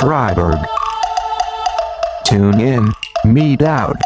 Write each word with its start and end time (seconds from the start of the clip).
Freiburg. 0.00 0.58
Tune 2.24 2.58
in, 2.58 2.90
meet 3.22 3.62
out. 3.62 3.98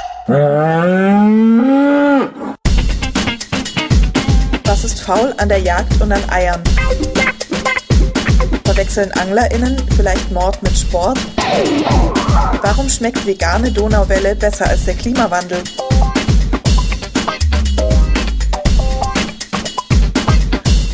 Was 4.64 4.82
ist 4.82 5.02
faul 5.02 5.32
an 5.36 5.48
der 5.48 5.60
Jagd 5.60 6.00
und 6.00 6.10
an 6.10 6.28
Eiern? 6.30 6.60
Verwechseln 8.64 9.12
AnglerInnen 9.12 9.80
vielleicht 9.96 10.32
Mord 10.32 10.60
mit 10.64 10.76
Sport? 10.76 11.20
Warum 12.62 12.88
schmeckt 12.88 13.24
vegane 13.24 13.70
Donauwelle 13.70 14.34
besser 14.34 14.66
als 14.66 14.86
der 14.86 14.94
Klimawandel? 14.94 15.62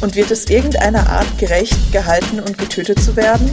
Und 0.02 0.14
wird 0.14 0.30
es 0.30 0.50
irgendeiner 0.50 1.08
Art 1.08 1.38
gerecht, 1.38 1.91
gehalten 1.91 2.41
und 2.41 2.58
getötet 2.58 3.03
zu 3.03 3.16
werden? 3.16 3.50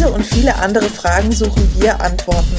Diese 0.00 0.12
und 0.12 0.24
viele 0.24 0.56
andere 0.56 0.88
Fragen 0.88 1.30
suchen 1.30 1.68
wir 1.78 2.00
Antworten. 2.00 2.56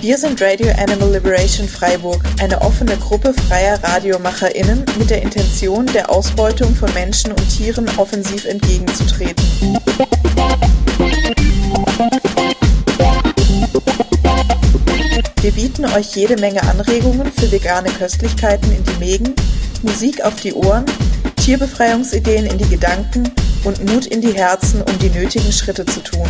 Wir 0.00 0.18
sind 0.18 0.42
Radio 0.42 0.72
Animal 0.76 1.12
Liberation 1.12 1.68
Freiburg, 1.68 2.20
eine 2.40 2.60
offene 2.62 2.96
Gruppe 2.96 3.32
freier 3.32 3.80
RadiomacherInnen 3.82 4.84
mit 4.98 5.10
der 5.10 5.22
Intention, 5.22 5.86
der 5.86 6.10
Ausbeutung 6.10 6.74
von 6.74 6.92
Menschen 6.94 7.30
und 7.30 7.48
Tieren 7.48 7.88
offensiv 7.96 8.44
entgegenzutreten. 8.44 9.44
Wir 15.42 15.52
bieten 15.52 15.84
euch 15.84 16.16
jede 16.16 16.36
Menge 16.40 16.62
Anregungen 16.64 17.32
für 17.32 17.52
vegane 17.52 17.90
Köstlichkeiten 17.90 18.72
in 18.72 18.82
die 18.82 18.98
Mägen, 18.98 19.34
Musik 19.82 20.24
auf 20.24 20.34
die 20.36 20.54
Ohren, 20.54 20.84
Tierbefreiungsideen 21.46 22.44
in 22.46 22.58
die 22.58 22.68
Gedanken 22.68 23.22
und 23.62 23.78
Mut 23.88 24.06
in 24.06 24.20
die 24.20 24.32
Herzen, 24.32 24.82
um 24.82 24.98
die 24.98 25.10
nötigen 25.16 25.52
Schritte 25.52 25.84
zu 25.84 26.02
tun. 26.02 26.26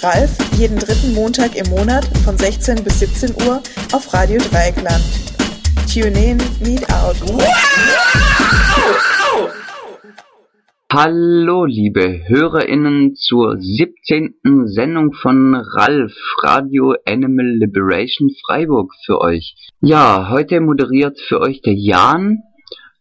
Ralf 0.00 0.36
jeden 0.58 0.80
dritten 0.80 1.14
Montag 1.14 1.54
im 1.54 1.70
Monat 1.70 2.04
von 2.24 2.36
16 2.36 2.82
bis 2.82 2.98
17 2.98 3.46
Uhr 3.46 3.62
auf 3.92 4.12
Radio 4.12 4.40
Dreieckland. 4.40 5.04
Tune 5.86 6.18
in, 6.18 6.38
meet 6.58 6.82
out. 6.92 7.14
Hallo, 10.92 11.66
liebe 11.66 12.22
HörerInnen 12.26 13.14
zur 13.14 13.60
17. 13.60 14.40
Sendung 14.64 15.12
von 15.12 15.54
Ralf, 15.54 16.14
Radio 16.42 16.96
Animal 17.06 17.46
Liberation 17.60 18.30
Freiburg 18.44 18.90
für 19.06 19.20
euch. 19.20 19.54
Ja, 19.80 20.30
heute 20.30 20.60
moderiert 20.60 21.20
für 21.20 21.40
euch 21.40 21.62
der 21.62 21.74
Jan 21.74 22.42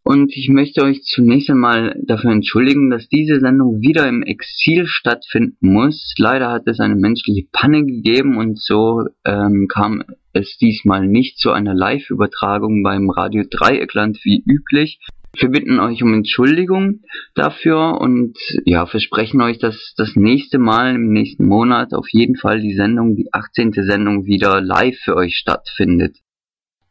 und 0.07 0.31
ich 0.37 0.47
möchte 0.47 0.83
euch 0.83 1.03
zunächst 1.03 1.49
einmal 1.49 1.99
dafür 2.01 2.31
entschuldigen, 2.31 2.89
dass 2.89 3.09
diese 3.09 3.41
Sendung 3.41 3.81
wieder 3.81 4.07
im 4.07 4.23
Exil 4.23 4.85
stattfinden 4.87 5.73
muss. 5.73 6.13
Leider 6.17 6.49
hat 6.49 6.63
es 6.65 6.79
eine 6.79 6.95
menschliche 6.95 7.45
Panne 7.51 7.85
gegeben 7.85 8.37
und 8.37 8.57
so 8.57 9.03
ähm, 9.25 9.67
kam 9.67 10.05
es 10.31 10.57
diesmal 10.59 11.05
nicht 11.05 11.39
zu 11.39 11.51
einer 11.51 11.73
Live-Übertragung 11.73 12.83
beim 12.83 13.09
Radio 13.09 13.43
Dreieckland 13.49 14.17
wie 14.23 14.41
üblich. 14.47 15.01
Wir 15.37 15.49
bitten 15.49 15.77
euch 15.81 16.01
um 16.01 16.13
Entschuldigung 16.13 17.01
dafür 17.35 17.99
und 17.99 18.37
ja, 18.63 18.85
versprechen 18.85 19.41
euch, 19.41 19.59
dass 19.59 19.93
das 19.97 20.15
nächste 20.15 20.57
Mal 20.57 20.95
im 20.95 21.11
nächsten 21.11 21.45
Monat 21.45 21.93
auf 21.93 22.07
jeden 22.11 22.37
Fall 22.37 22.61
die 22.61 22.75
Sendung, 22.75 23.17
die 23.17 23.27
18. 23.33 23.73
Sendung 23.73 24.25
wieder 24.25 24.61
live 24.61 24.97
für 25.03 25.17
euch 25.17 25.35
stattfindet. 25.35 26.15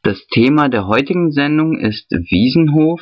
Das 0.06 0.24
Thema 0.28 0.68
der 0.68 0.86
heutigen 0.86 1.32
Sendung 1.32 1.80
ist 1.80 2.12
Wiesenhof. 2.12 3.00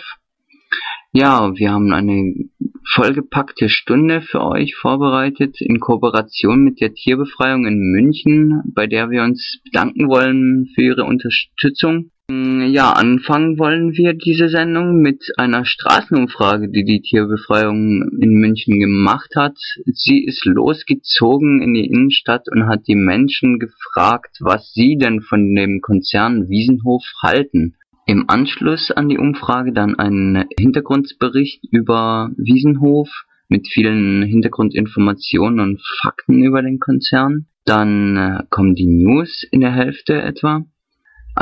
Ja, 1.13 1.55
wir 1.55 1.71
haben 1.71 1.93
eine 1.93 2.49
vollgepackte 2.95 3.69
Stunde 3.69 4.23
für 4.23 4.41
euch 4.41 4.75
vorbereitet 4.75 5.61
in 5.61 5.81
Kooperation 5.81 6.65
mit 6.65 6.81
der 6.81 6.95
Tierbefreiung 6.95 7.67
in 7.67 7.79
München, 7.79 8.63
bei 8.75 8.87
der 8.87 9.11
wir 9.11 9.23
uns 9.23 9.61
bedanken 9.65 10.09
wollen 10.09 10.71
für 10.75 10.81
ihre 10.81 11.05
Unterstützung. 11.05 12.11
Ja, 12.31 12.93
anfangen 12.93 13.59
wollen 13.59 13.93
wir 13.93 14.15
diese 14.15 14.49
Sendung 14.49 15.03
mit 15.03 15.31
einer 15.37 15.67
Straßenumfrage, 15.67 16.71
die 16.71 16.83
die 16.83 17.03
Tierbefreiung 17.03 18.19
in 18.19 18.35
München 18.41 18.81
gemacht 18.81 19.37
hat. 19.37 19.59
Sie 19.85 20.25
ist 20.25 20.47
losgezogen 20.47 21.61
in 21.61 21.75
die 21.75 21.87
Innenstadt 21.87 22.49
und 22.51 22.67
hat 22.67 22.89
die 22.89 22.97
Menschen 22.97 23.59
gefragt, 23.59 24.39
was 24.41 24.73
sie 24.73 24.97
denn 24.97 25.21
von 25.21 25.55
dem 25.55 25.83
Konzern 25.83 26.49
Wiesenhof 26.49 27.05
halten. 27.23 27.75
Im 28.07 28.25
Anschluss 28.29 28.91
an 28.91 29.11
die 29.11 29.19
Umfrage 29.19 29.73
dann 29.73 29.99
ein 29.99 30.47
Hintergrundbericht 30.59 31.63
über 31.71 32.31
Wiesenhof 32.39 33.09
mit 33.49 33.69
vielen 33.69 34.23
Hintergrundinformationen 34.23 35.61
und 35.61 35.83
Fakten 36.03 36.43
über 36.43 36.63
den 36.63 36.81
Konzern. 36.81 37.47
Dann 37.67 38.17
äh, 38.17 38.43
kommen 38.51 38.75
die 38.75 38.87
News 38.87 39.47
in 39.51 39.61
der 39.61 39.73
Hälfte 39.73 40.21
etwa 40.21 40.65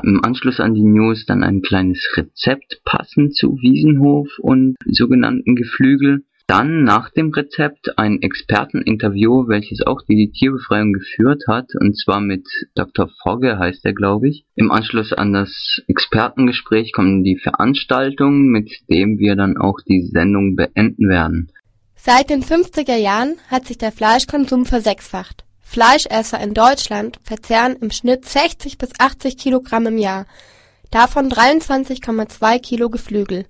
im 0.02 0.24
Anschluss 0.24 0.60
an 0.60 0.74
die 0.74 0.82
News 0.82 1.26
dann 1.26 1.42
ein 1.42 1.62
kleines 1.62 2.06
Rezept 2.16 2.80
passend 2.84 3.34
zu 3.36 3.58
Wiesenhof 3.60 4.28
und 4.38 4.76
sogenannten 4.86 5.56
Geflügel. 5.56 6.24
Dann 6.46 6.84
nach 6.84 7.10
dem 7.10 7.30
Rezept 7.30 7.98
ein 7.98 8.20
Experteninterview, 8.20 9.48
welches 9.48 9.80
auch 9.86 10.02
die 10.08 10.32
Tierbefreiung 10.32 10.92
geführt 10.92 11.44
hat, 11.48 11.68
und 11.80 11.96
zwar 11.96 12.20
mit 12.20 12.46
Dr. 12.74 13.08
Fogge 13.22 13.58
heißt 13.58 13.84
er, 13.84 13.94
glaube 13.94 14.28
ich. 14.28 14.44
Im 14.54 14.70
Anschluss 14.70 15.12
an 15.12 15.32
das 15.32 15.82
Expertengespräch 15.86 16.92
kommen 16.92 17.22
die 17.22 17.38
Veranstaltungen, 17.38 18.48
mit 18.48 18.70
dem 18.90 19.18
wir 19.18 19.36
dann 19.36 19.56
auch 19.56 19.78
die 19.88 20.02
Sendung 20.12 20.56
beenden 20.56 21.08
werden. 21.08 21.52
Seit 21.94 22.30
den 22.30 22.42
50er 22.42 22.96
Jahren 22.96 23.36
hat 23.48 23.66
sich 23.66 23.78
der 23.78 23.92
Fleischkonsum 23.92 24.66
versechsfacht. 24.66 25.44
Fleischesser 25.62 26.38
in 26.40 26.52
Deutschland 26.52 27.18
verzehren 27.24 27.76
im 27.80 27.90
Schnitt 27.90 28.28
60 28.28 28.76
bis 28.76 28.90
80 28.98 29.38
Kilogramm 29.38 29.86
im 29.86 29.96
Jahr, 29.96 30.26
davon 30.90 31.30
23,2 31.30 32.58
Kilo 32.60 32.90
Geflügel. 32.90 33.46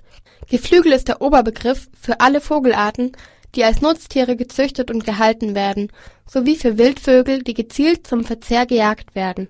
Geflügel 0.49 0.93
ist 0.93 1.09
der 1.09 1.21
Oberbegriff 1.21 1.89
für 2.01 2.21
alle 2.21 2.41
Vogelarten, 2.41 3.13
die 3.55 3.65
als 3.65 3.81
Nutztiere 3.81 4.37
gezüchtet 4.37 4.91
und 4.91 5.05
gehalten 5.05 5.55
werden, 5.55 5.91
sowie 6.27 6.57
für 6.57 6.79
Wildvögel, 6.79 7.43
die 7.43 7.55
gezielt 7.55 8.07
zum 8.07 8.25
Verzehr 8.25 8.67
gejagt 8.67 9.15
werden. 9.15 9.49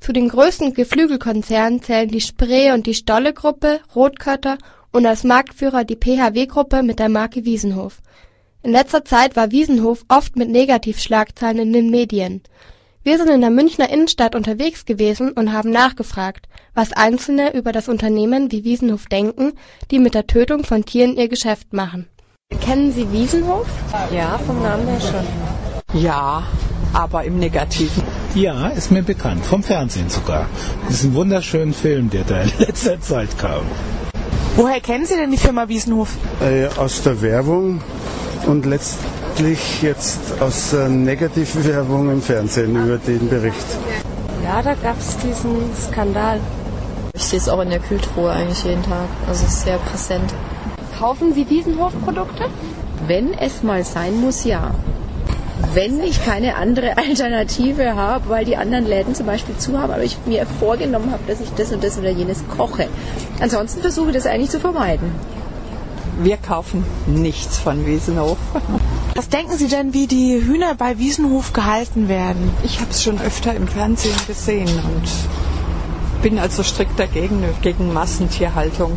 Zu 0.00 0.12
den 0.12 0.28
größten 0.28 0.74
Geflügelkonzernen 0.74 1.82
zählen 1.82 2.08
die 2.08 2.20
Spree 2.20 2.72
und 2.72 2.86
die 2.86 2.94
Stolle-Gruppe, 2.94 3.80
Rotkötter 3.94 4.58
und 4.92 5.06
als 5.06 5.24
Marktführer 5.24 5.84
die 5.84 5.96
PHW-Gruppe 5.96 6.82
mit 6.82 6.98
der 6.98 7.08
Marke 7.08 7.44
Wiesenhof 7.44 8.00
in 8.62 8.72
letzter 8.72 9.04
Zeit 9.04 9.36
war 9.36 9.50
Wiesenhof 9.50 10.04
oft 10.08 10.36
mit 10.36 10.50
Negativschlagzeilen 10.50 11.58
in 11.60 11.72
den 11.72 11.90
Medien. 11.90 12.42
Wir 13.02 13.16
sind 13.16 13.30
in 13.30 13.40
der 13.40 13.48
Münchner 13.48 13.88
Innenstadt 13.88 14.34
unterwegs 14.34 14.84
gewesen 14.84 15.32
und 15.32 15.52
haben 15.54 15.70
nachgefragt, 15.70 16.48
was 16.74 16.92
Einzelne 16.92 17.54
über 17.54 17.72
das 17.72 17.88
Unternehmen 17.88 18.52
wie 18.52 18.62
Wiesenhof 18.64 19.06
denken, 19.06 19.54
die 19.90 19.98
mit 19.98 20.12
der 20.12 20.26
Tötung 20.26 20.64
von 20.64 20.84
Tieren 20.84 21.16
ihr 21.16 21.28
Geschäft 21.28 21.72
machen. 21.72 22.08
Kennen 22.60 22.92
Sie 22.92 23.10
Wiesenhof? 23.10 23.66
Ja, 24.12 24.38
vom 24.38 24.62
Namen 24.62 24.86
her 24.86 25.00
schon. 25.00 26.02
Ja, 26.02 26.46
aber 26.92 27.24
im 27.24 27.38
Negativen. 27.38 28.02
Ja, 28.34 28.68
ist 28.68 28.90
mir 28.90 29.02
bekannt, 29.02 29.46
vom 29.46 29.62
Fernsehen 29.62 30.10
sogar. 30.10 30.46
Das 30.86 30.96
ist 30.96 31.04
ein 31.04 31.14
wunderschöner 31.14 31.72
Film, 31.72 32.10
der 32.10 32.24
da 32.24 32.42
in 32.42 32.52
letzter 32.58 33.00
Zeit 33.00 33.38
kam. 33.38 33.62
Woher 34.60 34.80
kennen 34.82 35.06
Sie 35.06 35.16
denn 35.16 35.30
die 35.30 35.38
Firma 35.38 35.68
Wiesenhof? 35.68 36.10
Äh, 36.42 36.66
aus 36.78 37.02
der 37.02 37.22
Werbung 37.22 37.80
und 38.44 38.66
letztlich 38.66 39.80
jetzt 39.80 40.20
aus 40.38 40.74
äh, 40.74 40.86
Negativwerbung 40.86 42.12
im 42.12 42.20
Fernsehen 42.20 42.76
über 42.76 42.98
den 42.98 43.26
Bericht. 43.30 43.64
Ja, 44.44 44.60
da 44.60 44.74
gab 44.74 44.98
es 44.98 45.16
diesen 45.16 45.74
Skandal. 45.74 46.40
Ich 47.14 47.24
sehe 47.24 47.38
es 47.38 47.48
auch 47.48 47.62
in 47.62 47.70
der 47.70 47.78
Kühltruhe 47.78 48.32
eigentlich 48.32 48.62
jeden 48.64 48.82
Tag. 48.82 49.08
Also 49.26 49.46
es 49.46 49.54
ist 49.54 49.62
sehr 49.62 49.78
präsent. 49.78 50.34
Kaufen 50.98 51.32
Sie 51.32 51.48
Wiesenhof-Produkte? 51.48 52.44
Wenn 53.06 53.32
es 53.32 53.62
mal 53.62 53.82
sein 53.82 54.20
muss, 54.20 54.44
ja. 54.44 54.74
Wenn 55.72 56.02
ich 56.02 56.24
keine 56.24 56.56
andere 56.56 56.96
Alternative 56.96 57.94
habe, 57.94 58.28
weil 58.28 58.44
die 58.44 58.56
anderen 58.56 58.86
Läden 58.86 59.14
zum 59.14 59.26
Beispiel 59.26 59.56
zu 59.56 59.78
haben, 59.78 59.92
aber 59.92 60.02
ich 60.02 60.18
mir 60.26 60.46
vorgenommen 60.58 61.12
habe, 61.12 61.22
dass 61.26 61.40
ich 61.40 61.50
das 61.56 61.72
und 61.72 61.84
das 61.84 61.98
oder 61.98 62.10
jenes 62.10 62.42
koche. 62.48 62.88
Ansonsten 63.40 63.80
versuche 63.80 64.08
ich 64.08 64.14
das 64.14 64.26
eigentlich 64.26 64.50
zu 64.50 64.60
vermeiden. 64.60 65.12
Wir 66.22 66.36
kaufen 66.36 66.84
nichts 67.06 67.56
von 67.56 67.86
Wiesenhof. 67.86 68.36
Was 69.14 69.28
denken 69.28 69.56
Sie 69.56 69.68
denn, 69.68 69.94
wie 69.94 70.06
die 70.06 70.42
Hühner 70.44 70.74
bei 70.74 70.98
Wiesenhof 70.98 71.52
gehalten 71.52 72.08
werden? 72.08 72.50
Ich 72.62 72.80
habe 72.80 72.90
es 72.90 73.02
schon 73.02 73.20
öfter 73.20 73.54
im 73.54 73.68
Fernsehen 73.68 74.14
gesehen 74.26 74.68
und 74.68 76.22
bin 76.22 76.38
also 76.38 76.62
strikt 76.62 76.98
dagegen, 76.98 77.42
gegen 77.62 77.92
Massentierhaltung. 77.92 78.96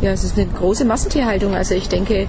Ja, 0.00 0.12
es 0.12 0.24
ist 0.24 0.38
eine 0.38 0.46
große 0.46 0.84
Massentierhaltung. 0.84 1.54
Also 1.54 1.74
ich 1.74 1.88
denke, 1.88 2.28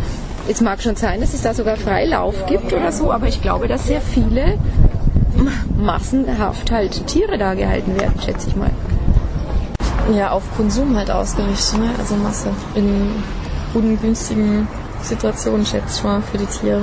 es 0.49 0.61
mag 0.61 0.81
schon 0.81 0.95
sein, 0.95 1.21
dass 1.21 1.33
es 1.33 1.43
da 1.43 1.53
sogar 1.53 1.77
Freilauf 1.77 2.45
gibt 2.47 2.73
oder 2.73 2.91
so, 2.91 3.11
aber 3.11 3.27
ich 3.27 3.41
glaube, 3.41 3.67
dass 3.67 3.85
sehr 3.85 4.01
viele 4.01 4.57
massenhaft 5.77 6.71
halt 6.71 7.05
Tiere 7.07 7.37
da 7.37 7.53
gehalten 7.53 7.99
werden, 7.99 8.19
schätze 8.19 8.49
ich 8.49 8.55
mal. 8.55 8.71
Ja, 10.13 10.31
auf 10.31 10.43
Konsum 10.57 10.97
halt 10.97 11.11
ausgerichtet, 11.11 11.79
ne? 11.79 11.89
also 11.99 12.15
Masse. 12.15 12.49
In 12.73 13.11
ungünstigen 13.75 14.67
Situationen, 15.03 15.65
schätze 15.65 15.97
ich 15.97 16.03
mal, 16.03 16.21
für 16.21 16.39
die 16.39 16.47
Tiere. 16.47 16.81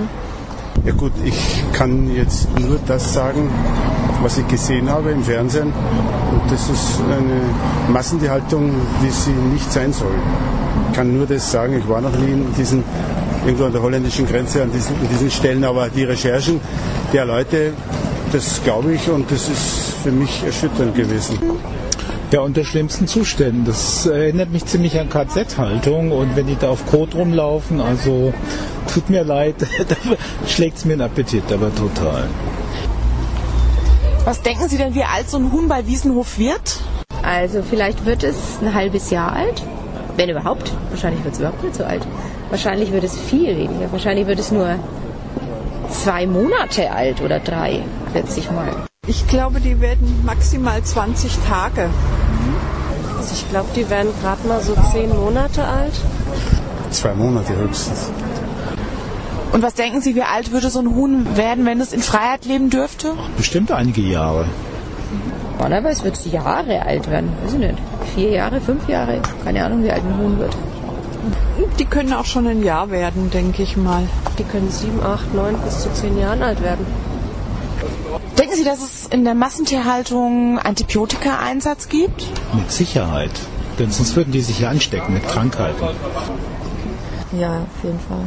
Ja 0.85 0.93
gut, 0.93 1.13
ich 1.25 1.65
kann 1.73 2.15
jetzt 2.15 2.49
nur 2.61 2.79
das 2.87 3.13
sagen, 3.13 3.51
was 4.23 4.39
ich 4.39 4.47
gesehen 4.47 4.89
habe 4.89 5.11
im 5.11 5.25
Fernsehen. 5.25 5.73
Und 6.31 6.53
das 6.53 6.71
ist 6.71 7.01
eine 7.01 7.93
Massentierhaltung, 7.93 8.73
wie 9.03 9.11
sie 9.11 9.33
nicht 9.53 9.73
sein 9.73 9.93
soll. 9.93 10.15
Ich 10.91 10.97
kann 10.97 11.17
nur 11.17 11.27
das 11.27 11.51
sagen, 11.51 11.77
ich 11.77 11.89
war 11.89 12.01
noch 12.01 12.17
nie 12.17 12.31
in 12.33 12.55
diesen, 12.57 12.85
irgendwo 13.47 13.65
an 13.65 13.73
der 13.73 13.83
holländischen 13.83 14.27
Grenze 14.27 14.63
an 14.63 14.73
diesen, 14.73 15.01
in 15.01 15.09
diesen 15.09 15.31
Stellen, 15.31 15.65
aber 15.65 15.89
die 15.89 16.05
Recherchen 16.05 16.61
der 17.13 17.25
Leute, 17.25 17.73
das 18.33 18.63
glaube 18.65 18.95
ich 18.95 19.09
und 19.09 19.31
das 19.31 19.49
ist 19.49 19.95
für 20.03 20.11
mich 20.11 20.43
erschütternd 20.45 20.95
gewesen. 20.95 21.39
Ja, 22.33 22.41
unter 22.41 22.65
schlimmsten 22.65 23.07
Zuständen. 23.07 23.65
Das 23.65 24.05
erinnert 24.07 24.51
mich 24.51 24.67
ziemlich 24.67 24.99
an 24.99 25.09
KZ-Haltung 25.09 26.11
und 26.11 26.35
wenn 26.35 26.49
die 26.49 26.57
da 26.57 26.71
auf 26.71 26.85
Kot 26.87 27.15
rumlaufen, 27.15 27.81
also 27.81 28.35
tut 28.93 29.09
mir 29.11 29.23
leid, 29.23 29.55
da 29.89 29.97
schlägt 30.49 30.79
es 30.79 30.85
mir 30.85 30.97
den 30.97 31.03
Appetit, 31.03 31.45
aber 31.53 31.73
total. 31.73 32.25
Was 34.25 34.43
denken 34.43 34.69
Sie 34.69 34.77
denn, 34.77 34.93
wie 34.97 35.05
alt 35.05 35.31
so 35.31 35.37
ein 35.37 35.53
Huhn 35.53 35.69
bei 35.69 35.87
Wiesenhof 35.87 36.37
wird? 36.37 36.81
Also 37.23 37.63
vielleicht 37.63 38.05
wird 38.07 38.25
es 38.25 38.37
ein 38.61 38.75
halbes 38.75 39.11
Jahr 39.11 39.33
alt, 39.33 39.63
wenn 40.17 40.29
überhaupt. 40.29 40.73
Wahrscheinlich 40.91 41.23
wird 41.23 41.35
es 41.35 41.41
überhaupt 41.41 41.63
nicht 41.63 41.77
so 41.77 41.85
alt. 41.85 42.05
Wahrscheinlich 42.51 42.93
wird 42.93 43.05
es 43.05 43.19
viel 43.19 43.57
weniger. 43.57 43.91
Wahrscheinlich 43.91 44.27
wird 44.27 44.39
es 44.39 44.53
nur 44.53 44.77
zwei 45.91 46.27
Monate 46.27 46.91
alt 46.91 47.21
oder 47.21 47.41
drei, 47.41 47.81
schätze 48.13 48.41
ich 48.41 48.51
mal. 48.51 48.69
Ich 49.07 49.27
glaube, 49.27 49.61
die 49.61 49.81
werden 49.81 50.23
maximal 50.25 50.83
20 50.83 51.39
Tage. 51.49 51.91
Also 53.17 53.35
ich 53.35 53.49
glaube, 53.51 53.69
die 53.75 53.89
werden 53.89 54.11
gerade 54.21 54.47
mal 54.47 54.61
so 54.61 54.75
zehn 54.93 55.11
Monate 55.11 55.65
alt. 55.65 55.95
Zwei 56.91 57.15
Monate 57.15 57.57
höchstens. 57.57 58.11
Und 59.53 59.63
was 59.63 59.75
denken 59.75 60.01
Sie, 60.01 60.15
wie 60.15 60.23
alt 60.23 60.53
würde 60.53 60.71
so 60.71 60.81
ein 60.81 60.95
Huhn 60.95 61.37
werden, 61.37 61.65
wenn 61.67 61.81
es 61.81 61.93
in 61.93 62.03
Freiheit 62.03 62.45
leben 62.45 62.69
dürfte? 62.69 63.13
Bestimmt 63.37 63.71
einige 63.73 64.03
Jahre. 64.03 64.47
Normalerweise 65.53 66.05
wird 66.05 66.17
es 66.17 66.31
Jahre 66.31 66.83
alt 66.85 67.11
werden. 67.11 67.33
Weiß 67.43 67.55
ich 67.55 67.59
nicht. 67.59 67.79
Vier 68.15 68.31
Jahre, 68.31 68.61
fünf 68.61 68.89
Jahre. 68.89 69.21
Keine 69.45 69.65
Ahnung, 69.65 69.83
wie 69.83 69.91
alt 69.91 70.03
ein 70.03 70.19
Huhn 70.19 70.39
wird. 70.39 70.55
Die 71.79 71.85
können 71.85 72.13
auch 72.13 72.25
schon 72.25 72.47
ein 72.47 72.63
Jahr 72.63 72.91
werden, 72.91 73.31
denke 73.31 73.63
ich 73.63 73.77
mal. 73.77 74.05
Die 74.39 74.45
können 74.45 74.71
sieben, 74.71 75.03
acht, 75.03 75.35
neun 75.35 75.57
bis 75.59 75.81
zu 75.83 75.93
zehn 75.93 76.19
Jahren 76.19 76.43
alt 76.43 76.63
werden. 76.63 76.87
Denken 78.39 78.55
Sie, 78.55 78.65
dass 78.65 78.83
es 78.83 79.07
in 79.07 79.25
der 79.25 79.35
Massentierhaltung 79.35 80.59
Antibiotika-Einsatz 80.59 81.89
gibt? 81.89 82.27
Mit 82.55 82.71
Sicherheit. 82.71 83.33
Denn 83.79 83.91
sonst 83.91 84.17
würden 84.17 84.33
die 84.33 84.41
sich 84.41 84.61
ja 84.61 84.71
anstecken 84.71 85.15
mit 85.15 85.27
Krankheiten. 85.29 85.85
Ja, 87.39 87.61
auf 87.61 87.85
jeden 87.85 88.01
Fall. 88.01 88.25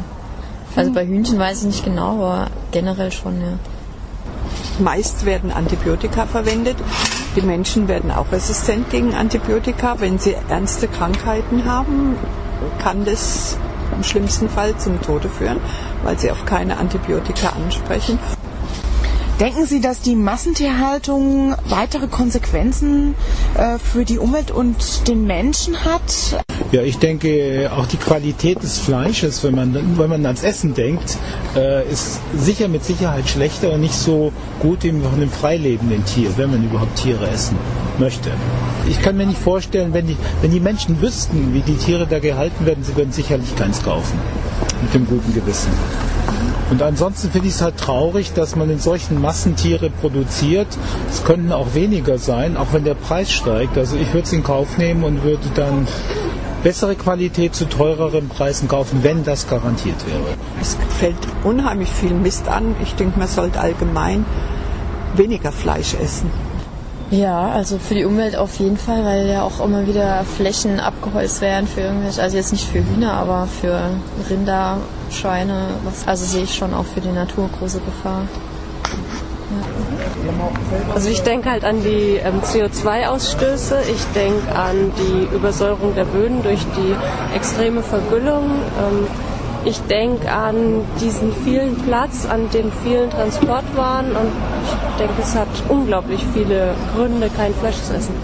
Also 0.76 0.92
bei 0.92 1.04
Hühnchen 1.04 1.38
weiß 1.38 1.60
ich 1.60 1.66
nicht 1.66 1.84
genau, 1.84 2.14
aber 2.14 2.46
generell 2.70 3.10
schon, 3.10 3.40
ja. 3.40 3.58
Meist 4.78 5.24
werden 5.26 5.50
Antibiotika 5.52 6.26
verwendet. 6.26 6.76
Die 7.36 7.42
Menschen 7.42 7.88
werden 7.88 8.10
auch 8.10 8.30
resistent 8.32 8.90
gegen 8.90 9.14
Antibiotika. 9.14 9.96
Wenn 9.98 10.18
sie 10.18 10.36
ernste 10.48 10.88
Krankheiten 10.88 11.64
haben, 11.64 12.16
kann 12.82 13.04
das 13.04 13.56
im 13.96 14.04
schlimmsten 14.04 14.48
Fall 14.48 14.76
zum 14.78 15.00
Tode 15.02 15.28
führen, 15.28 15.58
weil 16.04 16.18
sie 16.18 16.30
auf 16.30 16.44
keine 16.44 16.78
Antibiotika 16.78 17.50
ansprechen. 17.50 18.18
Denken 19.40 19.64
Sie, 19.64 19.80
dass 19.80 20.02
die 20.02 20.16
Massentierhaltung 20.16 21.54
weitere 21.70 22.08
Konsequenzen 22.08 23.14
äh, 23.54 23.78
für 23.78 24.04
die 24.04 24.18
Umwelt 24.18 24.50
und 24.50 25.08
den 25.08 25.26
Menschen 25.26 25.82
hat? 25.82 26.44
Ja, 26.72 26.82
ich 26.82 26.98
denke, 26.98 27.70
auch 27.74 27.86
die 27.86 27.96
Qualität 27.96 28.62
des 28.62 28.78
Fleisches, 28.78 29.42
wenn 29.42 29.54
man, 29.54 29.96
wenn 29.96 30.10
man 30.10 30.26
ans 30.26 30.42
Essen 30.42 30.74
denkt, 30.74 31.16
äh, 31.56 31.90
ist 31.90 32.20
sicher 32.36 32.68
mit 32.68 32.84
Sicherheit 32.84 33.30
schlechter 33.30 33.72
und 33.72 33.80
nicht 33.80 33.94
so 33.94 34.30
gut 34.60 34.84
wie 34.84 34.90
von 34.90 35.14
einem 35.14 35.30
freilebenden 35.30 36.04
Tier, 36.04 36.36
wenn 36.36 36.50
man 36.50 36.62
überhaupt 36.62 36.96
Tiere 36.96 37.26
essen 37.26 37.56
möchte. 38.00 38.30
Ich 38.88 39.00
kann 39.00 39.16
mir 39.16 39.26
nicht 39.26 39.40
vorstellen, 39.40 39.92
wenn 39.92 40.08
die, 40.08 40.16
wenn 40.42 40.50
die 40.50 40.58
Menschen 40.58 41.00
wüssten, 41.00 41.54
wie 41.54 41.60
die 41.60 41.76
Tiere 41.76 42.06
da 42.08 42.18
gehalten 42.18 42.66
werden, 42.66 42.82
sie 42.82 42.96
würden 42.96 43.12
sicherlich 43.12 43.54
keins 43.54 43.82
kaufen. 43.84 44.18
Mit 44.82 44.92
dem 44.94 45.06
guten 45.06 45.32
Gewissen. 45.32 45.70
Und 46.70 46.82
ansonsten 46.82 47.30
finde 47.30 47.48
ich 47.48 47.54
es 47.54 47.62
halt 47.62 47.76
traurig, 47.76 48.32
dass 48.32 48.54
man 48.54 48.70
in 48.70 48.78
solchen 48.78 49.20
Massen 49.20 49.56
Tiere 49.56 49.90
produziert. 49.90 50.68
Es 51.10 51.24
könnten 51.24 51.52
auch 51.52 51.74
weniger 51.74 52.16
sein, 52.18 52.56
auch 52.56 52.72
wenn 52.72 52.84
der 52.84 52.94
Preis 52.94 53.30
steigt. 53.30 53.76
Also 53.76 53.96
ich 53.96 54.08
würde 54.08 54.26
es 54.26 54.32
in 54.32 54.44
Kauf 54.44 54.78
nehmen 54.78 55.02
und 55.02 55.24
würde 55.24 55.48
dann 55.54 55.88
bessere 56.62 56.94
Qualität 56.94 57.54
zu 57.54 57.64
teureren 57.64 58.28
Preisen 58.28 58.68
kaufen, 58.68 59.00
wenn 59.02 59.24
das 59.24 59.48
garantiert 59.48 60.06
wäre. 60.06 60.36
Es 60.60 60.76
fällt 60.98 61.16
unheimlich 61.42 61.88
viel 61.88 62.12
Mist 62.12 62.46
an. 62.48 62.76
Ich 62.82 62.94
denke, 62.94 63.18
man 63.18 63.28
sollte 63.28 63.58
allgemein 63.60 64.24
weniger 65.16 65.50
Fleisch 65.50 65.94
essen. 65.94 66.30
Ja, 67.10 67.50
also 67.50 67.78
für 67.78 67.94
die 67.94 68.04
Umwelt 68.04 68.36
auf 68.36 68.60
jeden 68.60 68.76
Fall, 68.76 69.04
weil 69.04 69.26
ja 69.26 69.42
auch 69.42 69.64
immer 69.64 69.84
wieder 69.88 70.24
Flächen 70.36 70.78
abgeholzt 70.78 71.40
werden 71.40 71.66
für 71.66 71.80
irgendwelche, 71.80 72.22
also 72.22 72.36
jetzt 72.36 72.52
nicht 72.52 72.68
für 72.68 72.78
Hühner, 72.78 73.14
aber 73.14 73.48
für 73.60 73.80
Rinder, 74.28 74.78
Schweine, 75.10 75.70
was, 75.84 76.06
also 76.06 76.24
sehe 76.24 76.44
ich 76.44 76.54
schon 76.54 76.72
auch 76.72 76.84
für 76.84 77.00
die 77.00 77.10
Natur 77.10 77.50
große 77.58 77.80
Gefahr. 77.80 78.22
Ja. 79.50 80.94
Also 80.94 81.08
ich 81.08 81.22
denke 81.22 81.50
halt 81.50 81.64
an 81.64 81.82
die 81.82 82.20
ähm, 82.22 82.42
CO2-Ausstöße, 82.42 83.80
ich 83.92 84.04
denke 84.14 84.54
an 84.54 84.92
die 84.96 85.34
Übersäuerung 85.34 85.96
der 85.96 86.04
Böden 86.04 86.44
durch 86.44 86.60
die 86.76 86.94
extreme 87.34 87.82
Vergüllung. 87.82 88.44
Ähm, 88.44 89.08
ich 89.64 89.80
denke 89.82 90.30
an 90.30 90.82
diesen 91.00 91.32
vielen 91.44 91.76
Platz, 91.76 92.26
an 92.26 92.48
den 92.50 92.72
vielen 92.82 93.10
Transportwaren 93.10 94.12
und 94.16 94.32
ich 94.64 94.96
denke, 94.98 95.22
es 95.22 95.34
hat 95.34 95.48
unglaublich 95.68 96.24
viele 96.32 96.74
Gründe, 96.94 97.30
kein 97.36 97.54
Fleisch 97.54 97.80
zu 97.82 97.94
essen. 97.94 98.14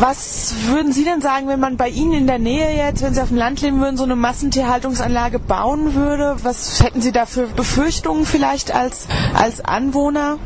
Was 0.00 0.54
würden 0.68 0.92
Sie 0.92 1.02
denn 1.02 1.20
sagen, 1.20 1.48
wenn 1.48 1.58
man 1.58 1.76
bei 1.76 1.88
Ihnen 1.88 2.12
in 2.12 2.26
der 2.28 2.38
Nähe 2.38 2.76
jetzt, 2.76 3.02
wenn 3.02 3.14
Sie 3.14 3.20
auf 3.20 3.28
dem 3.28 3.36
Land 3.36 3.60
leben 3.62 3.80
würden, 3.80 3.96
so 3.96 4.04
eine 4.04 4.14
Massentierhaltungsanlage 4.14 5.40
bauen 5.40 5.94
würde? 5.94 6.36
Was 6.44 6.82
hätten 6.82 7.00
Sie 7.00 7.10
da 7.10 7.26
für 7.26 7.48
Befürchtungen 7.48 8.24
vielleicht 8.24 8.72
als, 8.72 9.08
als 9.34 9.64
Anwohner? 9.64 10.38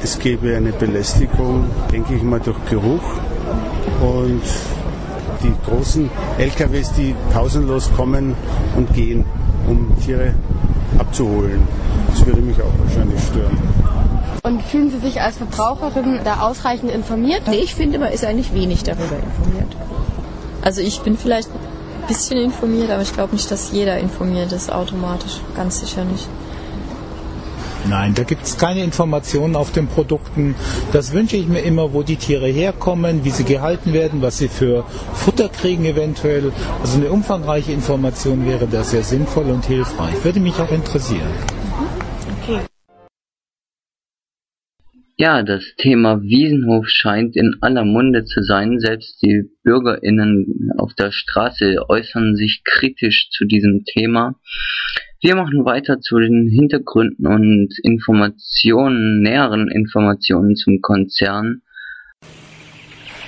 Es 0.00 0.18
gäbe 0.18 0.56
eine 0.56 0.72
Belästigung, 0.72 1.64
denke 1.90 2.14
ich 2.14 2.22
mal, 2.22 2.38
durch 2.38 2.58
Geruch 2.66 3.02
und 4.00 4.42
die 5.42 5.52
großen 5.68 6.10
LKWs, 6.38 6.92
die 6.92 7.14
pausenlos 7.32 7.90
kommen 7.96 8.34
und 8.76 8.92
gehen, 8.94 9.24
um 9.68 9.92
Tiere 10.00 10.34
abzuholen. 10.98 11.62
Das 12.08 12.26
würde 12.26 12.40
mich 12.40 12.60
auch 12.60 12.72
wahrscheinlich 12.84 13.20
stören. 13.22 13.58
Und 14.42 14.62
fühlen 14.62 14.90
Sie 14.90 14.98
sich 14.98 15.20
als 15.20 15.36
Verbraucherin 15.36 16.20
da 16.24 16.40
ausreichend 16.40 16.90
informiert? 16.90 17.42
Nee, 17.46 17.60
ich 17.62 17.74
finde, 17.74 17.98
man 17.98 18.12
ist 18.12 18.24
eigentlich 18.24 18.52
wenig 18.52 18.82
darüber 18.82 19.16
informiert. 19.16 19.76
Also 20.62 20.80
ich 20.80 21.00
bin 21.00 21.16
vielleicht 21.16 21.48
ein 21.48 22.06
bisschen 22.08 22.38
informiert, 22.38 22.90
aber 22.90 23.02
ich 23.02 23.12
glaube 23.12 23.34
nicht, 23.34 23.50
dass 23.50 23.72
jeder 23.72 23.98
informiert 23.98 24.52
ist 24.52 24.72
automatisch. 24.72 25.40
Ganz 25.54 25.80
sicher 25.80 26.04
nicht. 26.04 26.28
Nein, 27.88 28.14
da 28.14 28.22
gibt 28.22 28.42
es 28.44 28.58
keine 28.58 28.82
Informationen 28.84 29.56
auf 29.56 29.72
den 29.72 29.88
Produkten. 29.88 30.54
Das 30.92 31.12
wünsche 31.12 31.36
ich 31.36 31.48
mir 31.48 31.60
immer, 31.60 31.92
wo 31.92 32.02
die 32.02 32.16
Tiere 32.16 32.46
herkommen, 32.46 33.24
wie 33.24 33.30
sie 33.30 33.44
gehalten 33.44 33.92
werden, 33.92 34.22
was 34.22 34.38
sie 34.38 34.48
für 34.48 34.84
Futter 35.12 35.48
kriegen 35.48 35.84
eventuell. 35.84 36.52
Also 36.80 36.98
eine 36.98 37.10
umfangreiche 37.10 37.72
Information 37.72 38.46
wäre 38.46 38.66
da 38.68 38.84
sehr 38.84 39.02
sinnvoll 39.02 39.50
und 39.50 39.64
hilfreich. 39.64 40.24
Würde 40.24 40.40
mich 40.40 40.54
auch 40.58 40.70
interessieren. 40.70 41.28
Okay. 42.42 42.60
Ja, 45.18 45.42
das 45.42 45.62
Thema 45.76 46.22
Wiesenhof 46.22 46.88
scheint 46.88 47.36
in 47.36 47.56
aller 47.60 47.84
Munde 47.84 48.24
zu 48.24 48.42
sein. 48.42 48.78
Selbst 48.78 49.20
die 49.22 49.50
BürgerInnen 49.62 50.70
auf 50.78 50.94
der 50.94 51.12
Straße 51.12 51.76
äußern 51.88 52.34
sich 52.34 52.62
kritisch 52.64 53.28
zu 53.30 53.44
diesem 53.44 53.84
Thema. 53.84 54.36
Wir 55.24 55.36
machen 55.36 55.64
weiter 55.64 56.00
zu 56.00 56.18
den 56.18 56.48
Hintergründen 56.48 57.28
und 57.28 57.68
Informationen, 57.84 59.22
näheren 59.22 59.68
Informationen 59.68 60.56
zum 60.56 60.80
Konzern. 60.80 61.62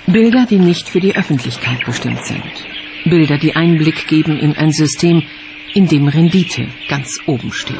Bilder, 0.05 0.45
die 0.49 0.59
nicht 0.59 0.89
für 0.89 0.99
die 0.99 1.15
Öffentlichkeit 1.15 1.85
bestimmt 1.85 2.21
sind. 2.25 2.43
Bilder, 3.05 3.37
die 3.37 3.55
Einblick 3.55 4.07
geben 4.09 4.37
in 4.37 4.57
ein 4.57 4.71
System, 4.71 5.23
in 5.73 5.87
dem 5.87 6.09
Rendite 6.09 6.67
ganz 6.89 7.21
oben 7.27 7.53
steht. 7.53 7.79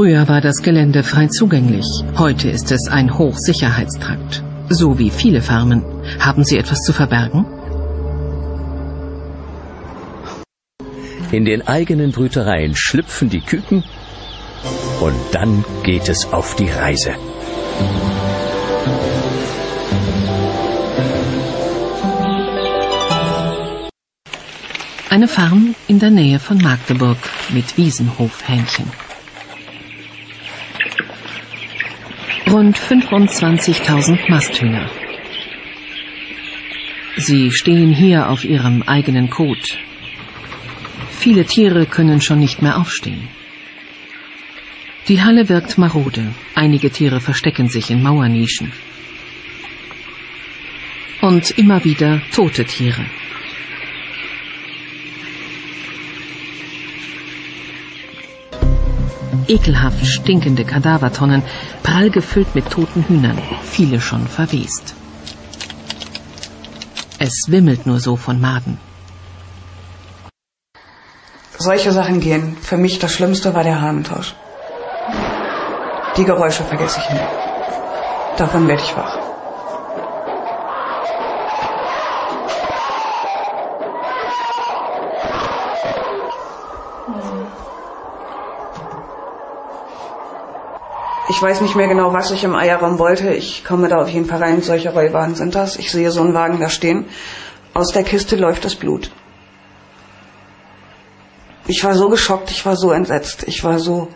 Früher 0.00 0.26
war 0.28 0.40
das 0.40 0.62
Gelände 0.62 1.02
frei 1.02 1.26
zugänglich. 1.26 1.84
Heute 2.16 2.48
ist 2.48 2.72
es 2.72 2.88
ein 2.88 3.18
Hochsicherheitstrakt. 3.18 4.42
So 4.70 4.98
wie 4.98 5.10
viele 5.10 5.42
Farmen. 5.42 5.84
Haben 6.18 6.42
Sie 6.42 6.56
etwas 6.56 6.80
zu 6.80 6.94
verbergen? 6.94 7.44
In 11.32 11.44
den 11.44 11.68
eigenen 11.68 12.12
Brütereien 12.12 12.74
schlüpfen 12.74 13.28
die 13.28 13.42
Küken 13.42 13.84
und 15.02 15.20
dann 15.32 15.66
geht 15.82 16.08
es 16.08 16.32
auf 16.32 16.56
die 16.56 16.70
Reise. 16.70 17.10
Eine 25.10 25.28
Farm 25.28 25.74
in 25.88 25.98
der 25.98 26.10
Nähe 26.10 26.38
von 26.38 26.56
Magdeburg 26.56 27.18
mit 27.52 27.76
Wiesenhofhähnchen. 27.76 29.09
Rund 32.50 32.76
25.000 32.76 34.28
Masthühner. 34.28 34.90
Sie 37.16 37.52
stehen 37.52 37.92
hier 37.92 38.28
auf 38.28 38.44
ihrem 38.44 38.82
eigenen 38.82 39.30
Kot. 39.30 39.78
Viele 41.12 41.44
Tiere 41.44 41.86
können 41.86 42.20
schon 42.20 42.40
nicht 42.40 42.60
mehr 42.60 42.76
aufstehen. 42.76 43.28
Die 45.06 45.22
Halle 45.22 45.48
wirkt 45.48 45.78
marode. 45.78 46.34
Einige 46.56 46.90
Tiere 46.90 47.20
verstecken 47.20 47.68
sich 47.68 47.88
in 47.88 48.02
Mauernischen. 48.02 48.72
Und 51.20 51.52
immer 51.52 51.84
wieder 51.84 52.20
tote 52.32 52.64
Tiere. 52.64 53.04
Ekelhaft 59.54 60.06
stinkende 60.06 60.64
Kadavertonnen, 60.64 61.42
prall 61.82 62.10
gefüllt 62.10 62.54
mit 62.54 62.70
toten 62.70 63.04
Hühnern, 63.08 63.38
viele 63.62 64.00
schon 64.00 64.28
verwest. 64.28 64.94
Es 67.18 67.36
wimmelt 67.48 67.84
nur 67.84 67.98
so 68.00 68.16
von 68.16 68.40
Maden. 68.40 68.78
Solche 71.58 71.92
Sachen 71.92 72.20
gehen. 72.20 72.56
Für 72.62 72.78
mich 72.78 72.98
das 73.00 73.12
Schlimmste 73.12 73.52
war 73.54 73.64
der 73.64 73.80
Hahnentausch. 73.82 74.34
Die 76.16 76.24
Geräusche 76.24 76.64
vergesse 76.64 77.00
ich 77.00 77.10
nie. 77.10 77.26
Davon 78.38 78.66
werde 78.68 78.82
ich 78.82 78.96
wach. 78.96 79.19
Ich 91.30 91.40
weiß 91.40 91.60
nicht 91.60 91.76
mehr 91.76 91.86
genau, 91.86 92.12
was 92.12 92.32
ich 92.32 92.42
im 92.42 92.56
Eierraum 92.56 92.98
wollte. 92.98 93.32
Ich 93.32 93.64
komme 93.64 93.86
da 93.86 94.02
auf 94.02 94.08
jeden 94.08 94.26
Fall 94.26 94.42
rein. 94.42 94.62
Solche 94.62 94.92
Rollwagen 94.92 95.36
sind 95.36 95.54
das. 95.54 95.76
Ich 95.76 95.92
sehe 95.92 96.10
so 96.10 96.22
einen 96.22 96.34
Wagen 96.34 96.58
da 96.58 96.68
stehen. 96.68 97.04
Aus 97.72 97.92
der 97.92 98.02
Kiste 98.02 98.34
läuft 98.34 98.64
das 98.64 98.74
Blut. 98.74 99.12
Ich 101.68 101.84
war 101.84 101.94
so 101.94 102.08
geschockt, 102.08 102.50
ich 102.50 102.66
war 102.66 102.74
so 102.74 102.90
entsetzt, 102.90 103.44
ich 103.46 103.62
war 103.62 103.78
so. 103.78 104.08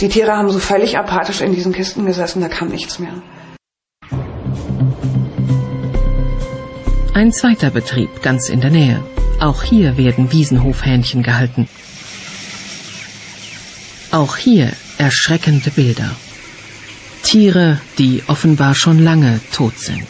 Die 0.00 0.08
Tiere 0.08 0.34
haben 0.34 0.48
so 0.48 0.58
völlig 0.58 0.96
apathisch 0.96 1.42
in 1.42 1.54
diesen 1.54 1.74
Kisten 1.74 2.06
gesessen, 2.06 2.40
da 2.40 2.48
kam 2.48 2.68
nichts 2.68 2.98
mehr. 2.98 3.12
Ein 7.12 7.30
zweiter 7.30 7.70
Betrieb 7.70 8.22
ganz 8.22 8.48
in 8.48 8.62
der 8.62 8.70
Nähe. 8.70 9.04
Auch 9.38 9.62
hier 9.62 9.98
werden 9.98 10.32
Wiesenhofhähnchen 10.32 11.22
gehalten. 11.22 11.68
Auch 14.10 14.36
hier 14.36 14.72
erschreckende 14.96 15.70
Bilder. 15.70 16.10
Tiere, 17.22 17.80
die 17.98 18.22
offenbar 18.26 18.74
schon 18.74 18.98
lange 18.98 19.40
tot 19.52 19.78
sind. 19.78 20.06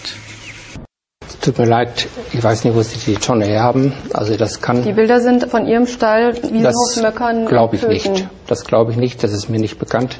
Tut 1.40 1.59
mir 1.59 1.66
leid, 1.66 2.09
ich 2.33 2.42
weiß 2.42 2.62
nicht, 2.62 2.75
wo 2.75 2.83
Sie 2.83 2.99
die 2.99 3.16
Tonne 3.16 3.47
her 3.47 3.62
haben. 3.62 3.92
Also 4.12 4.37
das 4.37 4.61
kann. 4.61 4.85
Die 4.85 4.92
Bilder 4.92 5.21
sind 5.21 5.50
von 5.50 5.66
Ihrem 5.66 5.87
Stall, 5.87 6.35
Wiesenhof, 6.35 6.97
Möckern. 7.02 7.47
Glaube 7.47 7.76
ich 7.76 7.83
Föten. 7.83 8.12
nicht. 8.12 8.28
Das 8.47 8.64
glaube 8.64 8.92
ich 8.92 8.97
nicht. 8.97 9.23
Das 9.25 9.33
ist 9.33 9.49
mir 9.49 9.59
nicht 9.59 9.78
bekannt. 9.78 10.19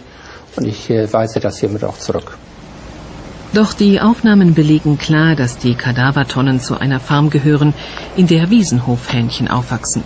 Und 0.57 0.67
ich 0.67 0.91
äh, 0.91 1.13
weise 1.13 1.39
das 1.39 1.59
hiermit 1.59 1.85
auch 1.85 1.99
zurück. 1.99 2.37
Doch 3.55 3.73
die 3.73 4.01
Aufnahmen 4.01 4.55
belegen 4.55 4.99
klar, 4.99 5.37
dass 5.37 5.59
die 5.59 5.75
Kadavertonnen 5.75 6.59
zu 6.61 6.79
einer 6.79 7.01
Farm 7.01 7.31
gehören, 7.31 7.75
in 8.17 8.27
der 8.27 8.51
Wiesenhofhähnchen 8.51 9.49
aufwachsen. 9.49 10.03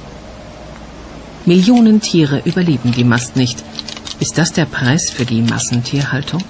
Millionen 1.47 2.00
Tiere 2.00 2.43
überleben 2.45 2.93
die 2.93 3.05
Mast 3.05 3.37
nicht. 3.37 3.62
Ist 4.19 4.37
das 4.37 4.52
der 4.52 4.64
Preis 4.64 5.11
für 5.11 5.25
die 5.25 5.43
Massentierhaltung? 5.43 6.43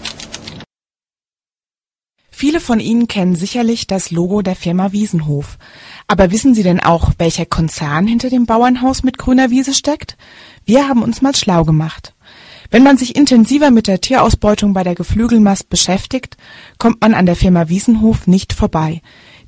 Viele 2.39 2.61
von 2.61 2.81
Ihnen 2.81 3.09
kennen 3.09 3.35
sicherlich 3.35 3.87
das 3.87 4.11
Logo 4.11 4.43
der 4.43 4.57
Firma 4.57 4.93
Wiesenhof. 4.93 5.57
Aber 6.07 6.31
wissen 6.31 6.55
Sie 6.55 6.63
denn 6.63 6.81
auch, 6.81 7.13
welcher 7.17 7.47
Konzern 7.47 8.07
hinter 8.07 8.29
dem 8.29 8.45
Bauernhaus 8.45 9.03
mit 9.03 9.17
grüner 9.17 9.49
Wiese 9.49 9.73
steckt? 9.73 10.19
Wir 10.67 10.87
haben 10.87 11.03
uns 11.03 11.23
mal 11.23 11.35
schlau 11.35 11.65
gemacht. 11.65 12.15
Wenn 12.71 12.83
man 12.83 12.99
sich 12.99 13.17
intensiver 13.17 13.71
mit 13.71 13.87
der 13.87 14.03
Tierausbeutung 14.03 14.75
bei 14.75 14.85
der 14.85 14.95
Geflügelmast 14.95 15.71
beschäftigt, 15.71 16.37
kommt 16.77 17.01
man 17.01 17.15
an 17.15 17.25
der 17.25 17.37
Firma 17.37 17.71
Wiesenhof 17.71 18.27
nicht 18.27 18.53
vorbei. 18.53 19.01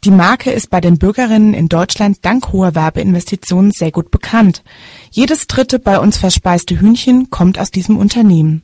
Die 0.04 0.10
Marke 0.10 0.50
ist 0.50 0.70
bei 0.70 0.80
den 0.80 0.96
Bürgerinnen 0.96 1.52
in 1.52 1.68
Deutschland 1.68 2.20
dank 2.22 2.52
hoher 2.52 2.74
Werbeinvestitionen 2.74 3.70
sehr 3.70 3.90
gut 3.90 4.10
bekannt. 4.10 4.62
Jedes 5.10 5.46
dritte 5.46 5.78
bei 5.78 5.98
uns 5.98 6.16
verspeiste 6.16 6.80
Hühnchen 6.80 7.28
kommt 7.28 7.58
aus 7.58 7.70
diesem 7.70 7.98
Unternehmen. 7.98 8.62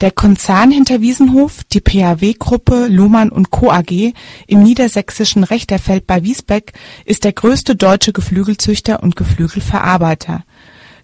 Der 0.00 0.10
Konzern 0.10 0.70
hinter 0.70 1.00
Wiesenhof, 1.00 1.62
die 1.72 1.80
PHW-Gruppe 1.80 2.88
Lohmann 2.88 3.30
und 3.30 3.50
Co. 3.50 3.70
AG 3.70 4.12
im 4.46 4.62
niedersächsischen 4.62 5.44
Rechterfeld 5.44 6.06
bei 6.06 6.22
Wiesbeck, 6.22 6.72
ist 7.04 7.24
der 7.24 7.32
größte 7.32 7.76
deutsche 7.76 8.12
Geflügelzüchter 8.12 9.02
und 9.02 9.16
Geflügelverarbeiter. 9.16 10.44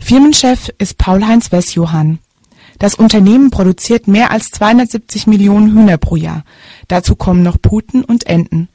Firmenchef 0.00 0.70
ist 0.78 0.98
Paul-Heinz 0.98 1.52
Wessjohann. 1.52 2.18
Das 2.78 2.94
Unternehmen 2.94 3.50
produziert 3.50 4.08
mehr 4.08 4.30
als 4.30 4.50
270 4.50 5.26
Millionen 5.26 5.72
Hühner 5.72 5.98
pro 5.98 6.16
Jahr. 6.16 6.44
Dazu 6.88 7.14
kommen 7.14 7.42
noch 7.42 7.60
Puten 7.60 8.02
und 8.02 8.26
Enten. 8.26 8.68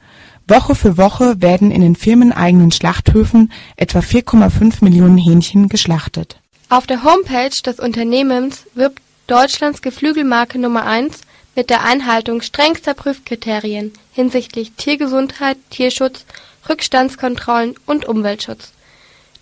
Woche 0.46 0.76
für 0.76 0.96
Woche 0.96 1.42
werden 1.42 1.72
in 1.72 1.80
den 1.80 1.96
firmeneigenen 1.96 2.70
Schlachthöfen 2.70 3.50
etwa 3.76 3.98
4,5 3.98 4.84
Millionen 4.84 5.18
Hähnchen 5.18 5.68
geschlachtet. 5.68 6.40
Auf 6.68 6.86
der 6.86 7.02
Homepage 7.02 7.62
des 7.64 7.80
Unternehmens 7.80 8.64
wirbt 8.74 9.02
Deutschlands 9.26 9.82
Geflügelmarke 9.82 10.58
Nummer 10.58 10.84
1 10.84 11.20
mit 11.54 11.70
der 11.70 11.84
Einhaltung 11.84 12.42
strengster 12.42 12.94
Prüfkriterien 12.94 13.92
hinsichtlich 14.12 14.72
Tiergesundheit, 14.72 15.56
Tierschutz, 15.70 16.24
Rückstandskontrollen 16.68 17.74
und 17.86 18.06
Umweltschutz. 18.06 18.72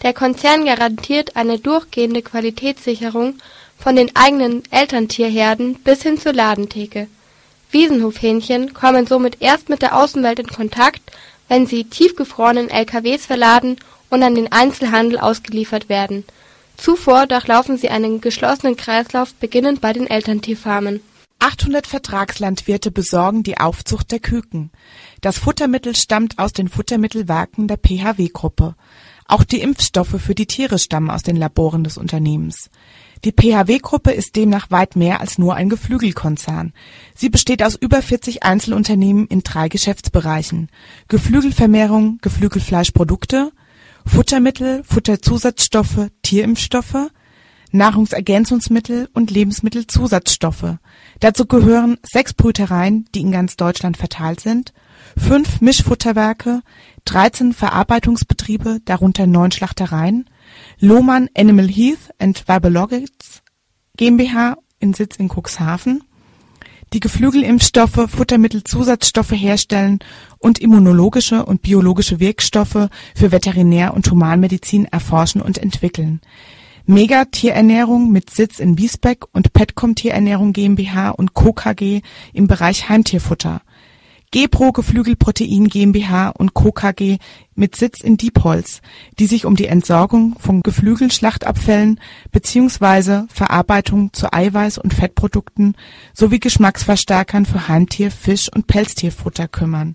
Der 0.02 0.12
Konzern 0.12 0.64
garantiert 0.64 1.36
eine 1.36 1.58
durchgehende 1.58 2.22
Qualitätssicherung 2.22 3.36
von 3.78 3.96
den 3.96 4.14
eigenen 4.14 4.62
Elterntierherden 4.70 5.74
bis 5.76 6.02
hin 6.02 6.18
zur 6.18 6.32
Ladentheke 6.32 7.08
Wiesenhofhähnchen 7.74 8.72
kommen 8.72 9.04
somit 9.04 9.38
erst 9.40 9.68
mit 9.68 9.82
der 9.82 9.96
Außenwelt 9.96 10.38
in 10.38 10.46
Kontakt, 10.46 11.02
wenn 11.48 11.66
sie 11.66 11.82
tiefgefroren 11.82 12.56
in 12.56 12.70
LKWs 12.70 13.26
verladen 13.26 13.78
und 14.10 14.22
an 14.22 14.36
den 14.36 14.52
Einzelhandel 14.52 15.18
ausgeliefert 15.18 15.88
werden. 15.88 16.24
Zuvor 16.76 17.26
durchlaufen 17.26 17.78
sie 17.78 17.88
einen 17.88 18.20
geschlossenen 18.20 18.76
Kreislauf 18.76 19.34
beginnend 19.34 19.80
bei 19.80 19.92
den 19.92 20.06
Elterntierfarmen. 20.06 21.00
800 21.38 21.86
Vertragslandwirte 21.86 22.90
besorgen 22.90 23.42
die 23.42 23.58
Aufzucht 23.58 24.10
der 24.12 24.18
Küken. 24.20 24.70
Das 25.20 25.38
Futtermittel 25.38 25.94
stammt 25.94 26.38
aus 26.38 26.52
den 26.52 26.68
Futtermittelwerken 26.68 27.68
der 27.68 27.76
PHW-Gruppe. 27.76 28.76
Auch 29.26 29.44
die 29.44 29.60
Impfstoffe 29.60 30.20
für 30.20 30.34
die 30.34 30.46
Tiere 30.46 30.78
stammen 30.78 31.10
aus 31.10 31.22
den 31.22 31.36
Laboren 31.36 31.84
des 31.84 31.98
Unternehmens. 31.98 32.70
Die 33.24 33.32
PHW-Gruppe 33.32 34.12
ist 34.12 34.36
demnach 34.36 34.70
weit 34.70 34.96
mehr 34.96 35.20
als 35.20 35.38
nur 35.38 35.54
ein 35.54 35.70
Geflügelkonzern. 35.70 36.74
Sie 37.14 37.30
besteht 37.30 37.62
aus 37.62 37.74
über 37.74 38.02
40 38.02 38.42
Einzelunternehmen 38.42 39.26
in 39.26 39.42
drei 39.42 39.68
Geschäftsbereichen: 39.68 40.68
Geflügelvermehrung, 41.08 42.18
Geflügelfleischprodukte, 42.20 43.52
Futtermittel, 44.06 44.84
Futterzusatzstoffe, 44.84 46.08
Tierimpfstoffe, 46.22 47.10
Nahrungsergänzungsmittel 47.72 49.08
und 49.12 49.30
Lebensmittelzusatzstoffe. 49.30 50.76
Dazu 51.20 51.46
gehören 51.46 51.98
sechs 52.04 52.32
Brütereien, 52.32 53.06
die 53.14 53.20
in 53.20 53.32
ganz 53.32 53.56
Deutschland 53.56 53.96
verteilt 53.96 54.40
sind, 54.40 54.72
fünf 55.16 55.60
Mischfutterwerke, 55.60 56.62
13 57.04 57.52
Verarbeitungsbetriebe, 57.52 58.80
darunter 58.84 59.26
neun 59.26 59.50
Schlachtereien 59.50 60.30
Lohmann 60.78 61.28
Animal 61.36 61.68
Health 61.68 62.10
and 62.18 62.44
Biologics 62.46 63.42
GmbH 63.96 64.56
in 64.78 64.94
Sitz 64.94 65.16
in 65.16 65.28
Cuxhaven, 65.28 66.04
die 66.92 67.00
Geflügelimpfstoffe, 67.00 68.08
Futtermittelzusatzstoffe 68.08 69.32
herstellen 69.32 69.98
und 70.38 70.58
immunologische 70.58 71.44
und 71.44 71.62
biologische 71.62 72.20
Wirkstoffe 72.20 72.88
für 73.14 73.32
Veterinär- 73.32 73.94
und 73.94 74.10
Humanmedizin 74.10 74.84
erforschen 74.86 75.40
und 75.40 75.58
entwickeln. 75.58 76.20
Mega 76.86 77.24
Tierernährung 77.24 78.12
mit 78.12 78.28
Sitz 78.28 78.58
in 78.58 78.76
Wiesbeck 78.76 79.24
und 79.32 79.54
Petcom 79.54 79.94
Tierernährung 79.94 80.52
GmbH 80.52 81.10
und 81.10 81.32
Co. 81.32 81.54
KG 81.54 82.02
im 82.34 82.46
Bereich 82.46 82.90
Heimtierfutter. 82.90 83.62
Gepro 84.34 84.72
Geflügelprotein 84.72 85.68
GmbH 85.68 86.30
und 86.30 86.54
Co. 86.54 86.72
KG 86.72 87.18
mit 87.54 87.76
Sitz 87.76 88.00
in 88.00 88.16
Diepholz, 88.16 88.80
die 89.20 89.26
sich 89.26 89.46
um 89.46 89.54
die 89.54 89.68
Entsorgung 89.68 90.36
von 90.40 90.60
Geflügelschlachtabfällen 90.60 92.00
bzw. 92.32 93.28
Verarbeitung 93.32 94.12
zu 94.12 94.32
Eiweiß 94.32 94.78
und 94.78 94.92
Fettprodukten 94.92 95.76
sowie 96.14 96.40
Geschmacksverstärkern 96.40 97.46
für 97.46 97.68
Heimtier 97.68 98.10
Fisch 98.10 98.48
und 98.52 98.66
Pelztierfutter 98.66 99.46
kümmern. 99.46 99.94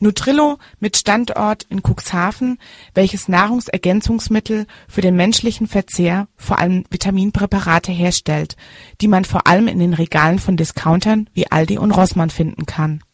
Nutrillo 0.00 0.58
mit 0.80 0.96
Standort 0.96 1.62
in 1.68 1.80
Cuxhaven, 1.80 2.58
welches 2.94 3.28
Nahrungsergänzungsmittel 3.28 4.66
für 4.88 5.00
den 5.00 5.14
menschlichen 5.14 5.68
Verzehr, 5.68 6.26
vor 6.36 6.58
allem 6.58 6.82
Vitaminpräparate 6.90 7.92
herstellt, 7.92 8.56
die 9.00 9.06
man 9.06 9.24
vor 9.24 9.46
allem 9.46 9.68
in 9.68 9.78
den 9.78 9.94
Regalen 9.94 10.40
von 10.40 10.56
Discountern 10.56 11.30
wie 11.34 11.52
Aldi 11.52 11.78
und 11.78 11.92
Rossmann 11.92 12.30
finden 12.30 12.66
kann 12.66 13.04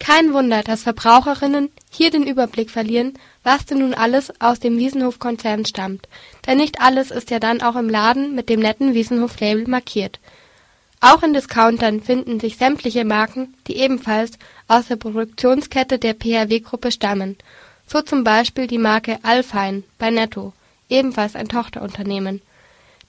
kein 0.00 0.32
Wunder, 0.32 0.62
dass 0.62 0.82
Verbraucherinnen 0.82 1.70
hier 1.90 2.10
den 2.10 2.26
Überblick 2.26 2.70
verlieren, 2.70 3.14
was 3.44 3.66
denn 3.66 3.78
nun 3.78 3.94
alles 3.94 4.32
aus 4.40 4.58
dem 4.58 4.78
Wiesenhof-Konzern 4.78 5.66
stammt, 5.66 6.08
denn 6.46 6.56
nicht 6.56 6.80
alles 6.80 7.10
ist 7.10 7.30
ja 7.30 7.38
dann 7.38 7.62
auch 7.62 7.76
im 7.76 7.88
Laden 7.88 8.34
mit 8.34 8.48
dem 8.48 8.60
netten 8.60 8.94
Wiesenhof-Label 8.94 9.68
markiert. 9.68 10.18
Auch 11.00 11.22
in 11.22 11.32
Discountern 11.32 12.00
finden 12.00 12.40
sich 12.40 12.56
sämtliche 12.56 13.04
Marken, 13.04 13.54
die 13.68 13.76
ebenfalls 13.76 14.32
aus 14.68 14.88
der 14.88 14.96
Produktionskette 14.96 15.98
der 15.98 16.14
PHW-Gruppe 16.14 16.90
stammen, 16.92 17.36
so 17.86 18.00
zum 18.00 18.24
Beispiel 18.24 18.66
die 18.66 18.78
Marke 18.78 19.18
Alfein 19.22 19.84
bei 19.98 20.10
Netto, 20.10 20.54
ebenfalls 20.88 21.36
ein 21.36 21.48
Tochterunternehmen. 21.48 22.40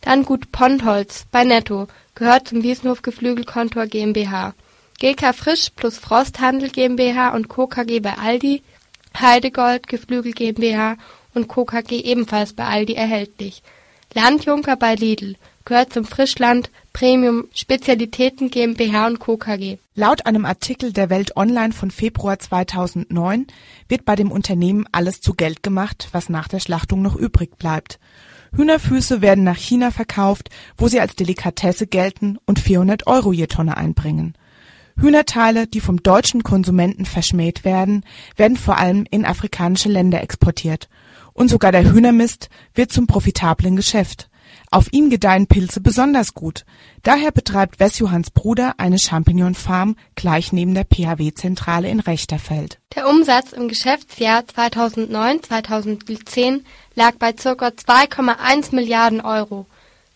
Dann 0.02 0.26
Gut 0.26 0.52
Pontholz 0.52 1.26
bei 1.32 1.44
Netto, 1.46 1.88
gehört 2.16 2.50
zum 2.50 2.64
Wiesenhof 2.64 3.02
Geflügelkontor 3.02 3.88
GmbH 3.88 4.54
GK 5.02 5.34
Frisch 5.34 5.72
plus 5.76 5.98
Frosthandel 5.98 6.70
GmbH 6.70 7.30
und 7.30 7.48
Co. 7.48 7.66
KG 7.66 8.02
bei 8.02 8.20
Aldi, 8.20 8.62
Heidegold 9.20 9.88
Geflügel 9.88 10.32
GmbH 10.32 10.96
und 11.34 11.48
Co. 11.48 11.66
KG 11.66 12.02
ebenfalls 12.02 12.54
bei 12.54 12.66
Aldi 12.66 12.94
erhältlich. 12.94 13.64
Landjunker 14.14 14.76
bei 14.76 14.94
Lidl 14.94 15.38
gehört 15.66 15.92
zum 15.92 16.06
Frischland 16.06 16.70
Premium 16.94 17.46
Spezialitäten 17.52 18.52
GmbH 18.52 19.08
und 19.08 19.18
Co. 19.18 19.38
KG. 19.38 19.80
Laut 19.96 20.28
einem 20.28 20.46
Artikel 20.46 20.94
der 20.94 21.10
Welt 21.10 21.36
Online 21.36 21.74
von 21.74 21.90
Februar 21.90 22.38
2009 22.38 23.48
wird 23.88 24.06
bei 24.06 24.16
dem 24.16 24.32
Unternehmen 24.32 24.86
alles 24.92 25.20
zu 25.20 25.34
Geld 25.34 25.64
gemacht, 25.64 26.10
was 26.12 26.30
nach 26.30 26.48
der 26.48 26.60
Schlachtung 26.60 27.02
noch 27.02 27.16
übrig 27.16 27.58
bleibt. 27.58 27.98
Hühnerfüße 28.56 29.24
werden 29.24 29.44
nach 29.44 29.58
China 29.58 29.90
verkauft, 29.90 30.52
wo 30.78 30.88
sie 30.88 31.00
als 31.00 31.16
Delikatesse 31.16 31.88
gelten 31.88 32.38
und 32.46 32.60
400 32.60 33.08
Euro 33.08 33.34
je 33.34 33.48
Tonne 33.48 33.78
einbringen. 33.78 34.36
Hühnerteile, 35.00 35.68
die 35.68 35.82
vom 35.82 36.04
deutschen 36.04 36.44
Konsumenten 36.44 37.06
verschmäht 37.06 37.64
werden, 37.64 38.04
werden 38.36 38.58
vor 38.58 38.78
allem 38.78 39.06
in 39.10 39.26
afrikanische 39.26 39.90
Länder 39.90 40.22
exportiert. 40.22 40.90
Und 41.34 41.50
sogar 41.50 41.72
der 41.72 41.92
Hühnermist 41.92 42.50
wird 42.74 42.92
zum 42.92 43.08
profitablen 43.08 43.76
Geschäft. 43.76 44.30
Auf 44.70 44.92
ihm 44.92 45.10
gedeihen 45.10 45.48
Pilze 45.48 45.80
besonders 45.82 46.34
gut. 46.34 46.66
Daher 47.04 47.32
betreibt 47.32 47.80
Wes-Johanns 47.80 48.32
Bruder 48.32 48.74
eine 48.78 49.00
Champignon-Farm 49.00 49.96
gleich 50.16 50.54
neben 50.54 50.74
der 50.74 50.86
PHW-Zentrale 50.86 51.90
in 51.90 52.00
Rechterfeld. 52.00 52.80
Der 52.96 53.10
Umsatz 53.10 53.52
im 53.54 53.68
Geschäftsjahr 53.68 54.44
2009/2010 54.44 56.62
lag 56.96 57.16
bei 57.18 57.34
ca. 57.34 57.52
2,1 57.52 58.76
Milliarden 58.76 59.22
Euro 59.22 59.66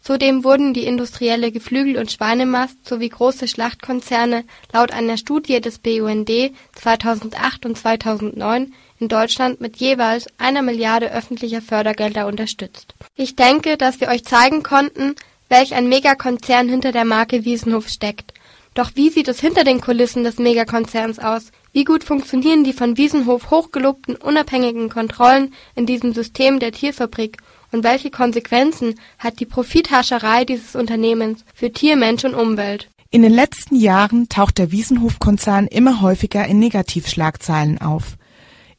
Zudem 0.05 0.43
wurden 0.43 0.75
die 0.75 0.85
industrielle 0.85 1.51
Geflügel 1.51 1.97
und 1.97 2.11
Schweinemast 2.11 2.87
sowie 2.87 3.09
große 3.09 3.47
Schlachtkonzerne 3.47 4.43
laut 4.71 4.91
einer 4.91 5.17
Studie 5.17 5.59
des 5.59 5.79
BUND 5.79 6.29
2008 6.75 7.65
und 7.65 7.75
2009 7.75 8.71
in 8.99 9.07
Deutschland 9.07 9.61
mit 9.61 9.77
jeweils 9.77 10.27
einer 10.37 10.61
Milliarde 10.61 11.11
öffentlicher 11.11 11.63
Fördergelder 11.63 12.27
unterstützt. 12.27 12.93
Ich 13.15 13.35
denke, 13.35 13.77
dass 13.77 13.99
wir 13.99 14.09
euch 14.09 14.23
zeigen 14.23 14.61
konnten, 14.61 15.15
welch 15.49 15.73
ein 15.73 15.89
Megakonzern 15.89 16.69
hinter 16.69 16.91
der 16.91 17.05
Marke 17.05 17.43
Wiesenhof 17.43 17.89
steckt. 17.89 18.31
Doch 18.75 18.91
wie 18.93 19.09
sieht 19.09 19.27
es 19.27 19.39
hinter 19.39 19.63
den 19.63 19.81
Kulissen 19.81 20.23
des 20.23 20.37
Megakonzerns 20.37 21.17
aus? 21.17 21.51
Wie 21.73 21.83
gut 21.83 22.03
funktionieren 22.03 22.63
die 22.63 22.73
von 22.73 22.95
Wiesenhof 22.95 23.49
hochgelobten 23.49 24.17
unabhängigen 24.17 24.89
Kontrollen 24.89 25.53
in 25.75 25.87
diesem 25.87 26.13
System 26.13 26.59
der 26.59 26.73
Tierfabrik 26.73 27.37
und 27.71 27.83
welche 27.83 28.09
Konsequenzen 28.09 28.95
hat 29.17 29.39
die 29.39 29.45
Profithascherei 29.45 30.45
dieses 30.45 30.75
Unternehmens 30.75 31.43
für 31.53 31.71
Tier, 31.71 31.95
Mensch 31.95 32.23
und 32.23 32.35
Umwelt? 32.35 32.89
In 33.11 33.21
den 33.21 33.33
letzten 33.33 33.75
Jahren 33.75 34.27
taucht 34.29 34.57
der 34.57 34.71
Wiesenhof-Konzern 34.71 35.67
immer 35.67 36.01
häufiger 36.01 36.45
in 36.45 36.59
Negativschlagzeilen 36.59 37.79
auf. 37.79 38.17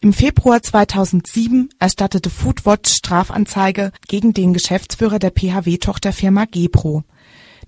Im 0.00 0.12
Februar 0.12 0.62
2007 0.62 1.70
erstattete 1.78 2.28
Foodwatch 2.28 2.92
Strafanzeige 2.92 3.92
gegen 4.08 4.34
den 4.34 4.52
Geschäftsführer 4.52 5.18
der 5.18 5.30
PHW-Tochterfirma 5.30 6.44
Gepro. 6.50 7.02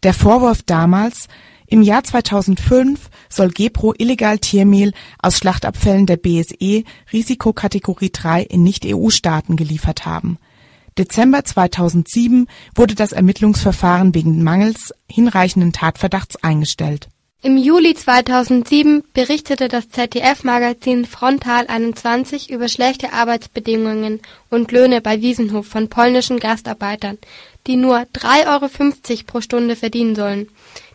Der 0.02 0.12
Vorwurf 0.12 0.62
damals, 0.62 1.28
im 1.66 1.82
Jahr 1.82 2.04
2005 2.04 3.10
soll 3.28 3.50
Gepro 3.50 3.94
illegal 3.96 4.38
Tiermehl 4.38 4.92
aus 5.20 5.38
Schlachtabfällen 5.38 6.06
der 6.06 6.16
BSE 6.16 6.84
Risikokategorie 7.12 8.10
3 8.10 8.42
in 8.42 8.62
Nicht-EU-Staaten 8.62 9.56
geliefert 9.56 10.06
haben. 10.06 10.38
Dezember 10.98 11.44
2007 11.44 12.48
wurde 12.74 12.94
das 12.94 13.12
Ermittlungsverfahren 13.12 14.14
wegen 14.14 14.42
mangels 14.42 14.92
hinreichenden 15.08 15.72
Tatverdachts 15.72 16.42
eingestellt. 16.42 17.08
Im 17.40 17.56
Juli 17.56 17.94
2007 17.94 19.04
berichtete 19.14 19.68
das 19.68 19.88
ZDF-Magazin 19.90 21.04
Frontal 21.04 21.68
21 21.68 22.50
über 22.50 22.66
schlechte 22.66 23.12
Arbeitsbedingungen 23.12 24.20
und 24.50 24.72
Löhne 24.72 25.00
bei 25.00 25.22
Wiesenhof 25.22 25.64
von 25.68 25.88
polnischen 25.88 26.40
Gastarbeitern, 26.40 27.16
die 27.68 27.76
nur 27.76 27.98
3,50 27.98 28.48
Euro 28.48 29.22
pro 29.24 29.40
Stunde 29.40 29.76
verdienen 29.76 30.16
sollen. 30.16 30.48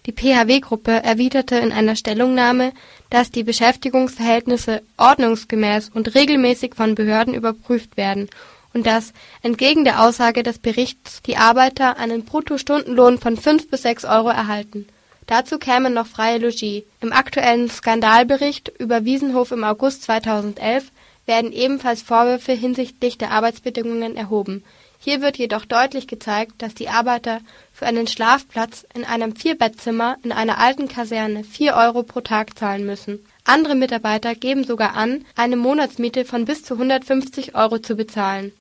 Die 0.05 0.11
PHW-Gruppe 0.11 0.91
erwiderte 0.91 1.55
in 1.55 1.71
einer 1.71 1.95
Stellungnahme, 1.95 2.73
dass 3.09 3.31
die 3.31 3.43
Beschäftigungsverhältnisse 3.43 4.81
ordnungsgemäß 4.97 5.91
und 5.93 6.13
regelmäßig 6.13 6.75
von 6.75 6.93
Behörden 6.93 7.33
überprüft 7.33 7.95
werden 7.95 8.27
und 8.73 8.85
dass, 8.85 9.13
entgegen 9.41 9.83
der 9.83 10.01
Aussage 10.01 10.43
des 10.43 10.59
Berichts, 10.59 11.21
die 11.21 11.37
Arbeiter 11.37 11.97
einen 11.97 12.25
Bruttostundenlohn 12.25 13.17
von 13.17 13.37
fünf 13.37 13.69
bis 13.69 13.83
sechs 13.83 14.05
Euro 14.05 14.29
erhalten. 14.29 14.87
Dazu 15.27 15.57
kämen 15.57 15.93
noch 15.93 16.07
freie 16.07 16.37
Logis. 16.37 16.83
Im 16.99 17.13
aktuellen 17.13 17.69
Skandalbericht 17.69 18.71
über 18.79 19.05
Wiesenhof 19.05 19.51
im 19.51 19.63
August 19.63 20.03
2011 20.03 20.91
werden 21.25 21.53
ebenfalls 21.53 22.01
Vorwürfe 22.01 22.51
hinsichtlich 22.51 23.17
der 23.17 23.31
Arbeitsbedingungen 23.31 24.17
erhoben. 24.17 24.63
Hier 24.99 25.21
wird 25.21 25.37
jedoch 25.37 25.65
deutlich 25.65 26.07
gezeigt, 26.07 26.61
dass 26.61 26.75
die 26.75 26.89
Arbeiter 26.89 27.41
für 27.73 27.85
einen 27.85 28.07
Schlafplatz 28.07 28.85
in 28.93 29.03
einem 29.03 29.35
Vierbettzimmer 29.35 30.17
in 30.23 30.31
einer 30.31 30.59
alten 30.59 30.87
Kaserne 30.87 31.43
vier 31.43 31.75
Euro 31.75 32.03
pro 32.03 32.21
Tag 32.21 32.57
zahlen 32.57 32.85
müssen. 32.85 33.19
Andere 33.45 33.75
Mitarbeiter 33.75 34.35
geben 34.35 34.63
sogar 34.63 34.95
an, 34.95 35.25
eine 35.35 35.57
Monatsmiete 35.57 36.23
von 36.23 36.45
bis 36.45 36.63
zu 36.63 36.75
150 36.75 37.55
Euro 37.55 37.79
zu 37.79 37.95
bezahlen. 37.95 38.53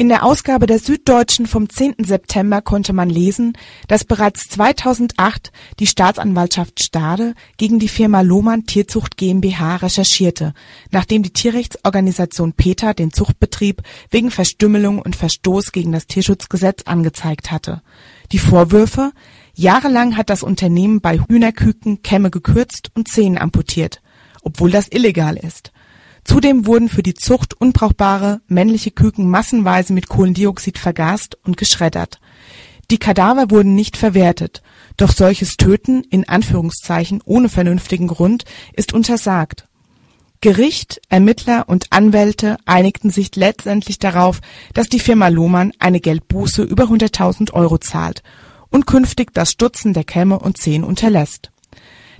In 0.00 0.08
der 0.08 0.24
Ausgabe 0.24 0.66
der 0.66 0.78
Süddeutschen 0.78 1.46
vom 1.46 1.68
10. 1.68 1.96
September 1.98 2.62
konnte 2.62 2.94
man 2.94 3.10
lesen, 3.10 3.52
dass 3.86 4.06
bereits 4.06 4.48
2008 4.48 5.52
die 5.78 5.86
Staatsanwaltschaft 5.86 6.82
Stade 6.82 7.34
gegen 7.58 7.78
die 7.78 7.88
Firma 7.88 8.22
Lohmann 8.22 8.64
Tierzucht 8.64 9.18
GmbH 9.18 9.76
recherchierte, 9.76 10.54
nachdem 10.90 11.22
die 11.22 11.34
Tierrechtsorganisation 11.34 12.54
PETA 12.54 12.94
den 12.94 13.12
Zuchtbetrieb 13.12 13.82
wegen 14.10 14.30
Verstümmelung 14.30 15.00
und 15.00 15.16
Verstoß 15.16 15.70
gegen 15.70 15.92
das 15.92 16.06
Tierschutzgesetz 16.06 16.84
angezeigt 16.84 17.50
hatte. 17.50 17.82
Die 18.32 18.38
Vorwürfe? 18.38 19.12
Jahrelang 19.54 20.16
hat 20.16 20.30
das 20.30 20.42
Unternehmen 20.42 21.02
bei 21.02 21.18
Hühnerküken 21.18 22.00
Kämme 22.00 22.30
gekürzt 22.30 22.90
und 22.94 23.06
Zähne 23.06 23.38
amputiert, 23.42 24.00
obwohl 24.42 24.70
das 24.70 24.88
illegal 24.88 25.36
ist. 25.36 25.72
Zudem 26.24 26.66
wurden 26.66 26.88
für 26.88 27.02
die 27.02 27.14
Zucht 27.14 27.54
unbrauchbare 27.54 28.40
männliche 28.46 28.90
Küken 28.90 29.28
massenweise 29.28 29.92
mit 29.92 30.08
Kohlendioxid 30.08 30.78
vergast 30.78 31.38
und 31.44 31.56
geschreddert. 31.56 32.20
Die 32.90 32.98
Kadaver 32.98 33.50
wurden 33.50 33.74
nicht 33.74 33.96
verwertet, 33.96 34.62
doch 34.96 35.12
solches 35.12 35.56
Töten 35.56 36.02
in 36.02 36.28
Anführungszeichen 36.28 37.22
ohne 37.24 37.48
vernünftigen 37.48 38.08
Grund 38.08 38.44
ist 38.74 38.92
untersagt. 38.92 39.66
Gericht, 40.40 41.00
Ermittler 41.08 41.68
und 41.68 41.86
Anwälte 41.90 42.56
einigten 42.64 43.10
sich 43.10 43.34
letztendlich 43.36 43.98
darauf, 43.98 44.40
dass 44.72 44.88
die 44.88 44.98
Firma 44.98 45.28
Lohmann 45.28 45.72
eine 45.78 46.00
Geldbuße 46.00 46.62
über 46.62 46.84
100.000 46.84 47.52
Euro 47.52 47.78
zahlt 47.78 48.22
und 48.70 48.86
künftig 48.86 49.34
das 49.34 49.52
Stutzen 49.52 49.92
der 49.92 50.04
Kämme 50.04 50.38
und 50.38 50.56
Zehen 50.56 50.82
unterlässt 50.82 51.50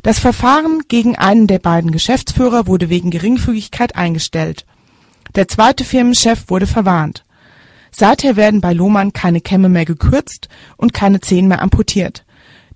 das 0.02 0.18
Verfahren 0.18 0.82
gegen 0.88 1.16
einen 1.16 1.46
der 1.46 1.58
beiden 1.58 1.90
Geschäftsführer 1.90 2.66
wurde 2.66 2.88
wegen 2.88 3.10
Geringfügigkeit 3.10 3.96
eingestellt. 3.96 4.64
Der 5.34 5.48
zweite 5.48 5.84
Firmenchef 5.84 6.44
wurde 6.48 6.66
verwarnt. 6.66 7.24
Seither 7.92 8.36
werden 8.36 8.60
bei 8.60 8.72
Lohmann 8.72 9.12
keine 9.12 9.40
Kämme 9.40 9.68
mehr 9.68 9.84
gekürzt 9.84 10.48
und 10.76 10.92
keine 10.92 11.20
Zehen 11.20 11.48
mehr 11.48 11.62
amputiert. 11.62 12.24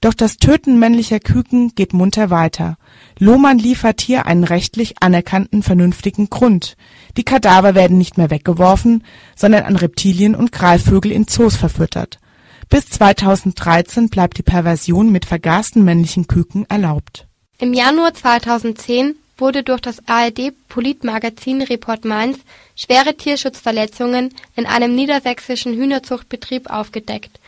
Doch 0.00 0.12
das 0.12 0.36
Töten 0.36 0.78
männlicher 0.78 1.18
Küken 1.18 1.74
geht 1.74 1.94
munter 1.94 2.28
weiter. 2.28 2.76
Lohmann 3.18 3.58
liefert 3.58 4.02
hier 4.02 4.26
einen 4.26 4.44
rechtlich 4.44 4.96
anerkannten 5.00 5.62
vernünftigen 5.62 6.28
Grund. 6.28 6.76
Die 7.16 7.22
Kadaver 7.22 7.74
werden 7.74 7.96
nicht 7.96 8.18
mehr 8.18 8.30
weggeworfen, 8.30 9.02
sondern 9.34 9.62
an 9.62 9.76
Reptilien 9.76 10.34
und 10.34 10.52
Greifvögel 10.52 11.10
in 11.10 11.26
Zoos 11.26 11.56
verfüttert. 11.56 12.18
Bis 12.68 12.88
2013 12.88 14.08
bleibt 14.08 14.38
die 14.38 14.42
Perversion 14.42 15.10
mit 15.10 15.24
vergasten 15.24 15.84
männlichen 15.84 16.26
Küken 16.26 16.66
erlaubt. 16.68 17.26
Im 17.58 17.72
Januar 17.72 18.14
2010 18.14 19.14
wurde 19.36 19.62
durch 19.62 19.80
das 19.80 20.06
ARD-Politmagazin 20.06 21.62
Report 21.62 22.04
Mainz 22.04 22.38
schwere 22.76 23.16
Tierschutzverletzungen 23.16 24.34
in 24.56 24.66
einem 24.66 24.94
niedersächsischen 24.94 25.74
Hühnerzuchtbetrieb 25.74 26.70
aufgedeckt. 26.70 27.38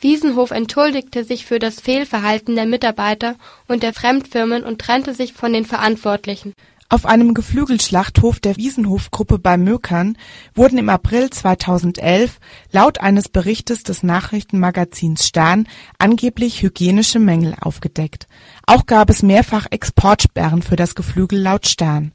Wiesenhof 0.00 0.52
entschuldigte 0.52 1.24
sich 1.24 1.44
für 1.44 1.58
das 1.58 1.80
Fehlverhalten 1.80 2.54
der 2.54 2.66
Mitarbeiter 2.66 3.34
und 3.66 3.82
der 3.82 3.92
Fremdfirmen 3.92 4.64
und 4.64 4.80
trennte 4.80 5.12
sich 5.12 5.32
von 5.32 5.52
den 5.52 5.64
Verantwortlichen. 5.64 6.54
Auf 6.90 7.04
einem 7.04 7.34
Geflügelschlachthof 7.34 8.40
der 8.40 8.56
Wiesenhof-Gruppe 8.56 9.38
bei 9.38 9.58
Möckern 9.58 10.16
wurden 10.54 10.78
im 10.78 10.88
April 10.88 11.28
2011 11.28 12.40
laut 12.72 12.98
eines 12.98 13.28
Berichtes 13.28 13.82
des 13.82 14.02
Nachrichtenmagazins 14.02 15.26
Stern 15.26 15.68
angeblich 15.98 16.62
hygienische 16.62 17.18
Mängel 17.18 17.54
aufgedeckt. 17.60 18.26
Auch 18.66 18.86
gab 18.86 19.10
es 19.10 19.22
mehrfach 19.22 19.66
Exportsperren 19.70 20.62
für 20.62 20.76
das 20.76 20.94
Geflügel 20.94 21.38
laut 21.38 21.66
Stern. 21.66 22.12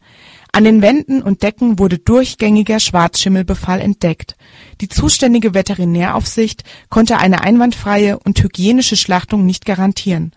An 0.52 0.64
den 0.64 0.82
Wänden 0.82 1.22
und 1.22 1.44
Decken 1.44 1.78
wurde 1.78 2.00
durchgängiger 2.00 2.80
Schwarzschimmelbefall 2.80 3.80
entdeckt. 3.80 4.36
Die 4.82 4.90
zuständige 4.90 5.54
Veterinäraufsicht 5.54 6.64
konnte 6.90 7.20
eine 7.20 7.42
einwandfreie 7.42 8.18
und 8.18 8.42
hygienische 8.42 8.96
Schlachtung 8.96 9.46
nicht 9.46 9.68
garantieren 9.68 10.32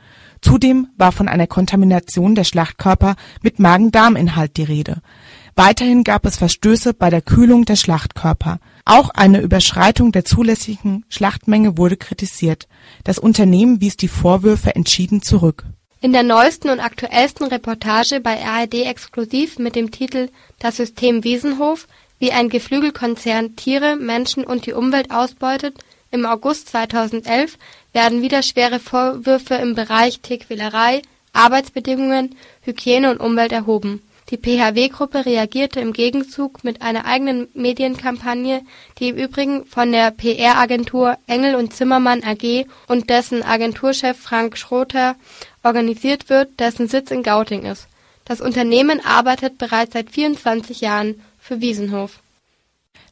Zudem 0.47 0.87
war 0.97 1.11
von 1.11 1.27
einer 1.27 1.49
Kontamination 1.49 2.37
der 2.37 2.45
Schlachtkörper 2.45 3.17
mit 3.43 3.59
Magen-Darm-Inhalt 3.59 4.57
die 4.57 4.63
Rede. 4.63 5.03
Weiterhin 5.57 6.05
gab 6.05 6.25
es 6.25 6.37
Verstöße 6.37 6.95
bei 6.95 7.11
der 7.11 7.21
Kühlung 7.21 7.65
der 7.65 7.75
Schlachtkörper. 7.75 8.61
Auch 8.85 9.11
eine 9.11 9.41
Überschreitung 9.41 10.13
der 10.13 10.25
zulässigen 10.25 11.05
Schlachtmenge 11.09 11.77
wurde 11.77 11.97
kritisiert. 11.97 12.69
Das 13.03 13.19
Unternehmen 13.19 13.81
wies 13.81 13.97
die 13.97 14.07
Vorwürfe 14.07 14.77
entschieden 14.77 15.21
zurück. 15.21 15.65
In 16.01 16.13
der 16.13 16.23
neuesten 16.23 16.71
und 16.71 16.79
aktuellsten 16.79 17.49
Reportage 17.49 18.21
bei 18.21 18.41
ARD 18.41 18.87
Exklusiv 18.87 19.59
mit 19.59 19.75
dem 19.75 19.91
Titel 19.91 20.29
Das 20.61 20.77
System 20.77 21.25
Wiesenhof, 21.25 21.89
wie 22.21 22.31
ein 22.31 22.51
Geflügelkonzern 22.51 23.57
Tiere, 23.57 23.97
Menschen 23.97 24.45
und 24.45 24.67
die 24.67 24.75
Umwelt 24.75 25.11
ausbeutet, 25.11 25.75
im 26.17 26.27
August 26.27 26.71
2011 26.71 27.59
werden 27.93 28.23
wieder 28.23 28.43
schwere 28.43 28.81
Vorwürfe 28.81 29.55
im 29.55 29.75
Bereich 29.75 30.21
Tierquälerei, 30.21 31.03
Arbeitsbedingungen, 31.33 32.35
Hygiene 32.63 33.11
und 33.11 33.21
Umwelt 33.21 33.53
erhoben. 33.53 34.03
Die 34.31 34.39
PHW-Gruppe 34.39 35.25
reagierte 35.25 35.79
im 35.79 35.93
Gegenzug 35.93 36.65
mit 36.65 36.83
einer 36.83 37.05
eigenen 37.05 37.47
Medienkampagne, 37.55 38.63
die 38.99 39.11
im 39.11 39.17
Übrigen 39.17 39.67
von 39.67 39.93
der 39.93 40.11
PR-Agentur 40.11 41.17
Engel 41.29 41.55
und 41.55 41.73
Zimmermann 41.75 42.25
AG 42.25 42.67
und 42.89 43.09
dessen 43.09 43.45
Agenturchef 43.45 44.19
Frank 44.19 44.59
Schroter 44.59 45.15
organisiert 45.63 46.29
wird, 46.29 46.59
dessen 46.59 46.89
Sitz 46.89 47.13
in 47.13 47.23
Gauting 47.23 47.63
ist. 47.63 47.87
Das 48.25 48.41
Unternehmen 48.41 49.05
arbeitet 49.05 49.59
bereits 49.59 49.93
seit 49.93 50.11
24 50.11 50.81
Jahren 50.81 51.23
für 51.39 51.61
Wiesenhof 51.61 52.19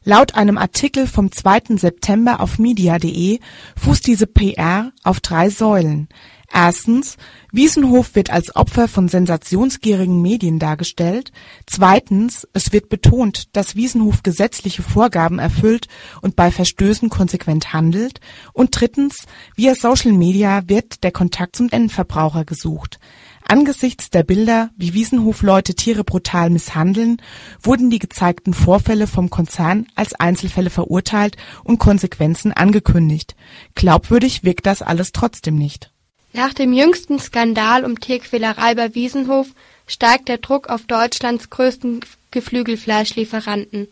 Laut 0.07 0.35
einem 0.35 0.59
Artikel 0.59 1.07
vom 1.07 1.31
2. 1.31 1.77
September 1.77 2.39
auf 2.39 2.59
media.de 2.59 3.39
fußt 3.75 4.05
diese 4.05 4.27
PR 4.27 4.91
auf 5.01 5.19
drei 5.19 5.49
Säulen. 5.49 6.09
Erstens, 6.53 7.17
Wiesenhof 7.51 8.13
wird 8.13 8.29
als 8.29 8.55
Opfer 8.55 8.87
von 8.87 9.07
sensationsgierigen 9.07 10.21
Medien 10.21 10.59
dargestellt. 10.59 11.31
Zweitens, 11.65 12.47
es 12.53 12.71
wird 12.71 12.87
betont, 12.87 13.55
dass 13.55 13.75
Wiesenhof 13.75 14.21
gesetzliche 14.21 14.83
Vorgaben 14.83 15.39
erfüllt 15.39 15.87
und 16.21 16.35
bei 16.35 16.51
Verstößen 16.51 17.09
konsequent 17.09 17.73
handelt. 17.73 18.19
Und 18.53 18.79
drittens, 18.79 19.25
via 19.55 19.73
Social 19.73 20.11
Media 20.11 20.61
wird 20.67 21.03
der 21.03 21.11
Kontakt 21.11 21.55
zum 21.55 21.69
Endverbraucher 21.69 22.45
gesucht. 22.45 22.99
Angesichts 23.47 24.09
der 24.09 24.23
Bilder, 24.23 24.71
wie 24.75 24.95
Wiesenhofleute 24.95 25.75
Tiere 25.75 26.03
brutal 26.03 26.49
misshandeln, 26.49 27.21
wurden 27.61 27.91
die 27.91 27.99
gezeigten 27.99 28.55
Vorfälle 28.55 29.05
vom 29.05 29.29
Konzern 29.29 29.85
als 29.93 30.15
Einzelfälle 30.15 30.71
verurteilt 30.71 31.37
und 31.63 31.77
Konsequenzen 31.77 32.53
angekündigt. 32.53 33.35
Glaubwürdig 33.75 34.43
wirkt 34.43 34.65
das 34.65 34.81
alles 34.81 35.11
trotzdem 35.11 35.57
nicht. 35.57 35.91
Nach 36.33 36.53
dem 36.53 36.73
jüngsten 36.73 37.19
Skandal 37.19 37.85
um 37.85 37.99
Tierquälerei 37.99 38.73
bei 38.73 38.95
Wiesenhof 38.95 39.47
steigt 39.85 40.27
der 40.27 40.39
Druck 40.39 40.67
auf 40.67 40.87
Deutschlands 40.87 41.51
größten 41.51 41.99
Geflügelfleischlieferanten. 42.31 43.87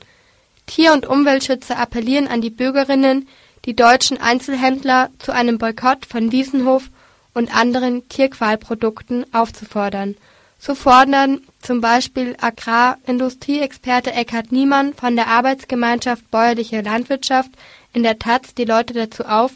Tier- 0.66 0.94
und 0.94 1.06
Umweltschützer 1.06 1.78
appellieren 1.78 2.28
an 2.28 2.42
die 2.42 2.50
Bürgerinnen, 2.50 3.28
die 3.66 3.76
deutschen 3.76 4.20
Einzelhändler 4.20 5.12
zu 5.20 5.32
einem 5.32 5.60
Boykott 5.60 6.08
von 6.08 6.32
Wiesenhof 6.32 6.89
und 7.34 7.56
anderen 7.56 8.08
Tierqualprodukten 8.10 9.26
aufzufordern. 9.34 10.15
So 10.60 10.76
fordern 10.76 11.41
zum 11.62 11.82
Beispiel 11.82 12.38
Agrarindustrieexperte 12.39 14.13
Eckhard 14.13 14.52
Niemann 14.52 14.93
von 14.93 15.15
der 15.15 15.28
Arbeitsgemeinschaft 15.28 16.32
Bäuerliche 16.32 16.82
Landwirtschaft 16.82 17.52
in 17.91 18.04
der 18.04 18.17
taz 18.17 18.54
die 18.54 18.65
Leute 18.65 18.93
dazu 18.93 19.26
auf, 19.26 19.52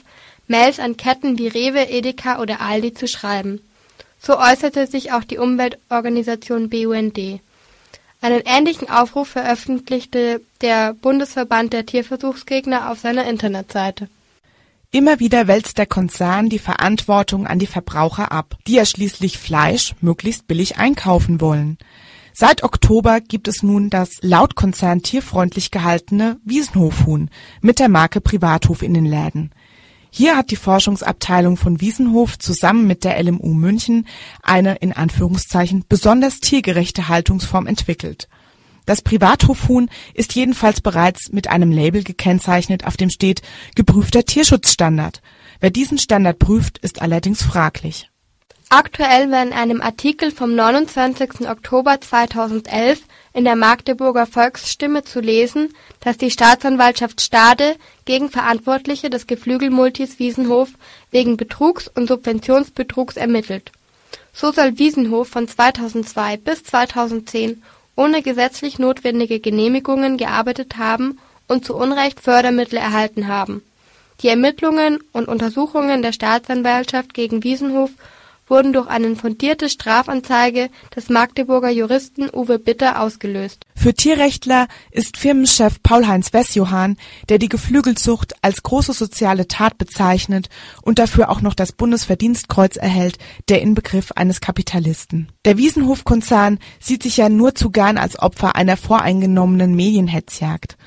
Mails 0.48 0.80
an 0.80 0.98
Ketten 0.98 1.38
wie 1.38 1.48
Rewe, 1.48 1.90
Edeka 1.90 2.40
oder 2.42 2.62
Aldi 2.62 2.94
zu 2.94 3.08
schreiben. 3.08 3.62
So 4.20 4.38
äußerte 4.38 4.88
sich 4.88 5.12
auch 5.12 5.24
die 5.24 5.38
Umweltorganisation 5.38 6.70
BUND. 6.70 7.40
Einen 8.20 8.42
ähnlichen 8.46 8.90
Aufruf 8.90 9.30
veröffentlichte 9.30 10.42
der 10.62 10.94
Bundesverband 10.94 11.72
der 11.72 11.86
Tierversuchsgegner 11.86 12.92
auf 12.92 13.00
seiner 13.00 13.26
Internetseite 13.26 14.10
Immer 14.92 15.20
wieder 15.20 15.48
wälzt 15.48 15.78
der 15.78 15.86
Konzern 15.86 16.48
die 16.48 16.60
Verantwortung 16.60 17.46
an 17.46 17.60
die 17.60 17.68
Verbraucher 17.68 18.32
ab, 18.32 18.56
die 18.68 18.74
ja 18.74 18.86
schließlich 18.86 19.38
Fleisch 19.38 19.94
möglichst 20.00 20.48
billig 20.48 20.78
einkaufen 20.78 21.42
wollen. 21.42 21.78
Seit 22.34 22.64
Oktober 22.64 23.20
gibt 23.20 23.50
es 23.50 23.64
nun 23.64 23.90
das 23.90 24.12
laut 24.22 24.56
Konzern 24.56 25.02
tierfreundlich 25.02 25.72
gehaltene 25.72 26.40
Wiesenhofhuhn 26.46 27.30
mit 27.62 27.80
der 27.80 27.90
Marke 27.90 28.22
Privathof 28.22 28.82
in 28.82 28.94
den 28.94 29.06
Läden. 29.06 29.52
Hier 30.10 30.38
hat 30.38 30.52
die 30.52 30.56
Forschungsabteilung 30.56 31.58
von 31.58 31.82
Wiesenhof 31.82 32.40
zusammen 32.40 32.88
mit 32.88 33.04
der 33.04 33.22
LMU 33.22 33.54
München 33.54 34.08
eine 34.42 34.76
in 34.76 34.94
Anführungszeichen 34.94 35.84
besonders 35.90 36.40
tiergerechte 36.40 37.10
Haltungsform 37.10 37.68
entwickelt 37.68 38.30
das 38.88 39.04
Privathofhuhn 39.04 39.90
ist 40.16 40.34
jedenfalls 40.34 40.82
bereits 40.82 41.32
mit 41.32 41.50
einem 41.50 41.72
Label 41.72 42.04
gekennzeichnet, 42.04 42.86
auf 42.86 42.98
dem 42.98 43.12
steht 43.12 43.42
Geprüfter 43.76 44.24
Tierschutzstandard. 44.26 45.22
Wer 45.60 45.70
diesen 45.70 45.98
Standard 46.00 46.40
prüft, 46.40 46.80
ist 46.80 47.02
allerdings 47.02 47.44
fraglich. 47.44 48.10
Aktuell 48.70 49.30
war 49.32 49.44
in 49.44 49.54
einem 49.54 49.82
Artikel 49.82 50.32
vom 50.32 50.56
29. 50.56 51.50
Oktober 51.50 52.02
2011 52.02 53.02
in 53.34 53.44
der 53.44 53.56
Magdeburger 53.56 54.26
Volksstimme 54.26 55.04
zu 55.04 55.20
lesen, 55.20 55.74
dass 56.00 56.18
die 56.18 56.32
Staatsanwaltschaft 56.32 57.22
Stade 57.22 57.76
gegen 58.06 58.30
Verantwortliche 58.30 59.10
des 59.10 59.28
Geflügelmultis 59.28 60.20
Wiesenhof 60.20 60.70
wegen 61.12 61.38
Betrugs 61.38 61.90
und 61.94 62.08
Subventionsbetrugs 62.08 63.16
ermittelt. 63.16 63.72
So 64.34 64.52
soll 64.52 64.78
Wiesenhof 64.78 65.30
von 65.30 65.48
2002 65.48 66.38
bis 66.38 66.64
2010 66.64 67.64
ohne 67.98 68.22
gesetzlich 68.22 68.80
notwendige 68.80 69.42
Genehmigungen 69.42 70.16
gearbeitet 70.18 70.78
haben 70.78 71.20
und 71.50 71.66
zu 71.66 71.76
Unrecht 71.76 72.22
Fördermittel 72.22 72.78
erhalten 72.78 73.28
haben. 73.28 73.62
Die 74.22 74.30
Ermittlungen 74.30 75.00
und 75.12 75.28
Untersuchungen 75.28 76.02
der 76.02 76.14
Staatsanwaltschaft 76.14 77.14
gegen 77.14 77.44
Wiesenhof 77.44 77.92
wurden 78.48 78.74
durch 78.74 78.88
eine 78.88 79.16
fundierte 79.16 79.70
Strafanzeige 79.70 80.70
des 80.96 81.10
Magdeburger 81.10 81.70
Juristen 81.70 82.30
Uwe 82.34 82.60
Bitter 82.60 83.02
ausgelöst. 83.02 83.66
Für 83.76 83.94
Tierrechtler 83.94 84.68
ist 84.92 85.18
Firmenchef 85.18 85.82
Paul-Heinz 85.84 86.34
Wessjohann, 86.34 86.98
der 87.30 87.38
die 87.38 87.50
Geflügelzucht 87.50 88.34
als 88.42 88.64
große 88.64 88.94
soziale 88.94 89.48
Tat 89.48 89.78
bezeichnet 89.78 90.50
und 90.82 91.00
dafür 91.00 91.30
auch 91.30 91.42
noch 91.42 91.54
das 91.54 91.72
Bundesverdienstkreuz 91.72 92.78
erhält, 92.78 93.18
der 93.50 93.62
Inbegriff 93.62 94.12
eines 94.14 94.42
Kapitalisten. 94.42 95.32
Der 95.46 95.58
Wiesenhof-Konzern 95.58 96.60
sieht 96.80 97.04
sich 97.04 97.18
ja 97.18 97.30
nur 97.30 97.56
zu 97.56 97.70
gern 97.70 97.98
als 97.98 98.20
Opfer 98.20 98.56
einer 98.56 98.78
voreingenommenen 98.78 99.76
Medienhetzjagd. 99.76 100.78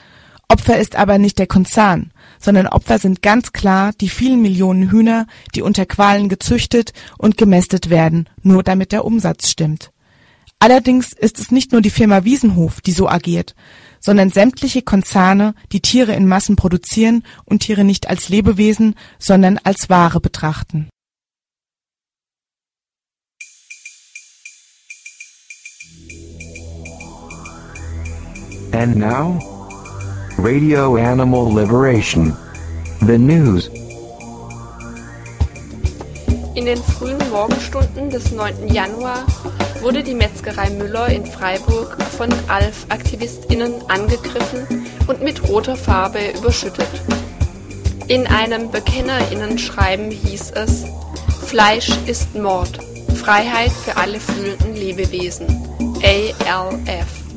Opfer 0.48 0.78
ist 0.78 0.96
aber 0.96 1.18
nicht 1.18 1.38
der 1.38 1.46
Konzern, 1.46 2.10
sondern 2.40 2.66
Opfer 2.66 2.98
sind 2.98 3.22
ganz 3.22 3.52
klar 3.52 3.92
die 4.00 4.08
vielen 4.08 4.42
Millionen 4.42 4.90
Hühner, 4.90 5.26
die 5.54 5.62
unter 5.62 5.86
Qualen 5.86 6.28
gezüchtet 6.28 6.92
und 7.18 7.36
gemästet 7.36 7.90
werden, 7.90 8.28
nur 8.42 8.64
damit 8.64 8.90
der 8.90 9.04
Umsatz 9.04 9.48
stimmt. 9.48 9.92
Allerdings 10.58 11.12
ist 11.12 11.38
es 11.38 11.50
nicht 11.50 11.72
nur 11.72 11.80
die 11.80 11.90
Firma 11.90 12.24
Wiesenhof, 12.24 12.80
die 12.80 12.92
so 12.92 13.08
agiert, 13.08 13.54
sondern 14.00 14.30
sämtliche 14.30 14.82
Konzerne, 14.82 15.54
die 15.72 15.80
Tiere 15.80 16.14
in 16.14 16.26
Massen 16.26 16.56
produzieren 16.56 17.22
und 17.44 17.60
Tiere 17.60 17.84
nicht 17.84 18.08
als 18.08 18.28
Lebewesen, 18.28 18.94
sondern 19.18 19.58
als 19.62 19.88
Ware 19.88 20.20
betrachten. 20.20 20.88
And 28.72 28.96
now? 28.96 29.59
Radio 30.42 30.96
Animal 30.96 31.52
Liberation. 31.54 32.34
The 33.00 33.18
News. 33.18 33.68
In 36.54 36.64
den 36.64 36.78
frühen 36.78 37.18
Morgenstunden 37.30 38.08
des 38.08 38.32
9. 38.32 38.68
Januar 38.68 39.26
wurde 39.82 40.02
die 40.02 40.14
Metzgerei 40.14 40.70
Müller 40.70 41.08
in 41.08 41.26
Freiburg 41.26 42.02
von 42.16 42.30
ALF-AktivistInnen 42.48 43.74
angegriffen 43.88 44.86
und 45.06 45.22
mit 45.22 45.46
roter 45.46 45.76
Farbe 45.76 46.20
überschüttet. 46.38 46.88
In 48.08 48.26
einem 48.26 48.70
BekennerInnen-Schreiben 48.70 50.10
hieß 50.10 50.52
es: 50.52 50.86
Fleisch 51.44 51.90
ist 52.06 52.34
Mord. 52.34 52.78
Freiheit 53.14 53.72
für 53.72 53.94
alle 53.98 54.18
fühlenden 54.18 54.74
Lebewesen. 54.74 55.46
ALF. 56.02 57.29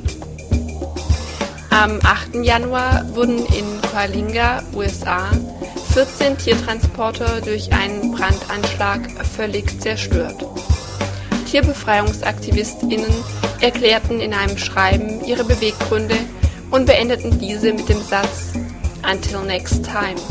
Am 1.73 1.99
8. 2.03 2.35
Januar 2.45 3.03
wurden 3.15 3.39
in 3.47 3.81
Coalinga, 3.81 4.61
USA, 4.75 5.31
14 5.95 6.37
Tiertransporter 6.37 7.41
durch 7.41 7.73
einen 7.73 8.11
Brandanschlag 8.11 9.09
völlig 9.35 9.81
zerstört. 9.81 10.45
Tierbefreiungsaktivistinnen 11.49 13.11
erklärten 13.59 14.21
in 14.21 14.35
einem 14.35 14.55
Schreiben 14.55 15.25
ihre 15.25 15.43
Beweggründe 15.43 16.15
und 16.69 16.85
beendeten 16.85 17.39
diese 17.39 17.73
mit 17.73 17.89
dem 17.89 18.03
Satz 18.03 18.53
Until 19.11 19.41
next 19.41 19.83
time. 19.83 20.21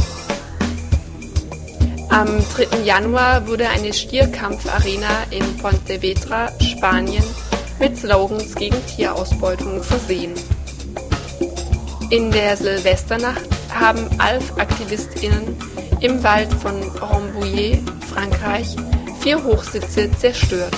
Am 2.11 2.28
3. 2.55 2.85
Januar 2.85 3.48
wurde 3.48 3.68
eine 3.68 3.92
Stierkampfarena 3.92 5.24
in 5.31 5.57
Pontevedra, 5.57 6.52
Spanien, 6.61 7.24
mit 7.81 7.98
Slogans 7.98 8.55
gegen 8.55 8.76
Tierausbeutung 8.87 9.83
versehen. 9.83 10.35
In 12.12 12.31
der 12.31 12.59
Silvesternacht 12.59 13.48
haben 13.75 14.07
ALF-AktivistInnen 14.18 15.57
im 16.01 16.22
Wald 16.22 16.53
von 16.53 16.83
Rambouillet, 16.98 17.81
Frankreich, 18.12 18.77
vier 19.22 19.42
Hochsitze 19.42 20.11
zerstört. 20.18 20.77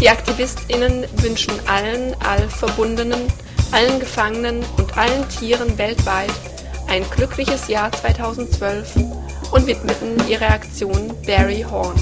Die 0.00 0.08
AktivistInnen 0.08 1.04
wünschen 1.16 1.52
allen 1.66 2.16
ALF-Verbundenen, 2.22 3.30
allen 3.72 4.00
Gefangenen 4.00 4.64
und 4.78 4.96
allen 4.96 5.28
Tieren 5.28 5.76
weltweit 5.76 6.32
ein 6.86 7.04
glückliches 7.10 7.68
Jahr 7.68 7.92
2012 7.92 8.96
und 9.50 9.66
widmeten 9.66 10.16
ihre 10.30 10.46
Aktion 10.46 11.12
Barry 11.26 11.66
Horn. 11.70 12.00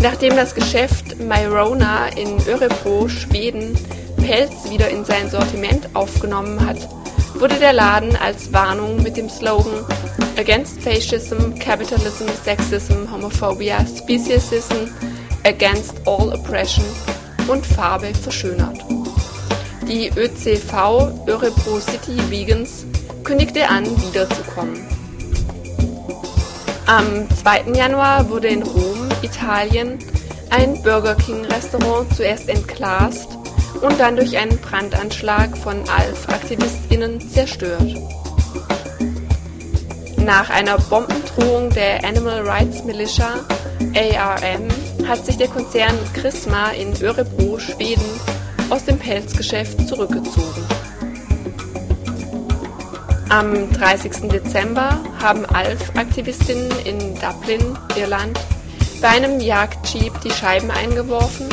Nachdem 0.00 0.34
das 0.34 0.56
Geschäft 0.56 1.20
Myrona 1.20 2.08
in 2.16 2.36
Örebro, 2.48 3.08
Schweden, 3.08 3.78
Pelz 4.22 4.70
wieder 4.70 4.88
in 4.90 5.04
sein 5.04 5.30
Sortiment 5.30 5.88
aufgenommen 5.94 6.64
hat, 6.64 6.88
wurde 7.34 7.56
der 7.56 7.72
Laden 7.72 8.16
als 8.16 8.52
Warnung 8.52 9.02
mit 9.02 9.16
dem 9.16 9.28
Slogan 9.28 9.84
Against 10.38 10.80
Fascism, 10.80 11.54
Capitalism, 11.58 12.26
Sexism, 12.44 13.10
Homophobia, 13.10 13.84
Speciesism 13.86 14.88
Against 15.44 15.94
All 16.06 16.32
Oppression 16.32 16.84
und 17.48 17.66
Farbe 17.66 18.12
verschönert. 18.14 18.78
Die 19.88 20.08
ÖCV 20.16 21.10
Örebro 21.26 21.80
City 21.80 22.16
Vegans 22.30 22.84
kündigte 23.24 23.68
an, 23.68 23.84
wiederzukommen. 23.84 24.86
Am 26.86 27.28
2. 27.42 27.72
Januar 27.74 28.28
wurde 28.28 28.48
in 28.48 28.62
Rom, 28.62 29.08
Italien, 29.22 29.98
ein 30.50 30.80
Burger 30.82 31.14
King 31.14 31.44
Restaurant 31.44 32.12
zuerst 32.14 32.48
entglast 32.48 33.39
und 33.80 33.98
dann 33.98 34.16
durch 34.16 34.36
einen 34.36 34.58
Brandanschlag 34.58 35.56
von 35.56 35.82
ALF-AktivistInnen 35.88 37.20
zerstört. 37.30 37.94
Nach 40.18 40.50
einer 40.50 40.78
Bombendrohung 40.78 41.70
der 41.70 42.04
Animal 42.04 42.46
Rights 42.46 42.84
Militia 42.84 43.40
ARM 43.94 44.68
hat 45.08 45.24
sich 45.24 45.36
der 45.36 45.48
Konzern 45.48 45.96
Chrisma 46.14 46.70
in 46.70 46.92
Örebro, 47.02 47.58
Schweden, 47.58 48.04
aus 48.68 48.84
dem 48.84 48.98
Pelzgeschäft 48.98 49.88
zurückgezogen. 49.88 50.64
Am 53.30 53.72
30. 53.72 54.28
Dezember 54.28 55.00
haben 55.22 55.46
ALF-Aktivistinnen 55.46 56.70
in 56.84 57.14
Dublin, 57.14 57.78
Irland, 57.96 58.38
bei 59.00 59.08
einem 59.08 59.40
Jagdjeep 59.40 60.20
die 60.20 60.30
Scheiben 60.30 60.70
eingeworfen 60.70 61.48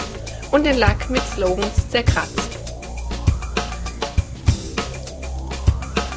und 0.51 0.65
den 0.65 0.77
Lack 0.77 1.09
mit 1.09 1.21
Slogans 1.33 1.89
zerkratzt. 1.89 2.57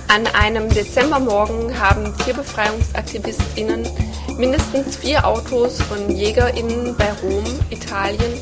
An 0.08 0.26
einem 0.26 0.68
Dezembermorgen 0.68 1.78
haben 1.78 2.12
Tierbefreiungsaktivistinnen 2.24 3.86
mindestens 4.36 4.96
vier 4.96 5.24
Autos 5.24 5.80
von 5.82 6.10
JägerInnen 6.10 6.96
bei 6.96 7.12
Rom, 7.22 7.44
Italien, 7.70 8.32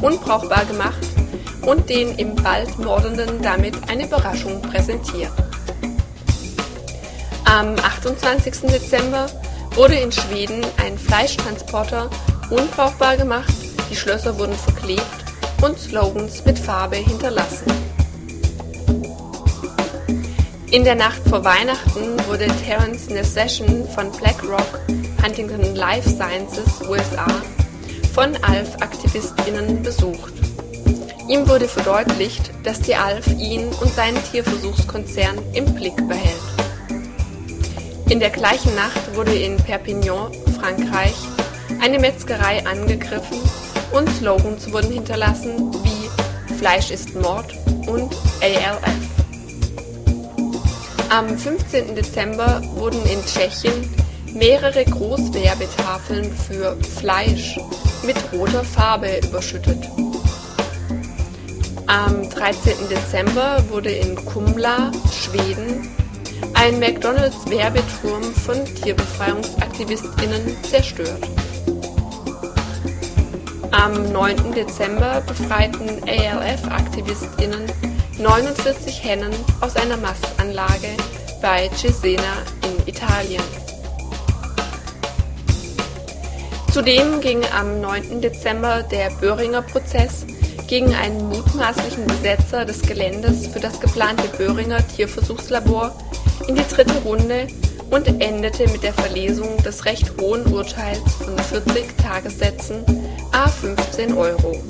unbrauchbar 0.00 0.64
gemacht 0.64 1.06
und 1.66 1.90
den 1.90 2.16
im 2.16 2.42
Wald 2.42 2.78
Mordenden 2.78 3.42
damit 3.42 3.76
eine 3.90 4.06
Überraschung 4.06 4.62
präsentiert. 4.62 5.32
Am 7.44 7.76
28. 7.76 8.70
Dezember 8.70 9.26
wurde 9.74 9.96
in 9.96 10.10
Schweden 10.10 10.64
ein 10.82 10.96
Fleischtransporter 10.96 12.08
unbrauchbar 12.48 13.18
gemacht, 13.18 13.52
die 13.90 13.96
Schlösser 13.96 14.38
wurden 14.38 14.56
verklebt 14.56 15.27
und 15.62 15.78
Slogans 15.78 16.44
mit 16.44 16.58
Farbe 16.58 16.96
hinterlassen. 16.96 17.66
In 20.70 20.84
der 20.84 20.94
Nacht 20.94 21.20
vor 21.28 21.44
Weihnachten 21.44 22.16
wurde 22.28 22.46
Terence 22.64 23.08
Nessession 23.08 23.88
von 23.88 24.12
BlackRock 24.12 24.80
Huntington 25.22 25.74
Life 25.74 26.08
Sciences 26.08 26.80
USA 26.88 27.26
von 28.14 28.36
ALF-AktivistInnen 28.42 29.82
besucht. 29.82 30.32
Ihm 31.28 31.48
wurde 31.48 31.68
verdeutlicht, 31.68 32.50
dass 32.62 32.80
die 32.80 32.94
ALF 32.94 33.26
ihn 33.38 33.68
und 33.80 33.92
seinen 33.92 34.22
Tierversuchskonzern 34.30 35.38
im 35.54 35.74
Blick 35.74 35.96
behält. 36.08 36.36
In 38.08 38.20
der 38.20 38.30
gleichen 38.30 38.74
Nacht 38.74 39.14
wurde 39.14 39.34
in 39.34 39.56
Perpignan, 39.56 40.32
Frankreich, 40.58 41.16
eine 41.80 41.98
Metzgerei 41.98 42.64
angegriffen 42.66 43.38
und 43.92 44.08
Slogans 44.10 44.70
wurden 44.72 44.92
hinterlassen 44.92 45.72
wie 45.84 46.54
Fleisch 46.54 46.90
ist 46.90 47.14
Mord 47.14 47.54
und 47.86 48.14
ALF. 48.40 49.08
Am 51.10 51.38
15. 51.38 51.94
Dezember 51.94 52.62
wurden 52.74 53.00
in 53.06 53.24
Tschechien 53.24 53.88
mehrere 54.34 54.84
Großwerbetafeln 54.84 56.32
für 56.32 56.76
Fleisch 57.00 57.58
mit 58.04 58.16
roter 58.32 58.64
Farbe 58.64 59.20
überschüttet. 59.26 59.88
Am 61.86 62.28
13. 62.28 62.74
Dezember 62.90 63.64
wurde 63.70 63.90
in 63.90 64.14
Kumla, 64.26 64.92
Schweden, 65.10 65.88
ein 66.54 66.78
McDonalds-Werbeturm 66.78 68.22
von 68.34 68.62
Tierbefreiungsaktivistinnen 68.74 70.56
zerstört. 70.64 71.26
Am 73.80 74.10
9. 74.10 74.54
Dezember 74.54 75.20
befreiten 75.20 76.02
ALF-Aktivistinnen 76.04 77.70
49 78.18 79.04
Hennen 79.04 79.32
aus 79.60 79.76
einer 79.76 79.96
Mastanlage 79.96 80.96
bei 81.40 81.70
Cesena 81.76 82.42
in 82.64 82.88
Italien. 82.88 83.42
Zudem 86.72 87.20
ging 87.20 87.40
am 87.56 87.80
9. 87.80 88.20
Dezember 88.20 88.82
der 88.82 89.10
Böhringer 89.10 89.62
Prozess 89.62 90.26
gegen 90.66 90.92
einen 90.96 91.28
mutmaßlichen 91.28 92.04
Besetzer 92.04 92.64
des 92.64 92.82
Geländes 92.82 93.46
für 93.46 93.60
das 93.60 93.78
geplante 93.78 94.26
Böhringer 94.36 94.84
Tierversuchslabor 94.88 95.96
in 96.48 96.56
die 96.56 96.66
dritte 96.68 96.98
Runde 97.04 97.46
und 97.90 98.06
endete 98.20 98.68
mit 98.70 98.82
der 98.82 98.92
Verlesung 98.92 99.56
des 99.62 99.84
recht 99.84 100.12
hohen 100.20 100.46
Urteils 100.52 101.00
von 101.24 101.38
40 101.38 101.96
Tagessätzen 101.96 102.84
a 103.32 103.48
15 103.48 104.14
Euro. 104.14 104.62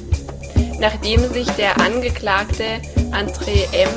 Nachdem 0.81 1.21
sich 1.33 1.49
der 1.53 1.81
Angeklagte 1.81 2.65
André 3.11 3.73
M. 3.73 3.89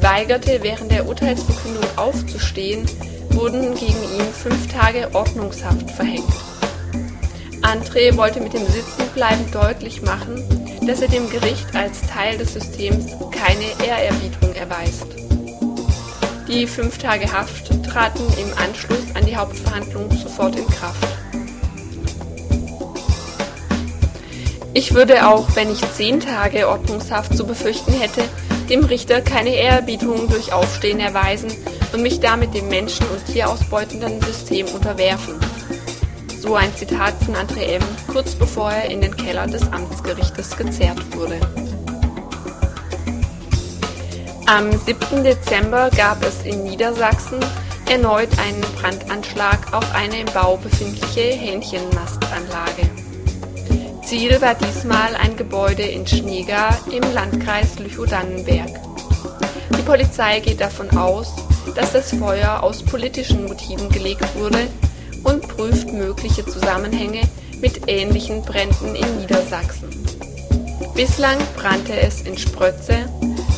weigerte, 0.00 0.60
während 0.62 0.90
der 0.90 1.06
Urteilsverkündung 1.06 1.84
aufzustehen, 1.96 2.86
wurden 3.30 3.74
gegen 3.74 4.02
ihn 4.16 4.32
fünf 4.32 4.72
Tage 4.72 5.08
Ordnungshaft 5.14 5.90
verhängt. 5.90 6.32
André 7.62 8.16
wollte 8.16 8.40
mit 8.40 8.54
dem 8.54 8.66
Sitzenbleiben 8.66 9.50
deutlich 9.52 10.02
machen, 10.02 10.42
dass 10.86 11.00
er 11.00 11.08
dem 11.08 11.30
Gericht 11.30 11.74
als 11.74 12.00
Teil 12.02 12.36
des 12.38 12.54
Systems 12.54 13.06
keine 13.30 13.86
Ehrerbietung 13.86 14.52
erweist. 14.54 15.21
Die 16.52 16.66
fünf 16.66 16.98
Tage 16.98 17.32
Haft 17.32 17.68
traten 17.82 18.22
im 18.38 18.52
Anschluss 18.58 19.14
an 19.14 19.24
die 19.24 19.34
Hauptverhandlung 19.34 20.10
sofort 20.10 20.54
in 20.54 20.66
Kraft. 20.66 21.08
Ich 24.74 24.92
würde 24.92 25.26
auch, 25.26 25.56
wenn 25.56 25.72
ich 25.72 25.80
zehn 25.92 26.20
Tage 26.20 26.68
Ordnungshaft 26.68 27.34
zu 27.34 27.46
befürchten 27.46 27.94
hätte, 27.94 28.24
dem 28.68 28.84
Richter 28.84 29.22
keine 29.22 29.54
Ehrerbietung 29.54 30.28
durch 30.28 30.52
Aufstehen 30.52 31.00
erweisen 31.00 31.50
und 31.94 32.02
mich 32.02 32.20
damit 32.20 32.52
dem 32.52 32.68
menschen- 32.68 33.06
und 33.06 33.32
tierausbeutenden 33.32 34.20
System 34.20 34.66
unterwerfen. 34.66 35.36
So 36.38 36.54
ein 36.54 36.74
Zitat 36.76 37.14
von 37.24 37.34
André 37.34 37.76
M., 37.76 37.82
kurz 38.12 38.34
bevor 38.34 38.72
er 38.72 38.90
in 38.90 39.00
den 39.00 39.16
Keller 39.16 39.46
des 39.46 39.62
Amtsgerichtes 39.72 40.54
gezerrt 40.54 41.00
wurde. 41.16 41.40
Am 44.54 44.70
7. 44.70 45.24
Dezember 45.24 45.88
gab 45.96 46.22
es 46.22 46.42
in 46.44 46.64
Niedersachsen 46.64 47.40
erneut 47.88 48.28
einen 48.38 48.60
Brandanschlag 48.76 49.72
auf 49.72 49.94
eine 49.94 50.20
im 50.20 50.26
Bau 50.26 50.58
befindliche 50.58 51.22
Hähnchenmastanlage. 51.22 52.82
Ziel 54.04 54.38
war 54.42 54.54
diesmal 54.54 55.16
ein 55.16 55.38
Gebäude 55.38 55.84
in 55.84 56.06
Schneega 56.06 56.68
im 56.90 57.02
Landkreis 57.14 57.78
Lüchow-Dannenberg. 57.78 58.68
Die 59.74 59.82
Polizei 59.86 60.40
geht 60.40 60.60
davon 60.60 60.90
aus, 60.98 61.32
dass 61.74 61.94
das 61.94 62.12
Feuer 62.12 62.62
aus 62.62 62.82
politischen 62.82 63.46
Motiven 63.46 63.88
gelegt 63.88 64.36
wurde 64.36 64.68
und 65.24 65.48
prüft 65.48 65.90
mögliche 65.94 66.44
Zusammenhänge 66.44 67.22
mit 67.62 67.88
ähnlichen 67.88 68.42
Bränden 68.42 68.96
in 68.96 69.20
Niedersachsen. 69.20 69.88
Bislang 70.94 71.38
brannte 71.56 71.98
es 71.98 72.20
in 72.20 72.36
Sprötze, 72.36 73.08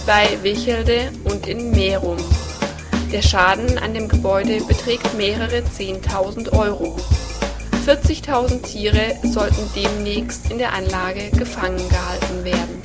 bei 0.07 0.43
Wichelde 0.43 1.11
und 1.25 1.47
in 1.47 1.71
Merum. 1.71 2.17
Der 3.13 3.23
Schaden 3.23 3.79
an 3.79 3.95
dem 3.95 4.09
Gebäude 4.09 4.61
beträgt 4.65 5.15
mehrere 5.17 5.59
10.000 5.59 6.53
Euro. 6.53 6.97
40.000 7.87 8.63
Tiere 8.63 9.15
sollten 9.23 9.71
demnächst 9.75 10.51
in 10.51 10.59
der 10.59 10.73
Anlage 10.73 11.31
gefangen 11.31 11.89
gehalten 11.89 12.45
werden. 12.45 12.83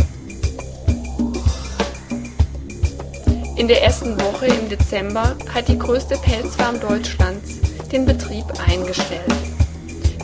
In 3.58 3.68
der 3.68 3.84
ersten 3.84 4.20
Woche 4.22 4.48
im 4.48 4.70
Dezember 4.70 5.36
hat 5.54 5.68
die 5.68 5.78
größte 5.78 6.16
Pelzfarm 6.18 6.80
Deutschlands 6.80 7.60
den 7.92 8.06
Betrieb 8.06 8.46
eingestellt. 8.68 9.34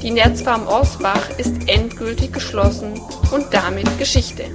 Die 0.01 0.11
Nerzfarm 0.11 0.67
Osbach 0.67 1.29
ist 1.37 1.67
endgültig 1.67 2.31
geschlossen 2.31 2.93
und 3.31 3.45
damit 3.51 3.97
Geschichte. 3.97 4.45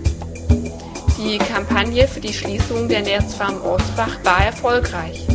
Die 1.22 1.36
Kampagne 1.36 2.08
für 2.08 2.20
die 2.20 2.32
Schließung 2.32 2.88
der 2.88 3.02
Nerzfarm 3.02 3.62
Osbach 3.62 4.16
war 4.24 4.42
erfolgreich. 4.42 5.26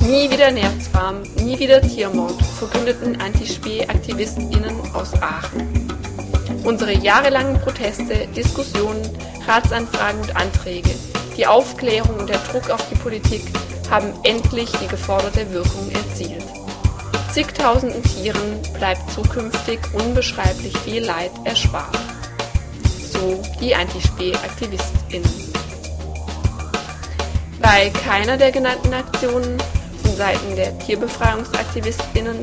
Nie 0.00 0.30
wieder 0.30 0.52
Nerzfarm, 0.52 1.22
nie 1.42 1.58
wieder 1.58 1.82
Tiermord, 1.82 2.40
verkündeten 2.40 3.20
Antispee-AktivistInnen 3.20 4.94
aus 4.94 5.12
Aachen. 5.14 5.92
Unsere 6.62 6.92
jahrelangen 6.92 7.60
Proteste, 7.60 8.28
Diskussionen, 8.36 9.02
Ratsanfragen 9.44 10.20
und 10.20 10.36
Anträge, 10.36 10.94
die 11.36 11.48
Aufklärung 11.48 12.20
und 12.20 12.28
der 12.28 12.38
Druck 12.38 12.70
auf 12.70 12.88
die 12.88 12.96
Politik 12.96 13.42
haben 13.90 14.12
endlich 14.22 14.70
die 14.80 14.86
geforderte 14.86 15.50
Wirkung 15.52 15.90
erzielt. 15.90 16.44
Zigtausenden 17.32 18.04
Tieren 18.04 18.62
bleibt 18.78 19.10
zukünftig 19.10 19.80
unbeschreiblich 19.94 20.78
viel 20.78 21.04
Leid 21.04 21.32
erspart. 21.42 22.13
So 23.24 23.42
die 23.58 23.74
Antispee-AktivistInnen. 23.74 25.30
Bei 27.58 27.88
keiner 28.04 28.36
der 28.36 28.52
genannten 28.52 28.92
Aktionen 28.92 29.56
von 30.02 30.14
Seiten 30.14 30.54
der 30.56 30.78
Tierbefreiungsaktivistinnen 30.80 32.36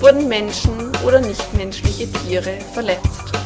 wurden 0.00 0.26
Menschen 0.26 0.92
oder 1.06 1.20
nichtmenschliche 1.20 2.10
Tiere 2.10 2.58
verletzt. 2.72 3.43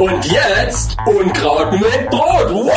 Und 0.00 0.24
jetzt 0.24 0.96
Unkraut 1.04 1.72
mit 1.72 2.08
Brot. 2.08 2.48
Wow! 2.48 2.72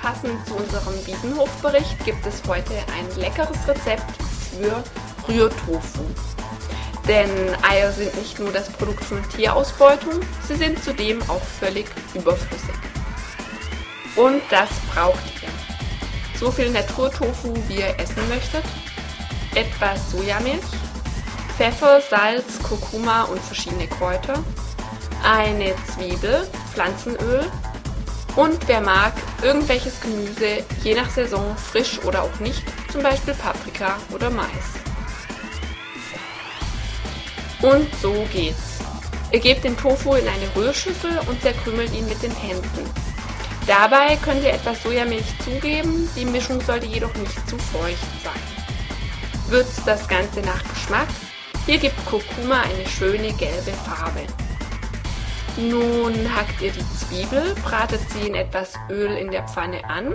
Passend 0.00 0.46
zu 0.48 0.54
unserem 0.54 1.06
Wiesenhofbericht 1.06 2.02
gibt 2.06 2.24
es 2.24 2.42
heute 2.48 2.72
ein 2.96 3.20
leckeres 3.20 3.58
Rezept 3.68 4.10
für 4.22 4.82
Rührtofu. 5.28 6.06
Denn 7.06 7.28
Eier 7.62 7.92
sind 7.92 8.16
nicht 8.16 8.38
nur 8.38 8.52
das 8.52 8.70
Produkt 8.70 9.04
von 9.04 9.22
Tierausbeutung, 9.28 10.20
sie 10.48 10.56
sind 10.56 10.82
zudem 10.82 11.20
auch 11.28 11.42
völlig 11.60 11.84
überflüssig. 12.14 12.74
Und 14.16 14.40
das 14.48 14.70
braucht. 14.94 15.41
So 16.42 16.50
viel 16.50 16.70
Naturtofu, 16.70 17.54
wie 17.68 17.76
ihr 17.76 17.94
essen 18.00 18.28
möchtet, 18.28 18.64
etwas 19.54 20.10
Sojamilch, 20.10 20.58
Pfeffer, 21.56 22.00
Salz, 22.00 22.60
Kurkuma 22.64 23.22
und 23.22 23.40
verschiedene 23.40 23.86
Kräuter, 23.86 24.42
eine 25.22 25.72
Zwiebel, 25.86 26.48
Pflanzenöl, 26.72 27.48
und 28.34 28.58
wer 28.66 28.80
mag, 28.80 29.12
irgendwelches 29.40 30.00
Gemüse, 30.00 30.64
je 30.82 30.96
nach 30.96 31.10
Saison 31.10 31.56
frisch 31.56 32.00
oder 32.02 32.24
auch 32.24 32.40
nicht, 32.40 32.64
zum 32.90 33.04
Beispiel 33.04 33.34
Paprika 33.34 33.98
oder 34.12 34.28
Mais. 34.28 34.48
Und 37.60 37.86
so 38.02 38.26
geht's. 38.32 38.80
Ihr 39.30 39.38
gebt 39.38 39.62
den 39.62 39.76
Tofu 39.76 40.14
in 40.14 40.26
eine 40.26 40.56
Rührschüssel 40.56 41.20
und 41.28 41.40
zerkrümelt 41.40 41.94
ihn 41.94 42.08
mit 42.08 42.20
den 42.20 42.34
Händen. 42.34 43.11
Dabei 43.66 44.16
könnt 44.16 44.42
ihr 44.42 44.52
etwas 44.52 44.82
Sojamilch 44.82 45.38
zugeben, 45.38 46.08
die 46.16 46.24
Mischung 46.24 46.60
sollte 46.60 46.86
jedoch 46.86 47.14
nicht 47.14 47.48
zu 47.48 47.56
feucht 47.56 48.22
sein. 48.22 48.32
Würzt 49.48 49.82
das 49.86 50.08
Ganze 50.08 50.40
nach 50.40 50.62
Geschmack. 50.74 51.06
Hier 51.66 51.78
gibt 51.78 52.04
Kurkuma 52.06 52.62
eine 52.62 52.88
schöne 52.88 53.32
gelbe 53.34 53.70
Farbe. 53.84 54.22
Nun 55.56 56.14
hackt 56.34 56.60
ihr 56.60 56.72
die 56.72 56.84
Zwiebel, 56.96 57.54
bratet 57.62 58.00
sie 58.10 58.26
in 58.26 58.34
etwas 58.34 58.72
Öl 58.90 59.12
in 59.16 59.30
der 59.30 59.46
Pfanne 59.46 59.84
an, 59.84 60.14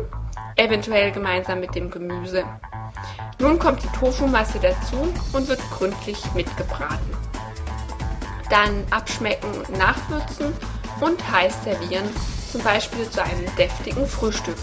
eventuell 0.56 1.12
gemeinsam 1.12 1.62
mit 1.62 1.74
dem 1.74 1.90
Gemüse. 1.90 2.44
Nun 3.40 3.60
kommt 3.60 3.82
die 3.84 3.98
Tofumasse 3.98 4.60
dazu 4.60 5.14
und 5.32 5.48
wird 5.48 5.62
gründlich 5.72 6.22
mitgebraten. 6.34 7.16
Dann 8.50 8.84
abschmecken 8.89 9.52
und 9.52 9.78
nachwürzen 9.78 10.54
und 11.00 11.32
heiß 11.32 11.64
servieren, 11.64 12.10
zum 12.52 12.62
Beispiel 12.64 13.10
zu 13.10 13.24
einem 13.24 13.45
deftigen 13.56 14.08
Frühstück. 14.08 14.58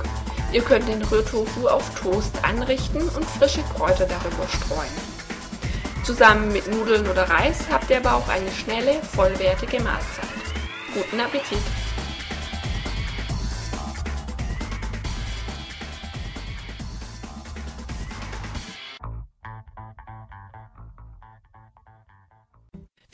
Ihr 0.53 0.62
könnt 0.62 0.89
den 0.89 1.03
Rührtofu 1.03 1.68
auf 1.68 1.99
Toast 2.01 2.32
anrichten 2.45 3.03
und 3.09 3.24
frische 3.24 3.62
Kräuter 3.76 4.07
darüber 4.07 4.49
streuen. 4.49 5.14
Zusammen 6.05 6.53
mit 6.53 6.70
Nudeln 6.70 7.09
oder 7.09 7.28
Reis 7.28 7.64
habt 7.70 7.91
ihr 7.91 7.97
aber 7.97 8.14
auch 8.16 8.28
eine 8.28 8.51
schnelle, 8.53 9.01
vollwertige 9.03 9.82
Mahlzeit. 9.82 10.28
Guten 10.95 11.20
Appetit! 11.20 11.84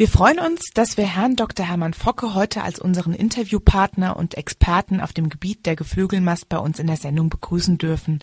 Wir 0.00 0.08
freuen 0.08 0.38
uns, 0.38 0.70
dass 0.72 0.96
wir 0.96 1.04
Herrn 1.04 1.36
Dr. 1.36 1.68
Hermann 1.68 1.92
Focke 1.92 2.32
heute 2.32 2.62
als 2.62 2.78
unseren 2.78 3.12
Interviewpartner 3.12 4.16
und 4.16 4.34
Experten 4.34 4.98
auf 4.98 5.12
dem 5.12 5.28
Gebiet 5.28 5.66
der 5.66 5.76
Geflügelmast 5.76 6.48
bei 6.48 6.56
uns 6.56 6.78
in 6.78 6.86
der 6.86 6.96
Sendung 6.96 7.28
begrüßen 7.28 7.76
dürfen. 7.76 8.20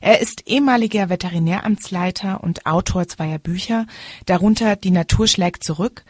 Er 0.00 0.20
ist 0.20 0.48
ehemaliger 0.48 1.08
Veterinäramtsleiter 1.08 2.42
und 2.42 2.66
Autor 2.66 3.06
zweier 3.06 3.38
Bücher, 3.38 3.86
darunter 4.26 4.74
Die 4.74 4.90
Natur 4.90 5.28
schlägt 5.28 5.62
zurück, 5.62 6.04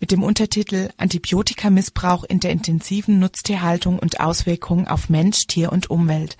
mit 0.00 0.10
dem 0.10 0.22
Untertitel 0.22 0.88
Antibiotikamissbrauch 0.96 2.24
in 2.24 2.40
der 2.40 2.50
intensiven 2.50 3.18
Nutztierhaltung 3.18 3.98
und 3.98 4.18
Auswirkungen 4.18 4.88
auf 4.88 5.10
Mensch, 5.10 5.46
Tier 5.46 5.70
und 5.70 5.90
Umwelt. 5.90 6.38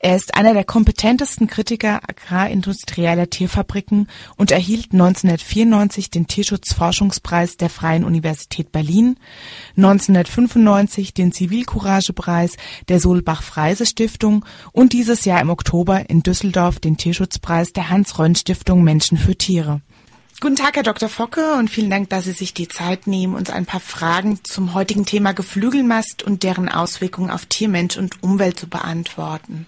Er 0.00 0.16
ist 0.16 0.34
einer 0.34 0.52
der 0.52 0.64
kompetentesten 0.64 1.46
Kritiker 1.46 2.00
agrarindustrieller 2.08 3.30
Tierfabriken 3.30 4.08
und 4.36 4.50
erhielt 4.50 4.92
1994 4.92 6.10
den 6.10 6.26
Tierschutzforschungspreis 6.26 7.56
der 7.56 7.70
Freien 7.70 8.04
Universität 8.04 8.72
Berlin, 8.72 9.16
1995 9.76 11.14
den 11.14 11.30
Zivilcouragepreis 11.30 12.56
der 12.88 12.98
Solbach-Freise 12.98 13.86
Stiftung 13.86 14.44
und 14.72 14.92
dieses 14.92 15.24
Jahr 15.24 15.40
im 15.40 15.50
Oktober 15.50 16.10
in 16.10 16.22
Düsseldorf 16.22 16.80
den 16.80 16.96
Tierschutzpreis 16.96 17.72
der 17.72 17.88
Hans-Rönn-Stiftung 17.88 18.82
Menschen 18.82 19.16
für 19.16 19.36
Tiere. 19.36 19.80
Guten 20.38 20.56
Tag, 20.56 20.76
Herr 20.76 20.82
Dr. 20.82 21.08
Focke, 21.08 21.54
und 21.54 21.70
vielen 21.70 21.88
Dank, 21.88 22.10
dass 22.10 22.24
Sie 22.24 22.32
sich 22.32 22.52
die 22.52 22.68
Zeit 22.68 23.06
nehmen, 23.06 23.34
uns 23.34 23.48
ein 23.48 23.64
paar 23.64 23.80
Fragen 23.80 24.40
zum 24.44 24.74
heutigen 24.74 25.06
Thema 25.06 25.32
Geflügelmast 25.32 26.24
und 26.24 26.42
deren 26.42 26.68
Auswirkungen 26.68 27.30
auf 27.30 27.46
Tier, 27.46 27.70
Mensch 27.70 27.96
und 27.96 28.22
Umwelt 28.22 28.60
zu 28.60 28.68
beantworten. 28.68 29.66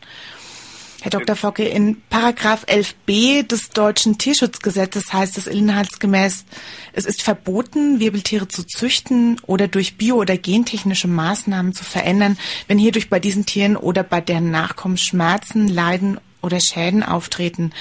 Herr 1.00 1.10
Dr. 1.10 1.36
Focke, 1.36 1.64
in 1.64 2.02
Paragraph 2.10 2.64
11b 2.64 3.46
des 3.46 3.70
deutschen 3.70 4.18
Tierschutzgesetzes 4.18 5.10
heißt 5.10 5.38
es 5.38 5.46
inhaltsgemäß, 5.46 6.44
es 6.92 7.06
ist 7.06 7.22
verboten, 7.22 7.98
Wirbeltiere 7.98 8.48
zu 8.48 8.62
züchten 8.62 9.40
oder 9.46 9.68
durch 9.68 9.96
bio- 9.96 10.16
oder 10.16 10.36
gentechnische 10.36 11.08
Maßnahmen 11.08 11.72
zu 11.72 11.84
verändern, 11.84 12.36
wenn 12.66 12.78
hierdurch 12.78 13.08
bei 13.08 13.20
diesen 13.20 13.46
Tieren 13.46 13.76
oder 13.76 14.02
bei 14.02 14.20
deren 14.20 14.50
Nachkommen 14.50 14.98
Schmerzen, 14.98 15.66
Leiden 15.66 16.18
oder 16.48 16.60
Schäden 16.60 17.02
auftreten. 17.02 17.72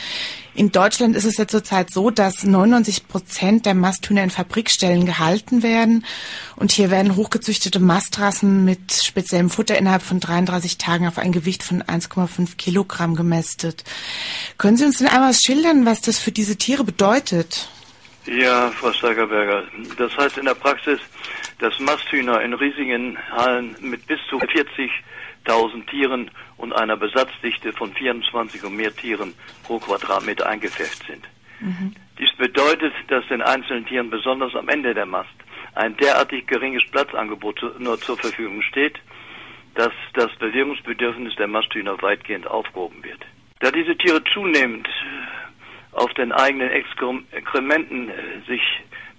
In 0.53 0.71
Deutschland 0.71 1.15
ist 1.15 1.25
es 1.25 1.37
ja 1.37 1.47
zurzeit 1.47 1.91
so, 1.91 2.09
dass 2.09 2.43
99 2.43 3.07
Prozent 3.07 3.67
der 3.67 3.75
Masthühner 3.75 4.23
in 4.23 4.31
Fabrikstellen 4.31 5.05
gehalten 5.05 5.61
werden. 5.61 6.03
Und 6.55 6.71
hier 6.71 6.89
werden 6.89 7.15
hochgezüchtete 7.15 7.79
Mastrassen 7.79 8.65
mit 8.65 8.91
speziellem 8.91 9.51
Futter 9.51 9.77
innerhalb 9.77 10.01
von 10.01 10.19
33 10.19 10.79
Tagen 10.79 11.07
auf 11.07 11.19
ein 11.19 11.31
Gewicht 11.31 11.63
von 11.63 11.83
1,5 11.83 12.57
Kilogramm 12.57 13.15
gemästet. 13.15 13.83
Können 14.57 14.77
Sie 14.77 14.85
uns 14.85 14.97
denn 14.97 15.07
einmal 15.07 15.33
schildern, 15.35 15.85
was 15.85 16.01
das 16.01 16.17
für 16.17 16.31
diese 16.31 16.57
Tiere 16.57 16.83
bedeutet? 16.83 17.69
Ja, 18.25 18.71
Frau 18.71 18.91
Steigerberger. 18.91 19.63
Das 19.97 20.17
heißt 20.17 20.39
in 20.39 20.45
der 20.45 20.55
Praxis, 20.55 20.99
dass 21.59 21.79
Masthühner 21.79 22.41
in 22.41 22.53
riesigen 22.53 23.17
Hallen 23.31 23.75
mit 23.79 24.05
bis 24.07 24.19
zu 24.27 24.37
40.000 24.37 25.85
Tieren 25.89 26.31
und 26.57 26.73
einer 26.73 26.97
Besatzdichte 26.97 27.73
von 27.73 27.93
24 27.93 28.63
und 28.63 28.75
mehr 28.75 28.95
Tieren 28.95 29.33
pro 29.63 29.79
Quadratmeter 29.79 30.47
eingefärbt 30.47 31.03
sind. 31.07 31.27
Mhm. 31.59 31.93
Dies 32.19 32.31
bedeutet, 32.37 32.93
dass 33.07 33.27
den 33.27 33.41
einzelnen 33.41 33.85
Tieren 33.85 34.09
besonders 34.09 34.55
am 34.55 34.69
Ende 34.69 34.93
der 34.93 35.05
Mast 35.05 35.29
ein 35.75 35.95
derartig 35.97 36.47
geringes 36.47 36.83
Platzangebot 36.89 37.79
nur 37.79 37.99
zur 37.99 38.17
Verfügung 38.17 38.61
steht, 38.63 38.99
dass 39.75 39.93
das 40.13 40.35
Bewegungsbedürfnis 40.37 41.35
der 41.35 41.47
Masthühner 41.47 42.01
weitgehend 42.01 42.47
aufgehoben 42.47 43.03
wird. 43.03 43.23
Da 43.59 43.69
diese 43.71 43.95
Tiere 43.95 44.23
zunehmend 44.33 44.87
auf 45.91 46.13
den 46.15 46.31
eigenen 46.31 46.69
Exkrementen 46.69 48.09
äh, 48.09 48.13
sich 48.47 48.61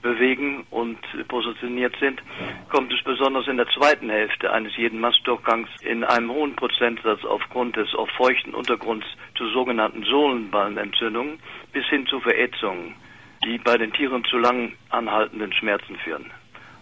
bewegen 0.03 0.67
und 0.71 0.99
positioniert 1.29 1.95
sind, 2.01 2.23
kommt 2.69 2.93
es 2.93 3.03
besonders 3.03 3.47
in 3.49 3.57
der 3.57 3.69
zweiten 3.69 4.11
Hälfte 4.11 4.53
eines 4.53 4.77
jeden 4.77 5.01
Mastdurchgangs 5.01 5.69
in 5.83 6.05
einem 6.05 6.31
hohen 6.31 6.55
Prozentsatz 6.57 7.25
aufgrund 7.25 7.77
des 7.77 7.95
auf 7.95 8.09
feuchten 8.11 8.55
Untergrunds 8.55 9.07
zu 9.37 9.49
sogenannten 9.51 10.05
Sohlenballenentzündungen 10.05 11.41
bis 11.73 11.87
hin 11.87 12.07
zu 12.07 12.21
Verätzungen, 12.21 12.95
die 13.45 13.59
bei 13.59 13.77
den 13.77 13.93
Tieren 13.93 14.25
zu 14.25 14.39
lang 14.39 14.73
anhaltenden 14.91 15.53
Schmerzen 15.53 15.97
führen. 15.97 16.31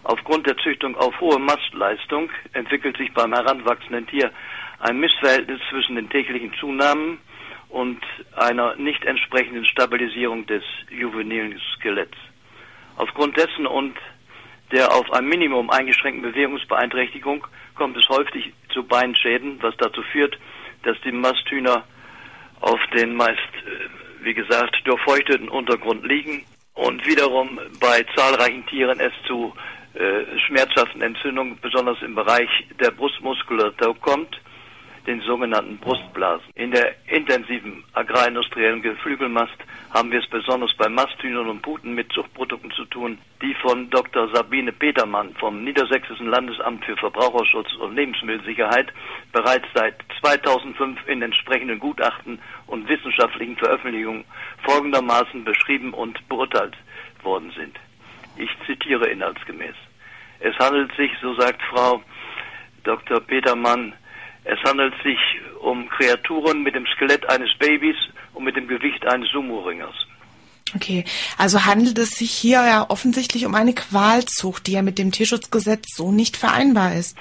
Aufgrund 0.03 0.47
der 0.47 0.57
Züchtung 0.57 0.95
auf 0.95 1.19
hohe 1.19 1.39
Mastleistung 1.39 2.29
entwickelt 2.53 2.97
sich 2.97 3.13
beim 3.13 3.33
heranwachsenden 3.33 4.07
Tier 4.07 4.31
ein 4.79 4.99
Missverhältnis 4.99 5.59
zwischen 5.69 5.95
den 5.95 6.09
täglichen 6.09 6.53
Zunahmen 6.59 7.17
und 7.69 7.99
einer 8.35 8.75
nicht 8.75 9.03
entsprechenden 9.05 9.65
Stabilisierung 9.65 10.45
des 10.45 10.63
juvenilen 10.89 11.59
Skeletts. 11.75 12.17
Aufgrund 12.97 13.37
dessen 13.37 13.65
und 13.65 13.95
der 14.71 14.93
auf 14.93 15.11
ein 15.13 15.25
Minimum 15.25 15.69
eingeschränkten 15.69 16.31
Bewegungsbeeinträchtigung 16.31 17.45
kommt 17.75 17.95
es 17.95 18.07
häufig 18.09 18.53
zu 18.73 18.83
Beinschäden, 18.83 19.57
was 19.61 19.75
dazu 19.77 20.01
führt, 20.11 20.37
dass 20.83 20.97
die 21.05 21.11
Masthühner 21.11 21.83
auf 22.59 22.79
den 22.95 23.15
meist, 23.15 23.37
äh, 23.37 24.23
wie 24.23 24.33
gesagt, 24.33 24.75
durchfeuchteten 24.83 25.47
Untergrund 25.47 26.05
liegen 26.05 26.43
und 26.73 27.05
wiederum 27.05 27.59
bei 27.79 28.03
zahlreichen 28.15 28.65
Tieren 28.65 28.99
es 28.99 29.13
zu 29.25 29.53
äh, 29.93 30.39
schmerzhaften 30.47 31.01
Entzündungen, 31.01 31.57
besonders 31.61 32.01
im 32.01 32.15
Bereich 32.15 32.49
der 32.79 32.91
Brustmuskulatur 32.91 33.95
kommt 33.99 34.39
den 35.07 35.21
sogenannten 35.21 35.77
Brustblasen. 35.77 36.45
In 36.55 36.71
der 36.71 36.95
intensiven 37.07 37.83
agrarindustriellen 37.93 38.81
Geflügelmast 38.81 39.55
haben 39.91 40.11
wir 40.11 40.19
es 40.19 40.27
besonders 40.27 40.75
bei 40.77 40.89
Masthühnern 40.89 41.47
und 41.47 41.61
Puten 41.61 41.95
mit 41.95 42.11
Zuchtprodukten 42.11 42.71
zu 42.71 42.83
tun, 42.85 43.17
die 43.41 43.53
von 43.55 43.89
Dr. 43.89 44.29
Sabine 44.33 44.73
Petermann 44.73 45.33
vom 45.35 45.63
Niedersächsischen 45.63 46.27
Landesamt 46.27 46.83
für 46.83 46.97
Verbraucherschutz 46.97 47.73
und 47.75 47.95
Lebensmittelsicherheit 47.95 48.91
bereits 49.31 49.65
seit 49.73 49.95
2005 50.19 51.07
in 51.07 51.21
entsprechenden 51.21 51.79
Gutachten 51.79 52.39
und 52.67 52.87
wissenschaftlichen 52.89 53.55
Veröffentlichungen 53.55 54.25
folgendermaßen 54.63 55.45
beschrieben 55.45 55.93
und 55.93 56.27
beurteilt 56.27 56.75
worden 57.23 57.51
sind. 57.55 57.77
Ich 58.35 58.49
zitiere 58.65 59.07
inhaltsgemäß. 59.07 59.75
Es 60.39 60.55
handelt 60.59 60.93
sich, 60.95 61.11
so 61.21 61.33
sagt 61.35 61.61
Frau 61.63 62.03
Dr. 62.83 63.21
Petermann, 63.21 63.93
es 64.47 64.59
handelt 64.63 64.93
sich 65.03 65.19
um 65.61 65.89
Kreaturen 65.89 66.63
mit 66.63 66.75
dem 66.75 66.85
Skelett 66.95 67.27
eines 67.29 67.49
Babys 67.59 67.97
und 68.33 68.45
mit 68.45 68.55
dem 68.55 68.67
Gewicht 68.67 69.05
eines 69.05 69.29
Sumo-Ringers. 69.31 69.95
Okay, 70.75 71.05
also 71.37 71.65
handelt 71.65 71.97
es 71.97 72.11
sich 72.11 72.31
hier 72.31 72.63
ja 72.63 72.85
offensichtlich 72.89 73.45
um 73.45 73.55
eine 73.55 73.73
Qualzucht, 73.73 74.67
die 74.67 74.73
ja 74.73 74.81
mit 74.81 74.97
dem 74.97 75.11
Tierschutzgesetz 75.11 75.95
so 75.95 76.11
nicht 76.11 76.37
vereinbar 76.37 76.93
ist. 76.95 77.17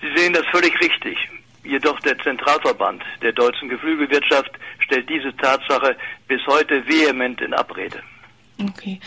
Sie 0.00 0.08
sehen 0.16 0.32
das 0.32 0.46
völlig 0.50 0.72
richtig. 0.80 1.16
Jedoch 1.64 1.98
der 2.00 2.18
Zentralverband 2.18 3.02
der 3.22 3.32
deutschen 3.32 3.68
Geflügelwirtschaft 3.68 4.50
stellt 4.80 5.08
diese 5.08 5.36
Tatsache 5.36 5.96
bis 6.26 6.44
heute 6.46 6.84
vehement 6.86 7.40
in 7.40 7.54
Abrede. 7.54 8.02
Okay. 8.60 9.00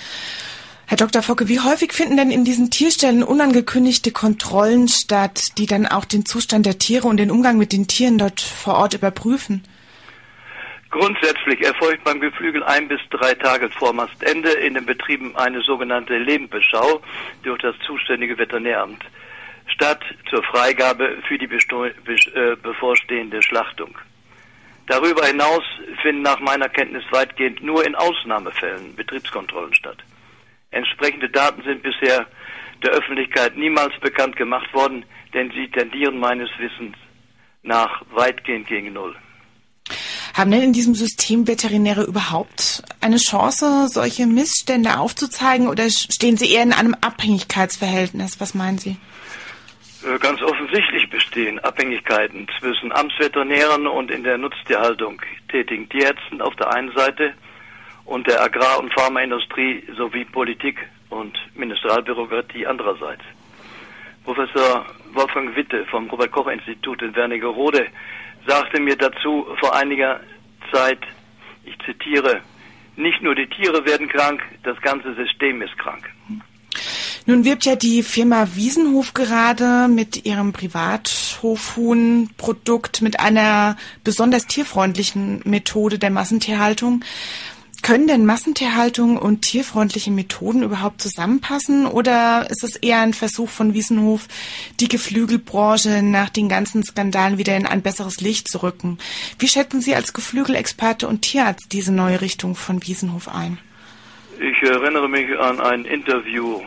Herr 0.88 0.98
Dr. 0.98 1.24
Focke, 1.24 1.48
wie 1.48 1.60
häufig 1.60 1.94
finden 1.94 2.16
denn 2.16 2.30
in 2.30 2.46
diesen 2.46 2.70
Tierstellen 2.70 3.24
unangekündigte 3.24 4.12
Kontrollen 4.12 4.88
statt, 4.88 5.42
die 5.58 5.66
dann 5.66 5.88
auch 5.88 6.06
den 6.06 6.26
Zustand 6.26 6.68
der 6.68 6.78
Tiere 6.78 7.08
und 7.08 7.18
den 7.18 7.32
Umgang 7.32 7.58
mit 7.58 7.74
den 7.74 7.88
Tieren 7.88 8.20
dort 8.20 8.40
vor 8.40 8.76
Ort 8.76 8.94
überprüfen? 8.94 9.64
Grundsätzlich 10.92 11.62
erfolgt 11.66 12.04
beim 12.04 12.22
Geflügel 12.22 12.64
ein 12.64 12.88
bis 12.88 13.02
drei 13.10 13.34
Tage 13.34 13.70
vor 13.72 13.94
Mastende 13.94 14.52
in 14.52 14.76
den 14.76 14.86
Betrieben 14.86 15.36
eine 15.36 15.62
sogenannte 15.62 16.18
Lebendbeschau 16.18 17.02
durch 17.42 17.62
das 17.62 17.76
zuständige 17.86 18.38
Veterinäramt 18.38 19.04
statt 19.68 20.02
zur 20.30 20.44
Freigabe 20.44 21.18
für 21.28 21.38
die 21.38 21.50
äh, 21.50 22.56
bevorstehende 22.62 23.42
Schlachtung. 23.42 23.98
Darüber 24.88 25.26
hinaus 25.26 25.64
finden 26.04 26.22
nach 26.22 26.40
meiner 26.40 26.70
Kenntnis 26.70 27.04
weitgehend 27.10 27.64
nur 27.64 27.86
in 27.86 27.96
Ausnahmefällen 27.96 28.96
Betriebskontrollen 28.96 29.74
statt. 29.74 29.98
Entsprechende 30.76 31.30
Daten 31.30 31.64
sind 31.64 31.84
bisher 31.84 32.28
der 32.84 32.92
Öffentlichkeit 32.92 33.56
niemals 33.56 33.94
bekannt 34.02 34.36
gemacht 34.36 34.72
worden, 34.74 35.06
denn 35.34 35.50
sie 35.52 35.70
tendieren 35.70 36.20
meines 36.20 36.50
Wissens 36.60 36.98
nach 37.64 38.02
weitgehend 38.12 38.68
gegen 38.68 38.92
Null. 38.92 39.16
Haben 40.34 40.52
denn 40.52 40.64
in 40.64 40.74
diesem 40.74 40.94
System 40.94 41.48
Veterinäre 41.48 42.04
überhaupt 42.04 42.84
eine 43.00 43.16
Chance, 43.16 43.88
solche 43.88 44.28
Missstände 44.28 45.00
aufzuzeigen 45.00 45.70
oder 45.70 45.90
stehen 45.90 46.36
sie 46.36 46.52
eher 46.52 46.64
in 46.64 46.74
einem 46.74 46.94
Abhängigkeitsverhältnis? 47.00 48.42
Was 48.42 48.54
meinen 48.54 48.78
Sie? 48.78 48.98
Äh, 50.04 50.20
ganz 50.20 50.42
offensichtlich 50.42 51.10
bestehen 51.10 51.58
Abhängigkeiten 51.60 52.48
zwischen 52.60 52.92
Amtsveterinären 52.92 53.88
und 53.88 54.12
in 54.12 54.26
der 54.26 54.38
Nutztierhaltung 54.38 55.22
tätigen 55.48 55.88
Tierärzten 55.88 56.42
auf 56.42 56.54
der 56.58 56.70
einen 56.74 56.92
Seite 56.94 57.34
und 58.06 58.28
der 58.28 58.42
Agrar- 58.42 58.80
und 58.80 58.94
Pharmaindustrie 58.94 59.84
sowie 59.98 60.26
Politik 60.26 60.78
und 61.10 61.38
Ministerialbürokratie 61.56 62.66
andererseits. 62.66 63.24
Professor 64.24 64.86
Wolfgang 65.14 65.56
Witte 65.56 65.86
vom 65.86 66.10
Robert-Koch-Institut 66.10 67.02
in 67.02 67.16
Wernigerode 67.16 67.88
sagte 68.48 68.80
mir 68.80 68.96
dazu 68.96 69.46
vor 69.60 69.76
einiger 69.76 70.20
Zeit, 70.72 71.00
ich 71.64 71.78
zitiere, 71.86 72.42
nicht 72.96 73.22
nur 73.22 73.36
die 73.36 73.48
Tiere 73.48 73.86
werden 73.86 74.08
krank, 74.08 74.42
das 74.64 74.80
ganze 74.82 75.14
System 75.16 75.62
ist 75.62 75.78
krank. 75.78 76.10
Nun 77.28 77.44
wirbt 77.44 77.66
ja 77.66 77.76
die 77.76 78.04
Firma 78.04 78.50
Wiesenhof 78.54 79.16
gerade 79.16 79.88
mit 79.88 80.28
ihrem 80.28 80.54
Privathofhuhn-Produkt 80.54 83.02
mit 83.02 83.20
einer 83.20 83.78
besonders 84.04 84.46
tierfreundlichen 84.46 85.42
Methode 85.44 85.98
der 85.98 86.12
Massentierhaltung. 86.12 87.04
Können 87.86 88.08
denn 88.08 88.26
Massentierhaltung 88.26 89.16
und 89.16 89.44
tierfreundliche 89.44 90.10
Methoden 90.10 90.64
überhaupt 90.64 91.04
zusammenpassen 91.04 91.86
oder 91.86 92.48
ist 92.50 92.64
es 92.64 92.78
eher 92.78 93.02
ein 93.02 93.14
Versuch 93.14 93.48
von 93.48 93.76
Wiesenhof, 93.76 94.28
die 94.80 94.88
Geflügelbranche 94.88 96.02
nach 96.02 96.32
den 96.32 96.50
ganzen 96.50 96.82
Skandalen 96.82 97.38
wieder 97.38 97.56
in 97.56 97.68
ein 97.68 97.84
besseres 97.84 98.22
Licht 98.22 98.48
zu 98.48 98.64
rücken? 98.64 98.98
Wie 99.38 99.48
schätzen 99.48 99.82
Sie 99.82 99.94
als 99.94 100.14
Geflügelexperte 100.14 101.08
und 101.08 101.22
Tierarzt 101.22 101.72
diese 101.74 101.94
neue 101.94 102.22
Richtung 102.22 102.56
von 102.56 102.82
Wiesenhof 102.82 103.28
ein? 103.28 103.60
Ich 104.40 104.68
erinnere 104.68 105.08
mich 105.08 105.38
an 105.38 105.62
ein 105.62 105.86
Interview 105.86 106.62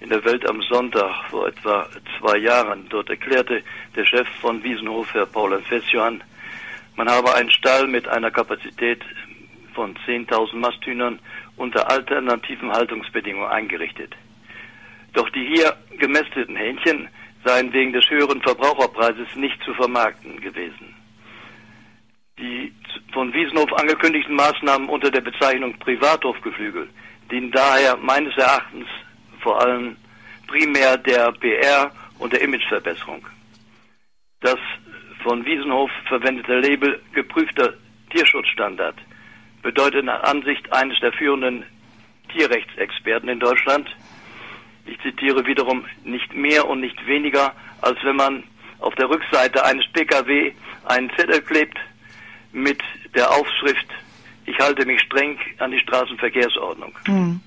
in 0.00 0.08
der 0.08 0.24
Welt 0.24 0.44
am 0.44 0.60
Sonntag 0.62 1.30
vor 1.30 1.46
etwa 1.46 1.88
zwei 2.18 2.38
Jahren. 2.38 2.88
Dort 2.88 3.10
erklärte 3.10 3.62
der 3.94 4.06
Chef 4.06 4.26
von 4.40 4.60
Wiesenhof, 4.64 5.14
Herr 5.14 5.26
Paul 5.26 5.56
Fessjohann, 5.68 6.20
man 6.96 7.08
habe 7.08 7.34
einen 7.34 7.50
Stall 7.50 7.88
mit 7.88 8.06
einer 8.06 8.30
Kapazität 8.30 9.00
von 9.74 9.96
10.000 10.06 10.56
Masthühnern 10.56 11.18
unter 11.56 11.90
alternativen 11.90 12.72
Haltungsbedingungen 12.72 13.48
eingerichtet. 13.48 14.14
Doch 15.12 15.28
die 15.30 15.46
hier 15.46 15.76
gemästeten 15.98 16.56
Hähnchen 16.56 17.08
seien 17.44 17.72
wegen 17.72 17.92
des 17.92 18.08
höheren 18.08 18.40
Verbraucherpreises 18.42 19.36
nicht 19.36 19.62
zu 19.62 19.74
vermarkten 19.74 20.40
gewesen. 20.40 20.94
Die 22.38 22.72
von 23.12 23.32
Wiesenhof 23.32 23.72
angekündigten 23.74 24.34
Maßnahmen 24.34 24.88
unter 24.88 25.10
der 25.10 25.20
Bezeichnung 25.20 25.78
Privathofgeflügel 25.78 26.88
dienen 27.30 27.52
daher 27.52 27.96
meines 27.96 28.36
Erachtens 28.36 28.86
vor 29.40 29.60
allem 29.60 29.96
primär 30.46 30.96
der 30.98 31.32
PR 31.32 31.92
und 32.18 32.32
der 32.32 32.42
Imageverbesserung. 32.42 33.26
Das 34.40 34.58
von 35.22 35.44
Wiesenhof 35.44 35.90
verwendete 36.08 36.58
Label 36.60 37.00
geprüfter 37.12 37.74
Tierschutzstandard 38.10 38.96
bedeutet 39.64 40.04
nach 40.04 40.22
Ansicht 40.22 40.72
eines 40.72 41.00
der 41.00 41.12
führenden 41.12 41.64
Tierrechtsexperten 42.32 43.28
in 43.28 43.40
Deutschland, 43.40 43.88
ich 44.86 45.00
zitiere 45.00 45.46
wiederum, 45.46 45.86
nicht 46.04 46.34
mehr 46.34 46.68
und 46.68 46.80
nicht 46.80 47.06
weniger, 47.06 47.54
als 47.80 47.98
wenn 48.04 48.16
man 48.16 48.44
auf 48.78 48.94
der 48.94 49.08
Rückseite 49.08 49.64
eines 49.64 49.86
Pkw 49.92 50.52
einen 50.84 51.10
Zettel 51.16 51.40
klebt 51.40 51.78
mit 52.52 52.80
der 53.14 53.30
Aufschrift, 53.30 53.86
ich 54.46 54.58
halte 54.58 54.84
mich 54.84 55.00
streng 55.00 55.38
an 55.58 55.70
die 55.70 55.80
Straßenverkehrsordnung. 55.80 56.92
Hm. 57.06 57.40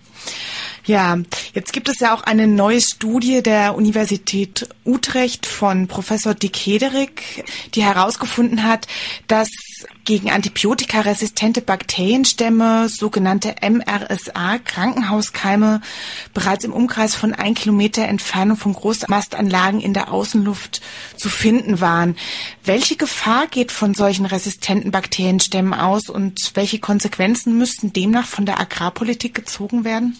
Ja, 0.87 1.17
jetzt 1.53 1.73
gibt 1.73 1.89
es 1.89 1.99
ja 1.99 2.15
auch 2.15 2.23
eine 2.23 2.47
neue 2.47 2.79
Studie 2.79 3.43
der 3.43 3.75
Universität 3.75 4.69
Utrecht 4.85 5.45
von 5.45 5.89
Professor 5.89 6.33
Dick 6.33 6.55
Hederik, 6.55 7.43
die 7.75 7.83
herausgefunden 7.83 8.63
hat, 8.63 8.87
dass 9.27 9.49
gegen 10.05 10.31
antibiotikaresistente 10.31 11.59
Bakterienstämme, 11.59 12.87
sogenannte 12.87 13.55
MRSA, 13.61 14.59
Krankenhauskeime, 14.59 15.81
bereits 16.33 16.63
im 16.63 16.71
Umkreis 16.71 17.15
von 17.15 17.33
ein 17.33 17.53
Kilometer 17.53 18.03
Entfernung 18.03 18.55
von 18.55 18.71
Großmastanlagen 18.71 19.81
in 19.81 19.93
der 19.93 20.13
Außenluft 20.13 20.79
zu 21.17 21.27
finden 21.27 21.81
waren. 21.81 22.15
Welche 22.63 22.95
Gefahr 22.95 23.47
geht 23.47 23.73
von 23.73 23.93
solchen 23.93 24.25
resistenten 24.25 24.91
Bakterienstämmen 24.91 25.73
aus 25.73 26.07
und 26.07 26.51
welche 26.53 26.79
Konsequenzen 26.79 27.57
müssten 27.57 27.91
demnach 27.91 28.25
von 28.25 28.45
der 28.45 28.61
Agrarpolitik 28.61 29.35
gezogen 29.35 29.83
werden? 29.83 30.17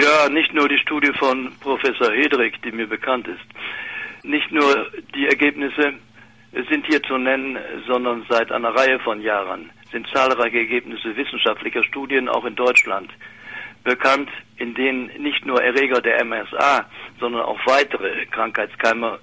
Ja, 0.00 0.28
nicht 0.28 0.54
nur 0.54 0.68
die 0.68 0.78
Studie 0.78 1.12
von 1.18 1.52
Professor 1.58 2.12
Hedrick, 2.12 2.62
die 2.62 2.70
mir 2.70 2.86
bekannt 2.86 3.26
ist. 3.26 3.44
Nicht 4.22 4.52
nur 4.52 4.92
die 5.12 5.26
Ergebnisse 5.26 5.94
sind 6.70 6.86
hier 6.86 7.02
zu 7.02 7.18
nennen, 7.18 7.58
sondern 7.88 8.24
seit 8.28 8.52
einer 8.52 8.72
Reihe 8.76 9.00
von 9.00 9.20
Jahren 9.20 9.70
sind 9.90 10.06
zahlreiche 10.14 10.58
Ergebnisse 10.58 11.16
wissenschaftlicher 11.16 11.82
Studien 11.82 12.28
auch 12.28 12.44
in 12.44 12.54
Deutschland 12.54 13.10
bekannt, 13.82 14.28
in 14.56 14.72
denen 14.74 15.06
nicht 15.20 15.44
nur 15.44 15.60
Erreger 15.60 16.00
der 16.00 16.24
MSA, 16.24 16.86
sondern 17.18 17.42
auch 17.42 17.58
weitere 17.66 18.24
Krankheitskeime 18.26 19.18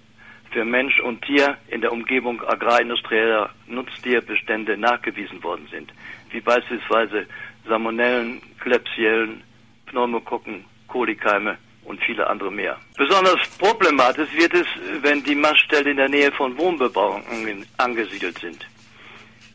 für 0.51 0.65
Mensch 0.65 0.99
und 0.99 1.21
Tier 1.21 1.55
in 1.69 1.79
der 1.79 1.93
Umgebung 1.93 2.41
agrarindustrieller 2.41 3.49
Nutztierbestände 3.67 4.75
nachgewiesen 4.75 5.41
worden 5.41 5.69
sind, 5.71 5.93
wie 6.31 6.41
beispielsweise 6.41 7.27
Salmonellen, 7.65 8.41
Klebsiellen, 8.59 9.41
Pneumokokken, 9.85 10.65
Kolikeime 10.87 11.57
und 11.85 12.01
viele 12.03 12.27
andere 12.27 12.51
mehr. 12.51 12.77
Besonders 12.97 13.47
problematisch 13.57 14.29
wird 14.35 14.53
es, 14.53 14.67
wenn 15.01 15.23
die 15.23 15.35
Maststellen 15.35 15.87
in 15.87 15.97
der 15.97 16.09
Nähe 16.09 16.31
von 16.31 16.57
Wohnbebauungen 16.57 17.65
angesiedelt 17.77 18.37
sind. 18.39 18.67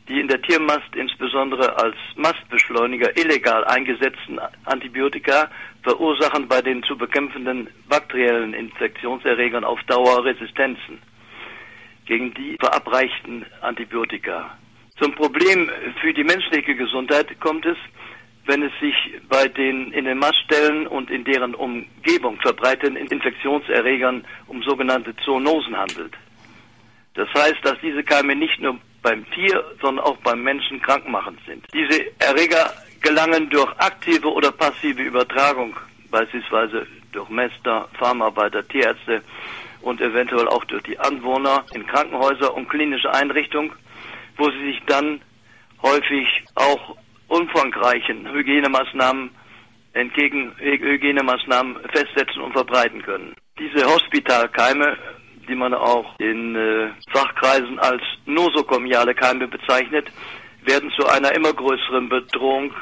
Die 0.09 0.19
in 0.19 0.29
der 0.29 0.43
Tiermast 0.43 0.95
insbesondere 0.95 1.77
als 1.79 1.97
Mastbeschleuniger 2.17 3.17
illegal 3.17 3.65
eingesetzten 3.65 4.41
Antibiotika 4.65 5.49
verursachen 5.83 6.49
bei 6.49 6.61
den 6.61 6.83
zu 6.83 6.97
bekämpfenden 6.97 7.69
bakteriellen 7.89 8.55
Infektionserregern 8.55 9.65
auf 9.65 9.81
Dauer 9.85 10.25
Resistenzen 10.25 11.01
gegen 12.07 12.35
die 12.35 12.57
verabreichten 12.59 13.47
Antibiotika. 13.61 14.59
Zum 14.99 15.15
Problem 15.15 15.71
für 16.01 16.13
die 16.13 16.25
menschliche 16.25 16.75
Gesundheit 16.75 17.39
kommt 17.41 17.65
es, 17.65 17.79
wenn 18.51 18.65
es 18.65 18.73
sich 18.81 18.97
bei 19.29 19.47
den 19.47 19.93
in 19.93 20.07
den 20.07 20.19
Maststellen 20.19 20.89
und 20.89 21.09
in 21.09 21.23
deren 21.23 21.55
Umgebung 21.55 22.37
verbreiteten 22.41 22.97
Infektionserregern 22.97 24.25
um 24.49 24.61
sogenannte 24.65 25.15
Zoonosen 25.25 25.77
handelt. 25.77 26.15
Das 27.15 27.29
heißt, 27.33 27.59
dass 27.63 27.79
diese 27.81 28.03
Keime 28.03 28.35
nicht 28.35 28.61
nur 28.61 28.77
beim 29.03 29.25
Tier, 29.31 29.65
sondern 29.81 30.05
auch 30.05 30.17
beim 30.17 30.43
Menschen 30.43 30.83
krankmachend 30.83 31.39
sind. 31.47 31.65
Diese 31.73 32.07
Erreger 32.19 32.73
gelangen 33.01 33.49
durch 33.51 33.71
aktive 33.79 34.27
oder 34.27 34.51
passive 34.51 35.01
Übertragung, 35.01 35.77
beispielsweise 36.11 36.89
durch 37.13 37.29
Mäster, 37.29 37.89
Farmarbeiter, 38.01 38.67
Tierärzte 38.67 39.23
und 39.81 40.01
eventuell 40.01 40.49
auch 40.49 40.65
durch 40.65 40.83
die 40.83 40.99
Anwohner 40.99 41.65
in 41.73 41.87
Krankenhäuser 41.87 42.53
und 42.53 42.69
klinische 42.69 43.15
Einrichtungen, 43.15 43.71
wo 44.37 44.51
sie 44.51 44.73
sich 44.73 44.83
dann 44.87 45.21
häufig 45.83 46.27
auch 46.57 46.97
umfangreichen 47.31 48.31
Hygienemaßnahmen 48.31 49.31
entgegen 49.93 50.53
Hygienemaßnahmen 50.59 51.77
festsetzen 51.93 52.43
und 52.43 52.53
verbreiten 52.53 53.03
können. 53.03 53.35
Diese 53.59 53.87
Hospitalkeime, 53.87 54.97
die 55.49 55.55
man 55.55 55.75
auch 55.75 56.19
in 56.19 56.55
äh, 56.55 56.91
Fachkreisen 57.13 57.79
als 57.79 58.03
nosokomiale 58.27 59.15
Keime 59.15 59.49
bezeichnet, 59.49 60.11
werden 60.65 60.91
zu 60.97 61.07
einer 61.07 61.33
immer 61.33 61.53
größeren 61.53 62.09
Bedrohung 62.09 62.73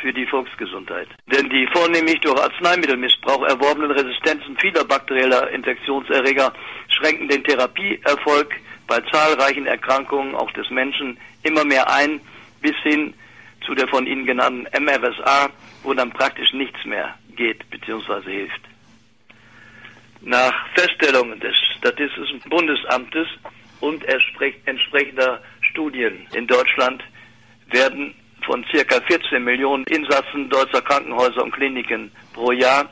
für 0.00 0.12
die 0.12 0.26
Volksgesundheit. 0.26 1.08
Denn 1.26 1.48
die 1.48 1.66
vornehmlich 1.72 2.20
durch 2.20 2.40
Arzneimittelmissbrauch 2.40 3.42
erworbenen 3.42 3.90
Resistenzen 3.90 4.56
vieler 4.58 4.84
bakterieller 4.84 5.50
Infektionserreger 5.50 6.52
schränken 6.88 7.28
den 7.28 7.44
Therapieerfolg 7.44 8.54
bei 8.86 9.00
zahlreichen 9.10 9.66
Erkrankungen 9.66 10.34
auch 10.34 10.50
des 10.52 10.68
Menschen 10.70 11.18
immer 11.42 11.64
mehr 11.64 11.90
ein, 11.90 12.20
bis 12.60 12.76
hin 12.82 13.14
zu 13.64 13.74
der 13.74 13.88
von 13.88 14.06
Ihnen 14.06 14.26
genannten 14.26 14.66
MRSA, 14.78 15.50
wo 15.82 15.94
dann 15.94 16.10
praktisch 16.12 16.52
nichts 16.52 16.84
mehr 16.84 17.14
geht 17.36 17.68
bzw. 17.70 18.30
hilft. 18.30 18.60
Nach 20.20 20.54
Feststellungen 20.74 21.38
des 21.40 21.54
Statistischen 21.78 22.40
Bundesamtes 22.48 23.28
und 23.80 24.04
entsprechender 24.04 25.42
Studien 25.60 26.26
in 26.32 26.46
Deutschland 26.46 27.02
werden 27.70 28.14
von 28.46 28.64
circa 28.70 29.00
14 29.00 29.42
Millionen 29.42 29.84
Insassen 29.84 30.48
deutscher 30.48 30.82
Krankenhäuser 30.82 31.42
und 31.42 31.52
Kliniken 31.52 32.10
pro 32.32 32.52
Jahr 32.52 32.88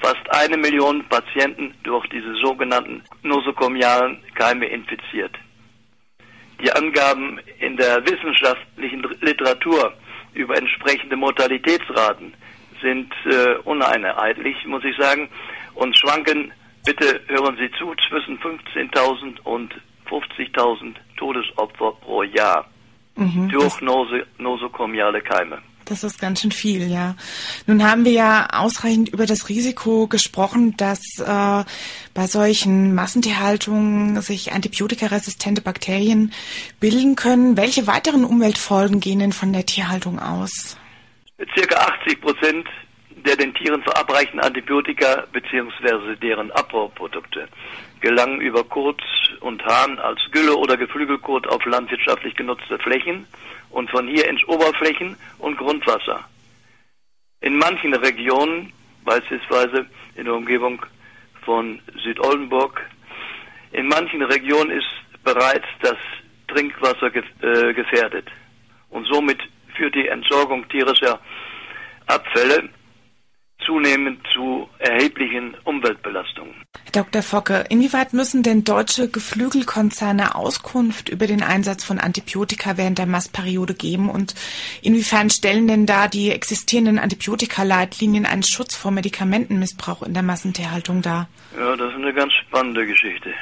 fast 0.00 0.30
eine 0.30 0.56
Million 0.56 1.04
Patienten 1.08 1.74
durch 1.82 2.06
diese 2.08 2.34
sogenannten 2.36 3.02
nosokomialen 3.22 4.22
Keime 4.34 4.66
infiziert. 4.66 5.36
Die 6.62 6.70
Angaben 6.72 7.38
in 7.60 7.76
der 7.76 8.04
wissenschaftlichen 8.04 9.02
Literatur 9.20 9.92
über 10.34 10.56
entsprechende 10.56 11.16
Mortalitätsraten 11.16 12.34
sind 12.80 13.12
äh, 13.24 13.56
uneinheitlich, 13.64 14.56
muss 14.66 14.84
ich 14.84 14.96
sagen, 14.96 15.28
und 15.74 15.96
schwanken, 15.96 16.52
bitte 16.84 17.20
hören 17.26 17.56
Sie 17.56 17.70
zu, 17.78 17.94
zwischen 18.08 18.38
15.000 18.38 19.40
und 19.44 19.74
50.000 20.08 20.94
Todesopfer 21.16 21.92
pro 22.00 22.22
Jahr. 22.22 22.66
Mhm, 23.16 23.48
durch 23.48 23.80
nosokomiale 24.38 25.20
Keime. 25.20 25.58
Das 25.88 26.04
ist 26.04 26.20
ganz 26.20 26.42
schön 26.42 26.52
viel, 26.52 26.90
ja. 26.90 27.16
Nun 27.66 27.82
haben 27.82 28.04
wir 28.04 28.12
ja 28.12 28.48
ausreichend 28.52 29.08
über 29.08 29.26
das 29.26 29.48
Risiko 29.48 30.06
gesprochen, 30.06 30.76
dass 30.76 31.00
äh, 31.18 31.64
bei 32.14 32.26
solchen 32.26 32.94
Massentierhaltungen 32.94 34.20
sich 34.20 34.52
antibiotikaresistente 34.52 35.62
Bakterien 35.62 36.32
bilden 36.78 37.16
können. 37.16 37.56
Welche 37.56 37.86
weiteren 37.86 38.24
Umweltfolgen 38.24 39.00
gehen 39.00 39.20
denn 39.20 39.32
von 39.32 39.52
der 39.52 39.64
Tierhaltung 39.64 40.18
aus? 40.18 40.76
Circa 41.54 41.76
80 42.02 42.20
Prozent 42.20 42.68
der 43.24 43.36
den 43.36 43.52
Tieren 43.54 43.82
verabreichten 43.82 44.40
Antibiotika 44.40 45.24
bzw. 45.32 46.16
deren 46.22 46.50
Abbauprodukte 46.52 47.48
gelangen 48.00 48.40
über 48.40 48.62
kurz-, 48.62 49.02
und 49.40 49.64
Hahn 49.64 49.98
als 49.98 50.20
Gülle 50.32 50.56
oder 50.56 50.76
Geflügelkot 50.76 51.46
auf 51.48 51.64
landwirtschaftlich 51.64 52.34
genutzte 52.34 52.78
Flächen 52.78 53.26
und 53.70 53.90
von 53.90 54.08
hier 54.08 54.28
ins 54.28 54.42
Oberflächen- 54.44 55.16
und 55.38 55.56
Grundwasser. 55.58 56.24
In 57.40 57.56
manchen 57.56 57.94
Regionen, 57.94 58.72
beispielsweise 59.04 59.86
in 60.16 60.24
der 60.24 60.34
Umgebung 60.34 60.84
von 61.44 61.80
Südoldenburg, 62.02 62.80
in 63.72 63.86
manchen 63.86 64.22
Regionen 64.22 64.70
ist 64.70 64.88
bereits 65.22 65.66
das 65.82 65.96
Trinkwasser 66.48 67.10
äh, 67.14 67.74
gefährdet. 67.74 68.26
Und 68.90 69.06
somit 69.06 69.38
führt 69.76 69.94
die 69.94 70.08
Entsorgung 70.08 70.66
tierischer 70.68 71.20
Abfälle 72.06 72.70
zunehmend 73.68 74.18
zu 74.32 74.66
erheblichen 74.78 75.54
Umweltbelastungen. 75.64 76.54
Herr 76.84 77.04
Dr. 77.04 77.22
Focke, 77.22 77.66
inwieweit 77.68 78.14
müssen 78.14 78.42
denn 78.42 78.64
deutsche 78.64 79.10
Geflügelkonzerne 79.10 80.34
Auskunft 80.34 81.10
über 81.10 81.26
den 81.26 81.42
Einsatz 81.42 81.84
von 81.84 81.98
Antibiotika 81.98 82.78
während 82.78 82.98
der 82.98 83.04
Massperiode 83.04 83.74
geben 83.74 84.08
und 84.08 84.34
inwiefern 84.80 85.28
stellen 85.28 85.68
denn 85.68 85.84
da 85.84 86.08
die 86.08 86.30
existierenden 86.30 86.98
Antibiotika-Leitlinien 86.98 88.24
einen 88.24 88.42
Schutz 88.42 88.74
vor 88.74 88.90
Medikamentenmissbrauch 88.90 90.02
in 90.02 90.14
der 90.14 90.22
Massentierhaltung 90.22 91.02
dar? 91.02 91.28
Ja, 91.58 91.76
das 91.76 91.90
ist 91.90 91.96
eine 91.96 92.14
ganz 92.14 92.32
spannende 92.32 92.86
Geschichte. 92.86 93.34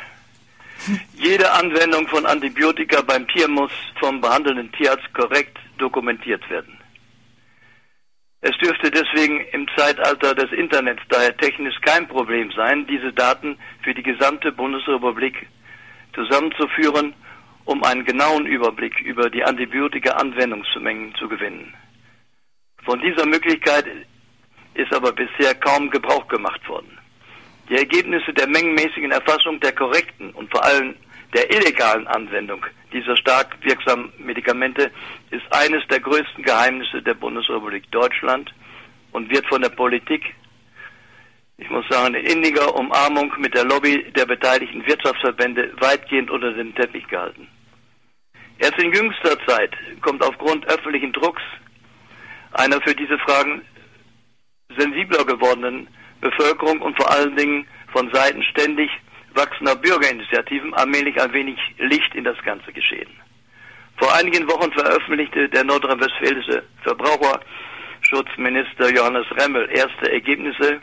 Jede 1.14 1.53
Anwendung 1.53 2.09
von 2.09 2.27
Antibiotika 2.27 3.01
beim 3.03 3.27
Tier 3.29 3.49
muss 3.49 3.70
vom 4.01 4.20
behandelnden 4.20 4.72
Tierarzt 4.72 5.12
korrekt 5.14 5.57
dokumentiert 5.79 6.49
werden. 6.51 6.76
Es 8.49 8.57
dürfte 8.59 8.93
deswegen 8.93 9.41
im 9.51 9.67
Zeitalter 9.77 10.33
des 10.33 10.53
Internets 10.53 11.03
daher 11.09 11.37
technisch 11.37 11.75
kein 11.81 12.07
Problem 12.07 12.53
sein, 12.53 12.87
diese 12.87 13.13
Daten 13.13 13.59
für 13.83 13.93
die 13.93 14.05
gesamte 14.05 14.53
Bundesrepublik 14.53 15.49
zusammenzuführen, 16.15 17.13
um 17.65 17.83
einen 17.83 18.05
genauen 18.05 18.47
Überblick 18.47 19.01
über 19.01 19.31
die 19.31 19.43
Antibiotika-Anwendungsmengen 19.43 21.13
zu 21.17 21.29
gewinnen. 21.29 21.75
Von 22.85 23.01
dieser 23.01 23.27
Möglichkeit 23.27 23.87
ist 24.75 24.95
aber 24.95 25.11
bisher 25.11 25.53
kaum 25.57 25.91
Gebrauch 25.91 26.29
gemacht 26.29 26.69
worden. 26.69 26.97
Die 27.69 27.77
Ergebnisse 27.77 28.33
der 28.33 28.47
mengenmäßigen 28.47 29.11
Erfassung 29.11 29.59
der 29.59 29.73
korrekten 29.73 30.31
und 30.31 30.53
vor 30.53 30.65
allem 30.65 30.95
der 31.35 31.51
illegalen 31.51 32.07
Anwendung 32.07 32.64
dieser 32.93 33.16
stark 33.16 33.57
wirksamen 33.62 34.12
Medikamente 34.18 34.91
ist 35.31 35.45
eines 35.51 35.87
der 35.89 36.01
größten 36.01 36.43
Geheimnisse 36.43 37.03
der 37.03 37.14
Bundesrepublik 37.14 37.91
Deutschland 37.91 38.55
und 39.12 39.31
wird 39.31 39.47
von 39.49 39.62
der 39.62 39.70
Politik, 39.70 40.35
ich 41.59 41.68
muss 41.70 41.85
sagen, 41.89 42.14
in 42.14 42.27
inniger 42.27 42.74
Umarmung 42.74 43.33
mit 43.39 43.55
der 43.55 43.64
Lobby 43.64 44.05
der 44.12 44.27
beteiligten 44.27 44.87
Wirtschaftsverbände 44.87 45.72
weitgehend 45.81 46.31
unter 46.31 46.53
den 46.53 46.74
Teppich 46.74 47.07
gehalten. 47.09 47.49
Erst 48.59 48.79
in 48.79 48.93
jüngster 48.93 49.37
Zeit 49.47 49.74
kommt 50.01 50.22
aufgrund 50.22 50.66
öffentlichen 50.66 51.12
Drucks 51.12 51.43
einer 52.53 52.81
für 52.81 52.95
diese 52.95 53.18
Fragen 53.18 53.62
sensibler 54.79 55.24
gewordenen 55.24 55.89
Bevölkerung 56.20 56.81
und 56.81 56.97
vor 56.97 57.11
allen 57.11 57.37
Dingen 57.37 57.66
von 57.93 58.11
Seiten 58.12 58.43
ständig 58.45 58.91
wachsender 59.37 59.76
Bürgerinitiativen 59.76 60.74
allmählich 60.74 61.20
ein 61.20 61.32
wenig 61.32 61.59
Licht 61.78 62.12
in 62.14 62.24
das 62.24 62.37
ganze 62.45 62.72
Geschehen. 62.72 63.11
Vor 63.99 64.12
einigen 64.14 64.49
Wochen 64.49 64.72
veröffentlichte 64.72 65.49
der 65.49 65.64
nordrhein-westfälische 65.64 66.62
Verbraucherschutzminister 66.82 68.95
Johannes 68.95 69.26
Remmel 69.39 69.68
erste 69.70 70.12
Ergebnisse 70.12 70.80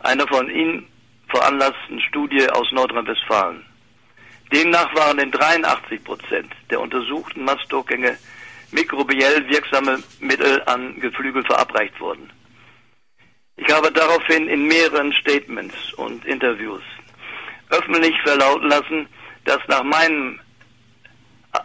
einer 0.00 0.26
von 0.28 0.48
ihm 0.50 0.86
veranlassten 1.28 2.00
Studie 2.02 2.48
aus 2.50 2.70
Nordrhein-Westfalen. 2.72 3.64
Demnach 4.52 4.94
waren 4.94 5.18
in 5.18 5.32
83 5.32 6.04
Prozent 6.04 6.52
der 6.70 6.80
untersuchten 6.80 7.44
Mastdurchgänge 7.44 8.16
mikrobiell 8.70 9.48
wirksame 9.48 10.02
Mittel 10.20 10.62
an 10.66 11.00
Geflügel 11.00 11.44
verabreicht 11.44 11.98
worden. 12.00 12.30
Ich 13.56 13.72
habe 13.72 13.90
daraufhin 13.90 14.48
in 14.48 14.66
mehreren 14.66 15.12
Statements 15.14 15.94
und 15.94 16.24
Interviews 16.26 16.82
öffentlich 17.70 18.14
verlauten 18.22 18.68
lassen, 18.68 19.08
dass 19.44 19.58
nach 19.68 19.82
meinem 19.82 20.40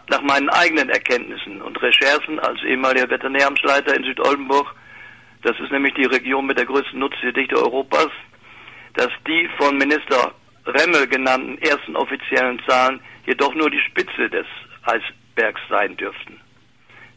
nach 0.08 0.22
meinen 0.22 0.48
eigenen 0.48 0.88
Erkenntnissen 0.88 1.60
und 1.60 1.80
Recherchen 1.82 2.38
als 2.40 2.62
ehemaliger 2.62 3.10
Veterinäramtsleiter 3.10 3.94
in 3.94 4.04
Südoldenburg, 4.04 4.74
das 5.42 5.58
ist 5.60 5.70
nämlich 5.70 5.92
die 5.94 6.06
Region 6.06 6.46
mit 6.46 6.58
der 6.58 6.64
größten 6.64 6.98
Nutztierdichte 6.98 7.56
Europas, 7.56 8.08
dass 8.94 9.10
die 9.26 9.48
von 9.58 9.76
Minister 9.76 10.32
Remmel 10.64 11.06
genannten 11.08 11.58
ersten 11.58 11.96
offiziellen 11.96 12.60
Zahlen 12.66 13.00
jedoch 13.26 13.54
nur 13.54 13.70
die 13.70 13.80
Spitze 13.80 14.30
des 14.30 14.46
Eisbergs 14.84 15.60
sein 15.68 15.96
dürften. 15.96 16.40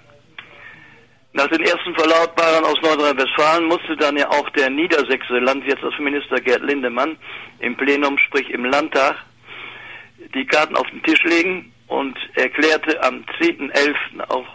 Nach 1.33 1.47
den 1.49 1.63
ersten 1.63 1.95
Verlautbarungen 1.95 2.65
aus 2.65 2.81
Nordrhein-Westfalen 2.83 3.67
musste 3.67 3.97
dann 3.97 4.17
ja 4.17 4.29
auch 4.29 4.49
der 4.51 4.71
niedersächsische 4.71 5.39
Landwirtschaftsminister 5.41 6.41
Gerd 6.41 6.63
Lindemann 6.63 7.17
im 7.61 7.77
Plenum, 7.77 8.19
sprich 8.19 8.51
im 8.51 8.65
Landtag, 8.65 9.17
die 10.35 10.47
Karten 10.47 10.77
auf 10.77 10.89
den 10.91 11.03
Tisch 11.03 11.23
legen 11.25 11.73
und 11.87 12.19
erklärte 12.35 13.03
am 13.03 13.25
10.11., 13.41 14.29
auch 14.29 14.47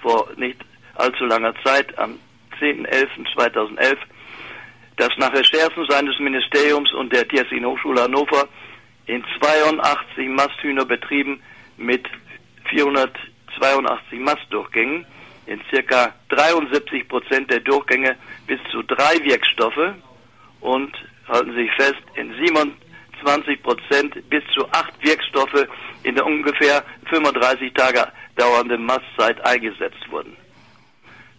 vor 0.00 0.28
nicht 0.36 0.58
allzu 0.94 1.24
langer 1.26 1.54
Zeit, 1.64 1.96
am 1.98 2.18
10.11.2011, 2.60 3.96
dass 4.96 5.10
nach 5.16 5.32
Recherchen 5.32 5.86
seines 5.88 6.18
Ministeriums 6.18 6.92
und 6.92 7.12
der 7.12 7.26
Tierärztlichen 7.26 7.66
Hochschule 7.66 8.02
Hannover 8.02 8.48
in 9.06 9.24
82 9.40 10.28
Masthühnerbetrieben 10.28 11.40
mit 11.76 12.06
482 12.70 14.18
Mastdurchgängen 14.20 15.06
in 15.46 15.60
circa 15.70 16.14
73 16.28 17.08
Prozent 17.08 17.50
der 17.50 17.60
Durchgänge 17.60 18.16
bis 18.46 18.60
zu 18.70 18.82
drei 18.82 19.18
Wirkstoffe 19.24 19.94
und 20.60 20.92
halten 21.28 21.52
Sie 21.52 21.62
sich 21.62 21.72
fest, 21.72 22.02
in 22.14 22.32
27 22.34 23.62
Prozent 23.62 24.30
bis 24.30 24.42
zu 24.54 24.68
acht 24.70 24.94
Wirkstoffe 25.02 25.66
in 26.04 26.14
der 26.14 26.26
ungefähr 26.26 26.84
35 27.10 27.72
Tage 27.74 28.06
dauernden 28.36 28.84
Mastzeit 28.84 29.44
eingesetzt 29.44 30.10
wurden. 30.10 30.36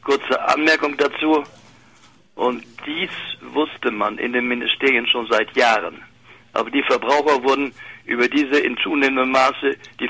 Kurze 0.04 0.42
Anmerkung 0.50 0.98
dazu. 0.98 1.44
Und 2.36 2.64
dies 2.86 3.12
wusste 3.42 3.92
man 3.92 4.18
in 4.18 4.34
den 4.34 4.48
Ministerien 4.48 5.08
schon 5.08 5.28
seit 5.28 5.56
Jahren. 5.56 6.02
Aber 6.54 6.70
die 6.70 6.84
Verbraucher 6.84 7.44
wurden 7.44 7.74
über 8.06 8.28
diese 8.28 8.60
in 8.60 8.78
zunehmendem 8.78 9.32
Maße 9.32 9.78
die 10.00 10.10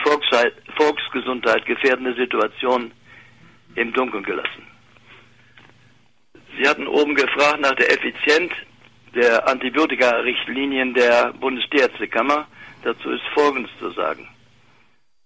Volksgesundheit 0.77 1.65
gefährdende 1.65 2.15
Situation 2.15 2.91
im 3.75 3.93
Dunkeln 3.93 4.23
gelassen. 4.23 4.67
Sie 6.57 6.67
hatten 6.67 6.87
oben 6.87 7.15
gefragt 7.15 7.61
nach 7.61 7.75
der 7.75 7.91
Effizienz 7.91 8.51
der 9.15 9.47
Antibiotika-Richtlinien 9.47 10.93
der 10.93 11.33
Bundestierärztekammer. 11.33 12.47
Dazu 12.83 13.11
ist 13.11 13.23
Folgendes 13.33 13.71
zu 13.79 13.91
sagen. 13.91 14.27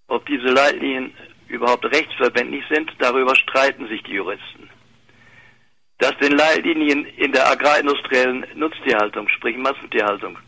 Ob 0.08 0.24
diese 0.26 0.48
Leitlinien 0.48 1.12
überhaupt 1.48 1.84
rechtsverbindlich 1.84 2.64
sind, 2.70 2.92
darüber 2.98 3.34
streiten 3.34 3.88
sich 3.88 4.02
die 4.04 4.12
Juristen. 4.12 4.70
Dass 5.98 6.16
den 6.18 6.32
Leitlinien 6.32 7.04
in 7.16 7.32
der 7.32 7.50
agrarindustriellen 7.50 8.46
Nutztierhaltung, 8.54 9.28
sprich 9.28 9.56
Massentierhaltung, 9.56 10.38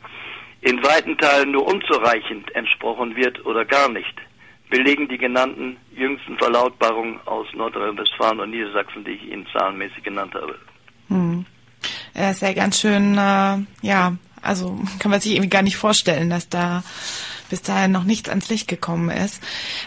in 0.61 0.82
weiten 0.84 1.16
Teilen 1.18 1.53
nur 1.53 1.66
unzureichend 1.66 2.55
entsprochen 2.55 3.16
wird 3.16 3.44
oder 3.44 3.64
gar 3.64 3.88
nicht, 3.88 4.14
belegen 4.68 5.09
die 5.09 5.18
genannten 5.18 5.76
jüngsten 5.92 6.38
Verlautbarungen 6.38 7.18
aus 7.26 7.46
Nordrhein-Westfalen 7.55 8.40
und 8.40 8.51
Niedersachsen, 8.51 9.05
die 9.05 9.12
ich 9.12 9.24
Ihnen 9.24 9.46
zahlenmäßig 9.53 10.03
genannt 10.05 10.34
habe. 10.34 10.57
Hm. 11.09 11.44
Er 12.14 12.30
ist 12.30 12.42
ja 12.42 12.53
ganz 12.53 12.80
schön, 12.80 13.14
äh, 13.14 13.59
ja, 13.82 14.12
also 14.43 14.78
kann 14.99 15.11
man 15.11 15.20
sich 15.20 15.32
irgendwie 15.32 15.51
gar 15.51 15.62
nicht 15.62 15.76
vorstellen, 15.76 16.30
dass 16.30 16.49
da 16.49 16.82
bis 17.51 17.62
dahin 17.62 17.93
noch 17.93 18.05
nichts 18.05 18.28
ans 18.28 18.49
Licht 18.49 18.68
gekommen 18.68 19.11
ist. 19.11 19.43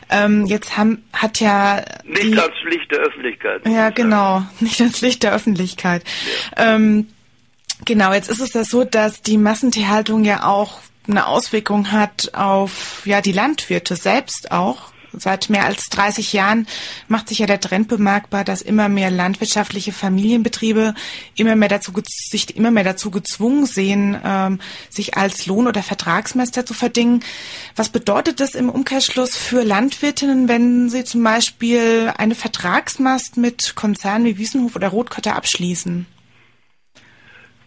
Ähm, 0.10 0.46
jetzt 0.46 0.78
haben, 0.78 1.04
hat 1.14 1.40
ja. 1.40 1.84
Nicht 2.04 2.24
die, 2.24 2.40
ans 2.40 2.56
Licht 2.70 2.92
der 2.92 3.00
Öffentlichkeit. 3.00 3.68
Ja, 3.68 3.90
genau. 3.90 4.44
Nicht 4.60 4.82
ans 4.82 5.02
Licht 5.02 5.24
der 5.24 5.34
Öffentlichkeit. 5.34 6.04
Ja. 6.58 6.76
Ähm, 6.76 7.08
genau, 7.86 8.14
jetzt 8.14 8.30
ist 8.30 8.42
es 8.42 8.54
ja 8.54 8.64
so, 8.64 8.84
dass 8.84 9.22
die 9.22 9.38
Massentierhaltung 9.38 10.26
ja 10.26 10.46
auch 10.46 10.82
eine 11.08 11.28
Auswirkung 11.28 11.92
hat 11.92 12.32
auf 12.34 13.02
ja 13.06 13.22
die 13.22 13.32
Landwirte 13.32 13.96
selbst 13.96 14.52
auch. 14.52 14.93
Seit 15.18 15.50
mehr 15.50 15.66
als 15.66 15.86
30 15.90 16.34
Jahren 16.34 16.68
macht 17.08 17.30
sich 17.30 17.40
ja 17.40 17.46
der 17.46 17.60
Trend 17.60 17.88
bemerkbar, 17.88 18.44
dass 18.44 18.62
immer 18.62 18.90
mehr 18.90 19.12
landwirtschaftliche 19.12 19.92
Familienbetriebe 19.92 20.94
immer 21.36 21.56
mehr 21.56 21.70
dazu, 21.70 21.92
sich 22.06 22.56
immer 22.56 22.72
mehr 22.72 22.84
dazu 22.84 23.12
gezwungen 23.12 23.66
sehen, 23.66 24.20
ähm, 24.24 24.60
sich 24.90 25.16
als 25.18 25.46
Lohn- 25.46 25.68
oder 25.68 25.84
Vertragsmeister 25.84 26.66
zu 26.66 26.74
verdingen. 26.74 27.24
Was 27.76 27.90
bedeutet 27.90 28.40
das 28.40 28.56
im 28.56 28.70
Umkehrschluss 28.70 29.36
für 29.36 29.64
Landwirtinnen, 29.64 30.48
wenn 30.48 30.90
sie 30.90 31.04
zum 31.04 31.24
Beispiel 31.24 32.12
eine 32.18 32.36
Vertragsmast 32.36 33.38
mit 33.38 33.76
Konzernen 33.76 34.26
wie 34.26 34.38
Wiesenhof 34.38 34.76
oder 34.76 34.90
Rotkötter 34.90 35.36
abschließen? 35.36 36.06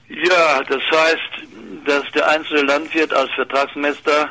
Ja, 0.09 0.63
das 0.65 0.83
heißt, 0.93 1.47
dass 1.85 2.05
der 2.13 2.29
einzelne 2.29 2.63
Landwirt 2.63 3.13
als 3.13 3.31
Vertragsmeister 3.33 4.31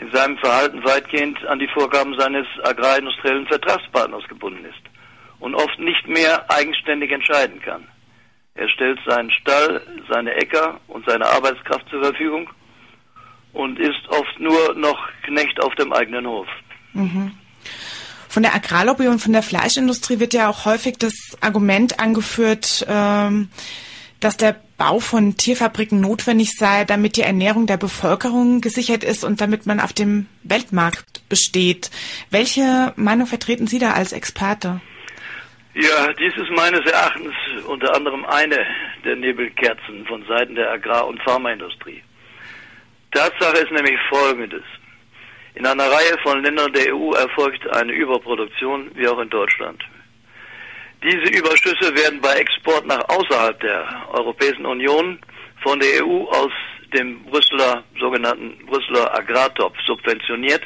in 0.00 0.10
seinem 0.12 0.38
Verhalten 0.38 0.84
weitgehend 0.84 1.44
an 1.46 1.58
die 1.58 1.68
Vorgaben 1.68 2.18
seines 2.18 2.46
agrarindustriellen 2.62 3.46
Vertragspartners 3.46 4.26
gebunden 4.28 4.64
ist 4.64 4.80
und 5.40 5.54
oft 5.54 5.78
nicht 5.78 6.06
mehr 6.06 6.50
eigenständig 6.50 7.10
entscheiden 7.10 7.60
kann. 7.62 7.86
Er 8.54 8.68
stellt 8.68 8.98
seinen 9.06 9.30
Stall, 9.30 9.82
seine 10.10 10.34
Äcker 10.34 10.80
und 10.88 11.04
seine 11.08 11.26
Arbeitskraft 11.26 11.88
zur 11.90 12.02
Verfügung 12.02 12.48
und 13.52 13.78
ist 13.78 14.08
oft 14.08 14.40
nur 14.40 14.74
noch 14.74 14.98
Knecht 15.24 15.60
auf 15.62 15.74
dem 15.76 15.92
eigenen 15.92 16.26
Hof. 16.26 16.48
Mhm. 16.92 17.32
Von 18.28 18.42
der 18.42 18.54
Agrarlobby 18.54 19.08
und 19.08 19.20
von 19.20 19.32
der 19.32 19.42
Fleischindustrie 19.42 20.20
wird 20.20 20.34
ja 20.34 20.48
auch 20.48 20.64
häufig 20.64 20.98
das 20.98 21.14
Argument 21.40 21.98
angeführt, 21.98 22.84
ähm, 22.88 23.48
dass 24.20 24.36
der 24.36 24.56
Bau 24.76 25.00
von 25.00 25.36
Tierfabriken 25.36 26.00
notwendig 26.00 26.52
sei, 26.56 26.84
damit 26.84 27.16
die 27.16 27.22
Ernährung 27.22 27.66
der 27.66 27.76
Bevölkerung 27.76 28.60
gesichert 28.60 29.04
ist 29.04 29.24
und 29.24 29.40
damit 29.40 29.66
man 29.66 29.80
auf 29.80 29.92
dem 29.92 30.26
Weltmarkt 30.44 31.28
besteht. 31.28 31.90
Welche 32.30 32.92
Meinung 32.96 33.26
vertreten 33.26 33.66
Sie 33.66 33.78
da 33.78 33.92
als 33.92 34.12
Experte? 34.12 34.80
Ja, 35.74 36.12
dies 36.12 36.34
ist 36.36 36.50
meines 36.56 36.80
Erachtens 36.90 37.34
unter 37.66 37.94
anderem 37.94 38.24
eine 38.24 38.66
der 39.04 39.16
Nebelkerzen 39.16 40.04
von 40.06 40.24
Seiten 40.26 40.54
der 40.54 40.72
Agrar- 40.72 41.06
und 41.06 41.22
Pharmaindustrie. 41.22 42.02
Tatsache 43.12 43.58
ist 43.58 43.70
nämlich 43.70 43.98
folgendes. 44.08 44.64
In 45.54 45.66
einer 45.66 45.84
Reihe 45.90 46.16
von 46.22 46.42
Ländern 46.42 46.72
der 46.72 46.94
EU 46.94 47.12
erfolgt 47.12 47.68
eine 47.74 47.92
Überproduktion, 47.92 48.90
wie 48.94 49.08
auch 49.08 49.18
in 49.18 49.30
Deutschland. 49.30 49.82
Diese 51.02 51.38
Überschüsse 51.38 51.94
werden 51.94 52.20
bei 52.20 52.34
Export 52.34 52.84
nach 52.86 53.08
außerhalb 53.08 53.60
der 53.60 54.08
Europäischen 54.10 54.66
Union 54.66 55.18
von 55.62 55.78
der 55.78 56.04
EU 56.04 56.24
aus 56.24 56.50
dem 56.92 57.22
Brüsseler 57.24 57.84
sogenannten 58.00 58.66
Brüsseler 58.66 59.14
Agrartopf 59.14 59.76
subventioniert 59.86 60.62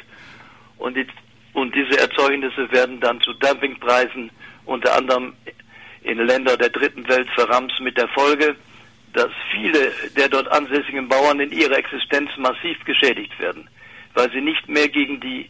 und, 0.77 0.97
die, 0.97 1.05
und 1.53 1.75
diese 1.75 1.99
Erzeugnisse 1.99 2.71
werden 2.71 2.99
dann 2.99 3.21
zu 3.21 3.33
Dumpingpreisen 3.33 4.31
unter 4.65 4.95
anderem 4.95 5.33
in 6.01 6.17
Länder 6.17 6.57
der 6.57 6.69
dritten 6.69 7.07
Welt 7.07 7.29
verrammt 7.35 7.73
mit 7.81 7.95
der 7.97 8.07
Folge, 8.07 8.55
dass 9.13 9.29
viele 9.51 9.91
der 10.17 10.29
dort 10.29 10.47
ansässigen 10.51 11.07
Bauern 11.07 11.39
in 11.41 11.51
ihrer 11.51 11.77
Existenz 11.77 12.31
massiv 12.37 12.83
geschädigt 12.85 13.39
werden, 13.39 13.69
weil 14.15 14.31
sie 14.31 14.41
nicht 14.41 14.67
mehr 14.67 14.89
gegen 14.89 15.19
die 15.19 15.47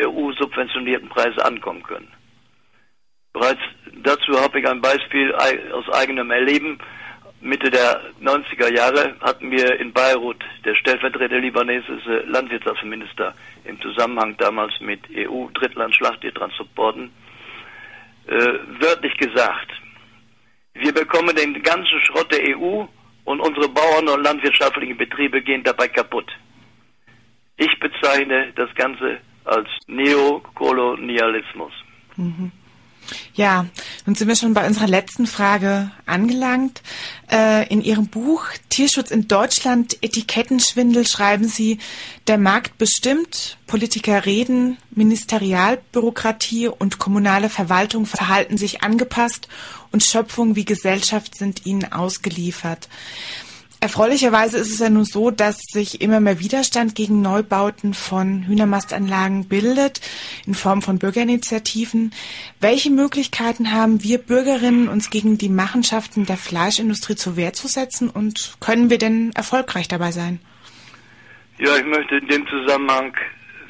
EU-subventionierten 0.00 1.10
Preise 1.10 1.44
ankommen 1.44 1.82
können. 1.82 2.08
Bereits 3.32 3.60
dazu 4.02 4.40
habe 4.40 4.60
ich 4.60 4.68
ein 4.68 4.80
Beispiel 4.80 5.34
aus 5.72 5.88
eigenem 5.90 6.30
Erleben. 6.30 6.78
Mitte 7.40 7.70
der 7.70 8.00
90er 8.22 8.72
Jahre 8.72 9.16
hatten 9.20 9.50
wir 9.50 9.80
in 9.80 9.92
Beirut 9.92 10.44
der 10.64 10.76
stellvertretende 10.76 11.40
libanesische 11.40 12.22
Landwirtschaftsminister 12.26 13.34
im 13.64 13.80
Zusammenhang 13.80 14.36
damals 14.36 14.72
mit 14.80 15.00
EU-Drittland-Schlachttiertransporten 15.10 17.10
äh, 18.26 18.58
wörtlich 18.80 19.16
gesagt, 19.16 19.72
wir 20.74 20.92
bekommen 20.92 21.34
den 21.34 21.62
ganzen 21.62 22.00
Schrott 22.00 22.32
der 22.32 22.56
EU 22.56 22.84
und 23.24 23.40
unsere 23.40 23.68
Bauern 23.68 24.08
und 24.08 24.22
landwirtschaftlichen 24.22 24.96
Betriebe 24.96 25.42
gehen 25.42 25.62
dabei 25.62 25.88
kaputt. 25.88 26.30
Ich 27.56 27.78
bezeichne 27.78 28.52
das 28.54 28.74
Ganze 28.74 29.18
als 29.44 29.68
Neokolonialismus. 29.86 31.72
Mhm. 32.16 32.52
Ja, 33.34 33.66
nun 34.06 34.14
sind 34.14 34.28
wir 34.28 34.36
schon 34.36 34.54
bei 34.54 34.66
unserer 34.66 34.86
letzten 34.86 35.26
Frage 35.26 35.90
angelangt. 36.06 36.82
Äh, 37.30 37.68
in 37.68 37.82
Ihrem 37.82 38.08
Buch 38.08 38.44
Tierschutz 38.68 39.10
in 39.10 39.28
Deutschland, 39.28 39.98
Etikettenschwindel 40.02 41.06
schreiben 41.06 41.48
Sie, 41.48 41.78
der 42.26 42.38
Markt 42.38 42.78
bestimmt, 42.78 43.58
Politiker 43.66 44.26
reden, 44.26 44.78
Ministerialbürokratie 44.90 46.68
und 46.68 46.98
kommunale 46.98 47.48
Verwaltung 47.48 48.06
verhalten 48.06 48.58
sich 48.58 48.82
angepasst 48.82 49.48
und 49.90 50.02
Schöpfung 50.02 50.56
wie 50.56 50.64
Gesellschaft 50.64 51.36
sind 51.36 51.66
ihnen 51.66 51.92
ausgeliefert. 51.92 52.88
Erfreulicherweise 53.82 54.58
ist 54.58 54.70
es 54.70 54.78
ja 54.78 54.90
nun 54.90 55.04
so, 55.04 55.32
dass 55.32 55.58
sich 55.58 56.00
immer 56.02 56.20
mehr 56.20 56.38
Widerstand 56.38 56.94
gegen 56.94 57.20
Neubauten 57.20 57.94
von 57.94 58.44
Hühnermastanlagen 58.46 59.48
bildet, 59.48 60.00
in 60.46 60.54
Form 60.54 60.82
von 60.82 61.00
Bürgerinitiativen. 61.00 62.12
Welche 62.60 62.92
Möglichkeiten 62.92 63.72
haben 63.72 64.04
wir 64.04 64.18
Bürgerinnen, 64.18 64.86
uns 64.86 65.10
gegen 65.10 65.36
die 65.36 65.48
Machenschaften 65.48 66.26
der 66.26 66.36
Fleischindustrie 66.36 67.16
zur 67.16 67.36
Wehr 67.36 67.54
zu 67.54 67.66
setzen 67.66 68.08
und 68.08 68.54
können 68.60 68.88
wir 68.88 68.98
denn 68.98 69.32
erfolgreich 69.34 69.88
dabei 69.88 70.12
sein? 70.12 70.38
Ja, 71.58 71.76
ich 71.76 71.84
möchte 71.84 72.18
in 72.18 72.28
dem 72.28 72.46
Zusammenhang 72.46 73.16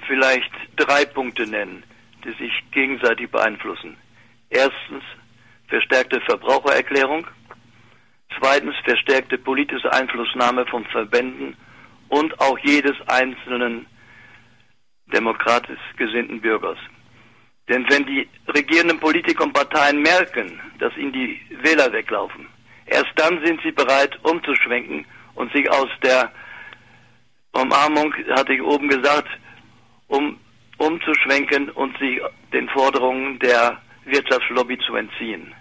vielleicht 0.07 0.53
drei 0.77 1.07
Punkte 1.07 1.47
nennen, 1.47 1.85
die 2.23 2.33
sich 2.33 2.53
gegenseitig 2.71 3.31
beeinflussen. 3.31 3.97
Erstens 4.51 5.05
verstärkte 5.69 6.21
Verbrauchererklärung. 6.21 7.27
Zweitens 8.39 8.75
verstärkte 8.85 9.39
politische 9.39 9.93
Einflussnahme 9.93 10.67
von 10.67 10.85
Verbänden 10.87 11.57
und 12.09 12.39
auch 12.41 12.59
jedes 12.59 12.97
einzelnen 13.07 13.87
demokratisch 15.07 15.81
gesinnten 15.97 16.41
Bürgers. 16.41 16.79
Denn 17.69 17.87
wenn 17.89 18.05
die 18.07 18.29
regierenden 18.49 18.99
Politiker 18.99 19.45
und 19.45 19.53
Parteien 19.53 20.03
merken, 20.03 20.61
dass 20.79 20.97
ihnen 20.97 21.13
die 21.13 21.41
Wähler 21.63 21.93
weglaufen, 21.93 22.47
erst 22.87 23.13
dann 23.17 23.45
sind 23.45 23.61
sie 23.63 23.73
bereit, 23.73 24.19
umzuschwenken 24.25 25.05
und 25.35 25.53
sich 25.53 25.71
aus 25.71 25.89
der 26.03 26.33
Umarmung, 27.53 28.15
hatte 28.31 28.55
ich 28.55 28.63
oben 28.63 28.89
gesagt, 28.89 29.29
um, 30.09 30.39
umzuschwenken 30.79 31.71
und 31.71 31.97
sich 31.99 32.21
den 32.53 32.69
Forderungen 32.71 33.39
der 33.39 33.81
Wirtschaftslobby 34.05 34.79
zu 34.79 34.97
entziehen. 34.97 35.55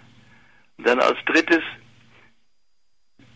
Dann 0.78 0.98
als 0.98 1.18
drittes 1.26 1.62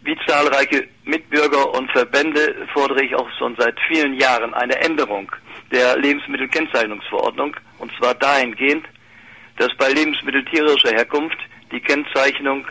wie 0.07 0.17
zahlreiche 0.27 0.89
Mitbürger 1.05 1.75
und 1.75 1.91
Verbände 1.91 2.67
fordere 2.73 3.05
ich 3.05 3.15
auch 3.15 3.29
schon 3.39 3.57
seit 3.59 3.77
vielen 3.89 4.15
Jahren 4.15 4.55
eine 4.55 4.77
Änderung 4.77 5.31
der 5.73 5.99
Lebensmittelkennzeichnungsverordnung 5.99 7.57
und 7.79 7.93
zwar 7.99 8.15
dahingehend, 8.15 8.87
dass 9.57 9.75
bei 9.77 9.91
Lebensmitteln 9.91 10.47
tierischer 10.47 10.91
Herkunft 10.91 11.39
die 11.73 11.81
Kennzeichnung 11.81 12.67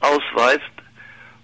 ausweist, 0.00 0.62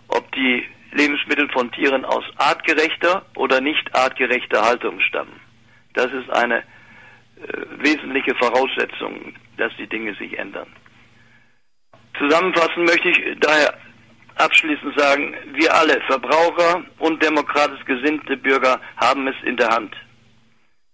ob 0.08 0.30
die 0.32 0.64
Lebensmittel 0.92 1.48
von 1.50 1.72
Tieren 1.72 2.04
aus 2.04 2.24
artgerechter 2.36 3.26
oder 3.34 3.60
nicht 3.60 3.92
artgerechter 3.94 4.62
Haltung 4.64 5.00
stammen. 5.00 5.40
Das 5.94 6.12
ist 6.12 6.30
eine 6.30 6.58
äh, 6.58 6.62
wesentliche 7.78 8.34
Voraussetzung, 8.36 9.34
dass 9.56 9.72
die 9.76 9.88
Dinge 9.88 10.14
sich 10.14 10.38
ändern. 10.38 10.68
Zusammenfassend 12.16 12.86
möchte 12.86 13.08
ich 13.08 13.20
daher 13.40 13.74
abschließend 14.36 14.98
sagen, 14.98 15.34
wir 15.52 15.74
alle, 15.74 16.00
Verbraucher 16.06 16.84
und 16.98 17.22
demokratisch 17.22 17.84
gesinnte 17.84 18.36
Bürger, 18.36 18.80
haben 18.96 19.26
es 19.28 19.36
in 19.44 19.56
der 19.56 19.68
Hand. 19.68 19.94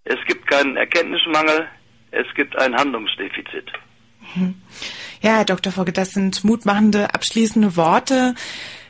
Es 0.04 0.18
gibt 0.26 0.46
keinen 0.46 0.76
Erkenntnismangel, 0.76 1.68
Es 2.12 2.26
gibt 2.34 2.58
ein 2.58 2.74
Handlungsdefizit. 2.74 3.70
Ja, 5.22 5.36
Herr 5.36 5.44
Dr. 5.44 5.70
Fogge, 5.70 5.92
das 5.92 6.12
sind 6.12 6.44
mutmachende 6.44 7.12
abschließende 7.12 7.76
Worte. 7.76 8.34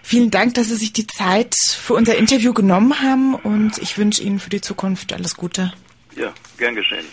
Vielen 0.00 0.30
Dank, 0.30 0.54
dass 0.54 0.68
Sie 0.68 0.76
sich 0.76 0.92
die 0.92 1.08
Zeit 1.08 1.56
für 1.56 1.94
unser 1.94 2.16
Interview 2.16 2.52
genommen 2.52 3.00
haben 3.02 3.34
und 3.34 3.78
ich 3.78 3.98
wünsche 3.98 4.22
Ihnen 4.22 4.38
für 4.38 4.48
die 4.48 4.60
Zukunft 4.60 5.12
alles 5.12 5.36
Gute. 5.36 5.72
Ja, 6.14 6.32
gern 6.56 6.76
geschehen. 6.76 7.04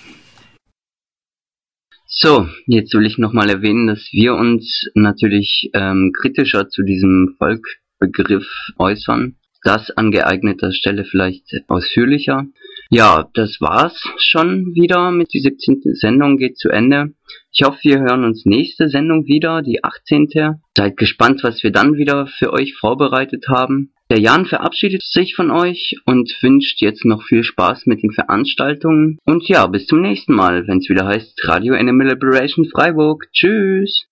So, 2.20 2.50
jetzt 2.66 2.96
will 2.96 3.06
ich 3.06 3.20
nochmal 3.20 3.48
erwähnen, 3.52 3.86
dass 3.86 4.10
wir 4.12 4.34
uns 4.34 4.90
natürlich 4.96 5.70
ähm, 5.74 6.12
kritischer 6.20 6.68
zu 6.68 6.82
diesem 6.82 7.36
Volkbegriff 7.38 8.48
äußern. 8.80 9.36
Das 9.62 9.92
an 9.92 10.10
geeigneter 10.10 10.72
Stelle 10.72 11.06
vielleicht 11.06 11.46
ausführlicher. 11.68 12.48
Ja, 12.90 13.28
das 13.34 13.60
war's 13.60 14.02
schon 14.18 14.74
wieder 14.74 15.12
mit 15.12 15.34
die 15.34 15.42
17. 15.42 15.82
Sendung 15.96 16.38
geht 16.38 16.58
zu 16.58 16.70
Ende. 16.70 17.14
Ich 17.52 17.66
hoffe, 17.66 17.80
wir 17.84 18.00
hören 18.00 18.24
uns 18.24 18.46
nächste 18.46 18.88
Sendung 18.88 19.26
wieder, 19.26 19.62
die 19.62 19.84
18. 19.84 20.60
Seid 20.76 20.96
gespannt, 20.96 21.44
was 21.44 21.64
wir 21.64 21.72
dann 21.72 21.96
wieder 21.96 22.28
für 22.28 22.54
euch 22.54 22.76
vorbereitet 22.76 23.46
haben. 23.50 23.92
Der 24.10 24.20
Jan 24.20 24.46
verabschiedet 24.46 25.04
sich 25.04 25.36
von 25.36 25.52
euch 25.52 25.98
und 26.06 26.32
wünscht 26.42 26.80
jetzt 26.80 27.04
noch 27.04 27.24
viel 27.24 27.44
Spaß 27.44 27.88
mit 27.88 28.04
den 28.04 28.14
Veranstaltungen. 28.14 29.20
Und 29.26 29.50
ja, 29.50 29.68
bis 29.68 29.86
zum 29.86 30.02
nächsten 30.02 30.34
Mal, 30.34 30.66
wenn 30.68 30.78
es 30.78 30.88
wieder 30.88 31.06
heißt 31.06 31.42
Radio 31.44 31.74
Animal 31.74 32.08
Liberation 32.08 32.70
Freiburg. 32.70 33.28
Tschüss! 33.34 34.08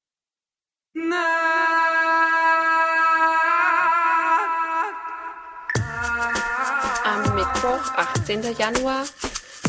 Am 0.98 1.55
Mittwoch, 7.46 7.94
18. 7.96 8.42
Januar, 8.58 9.04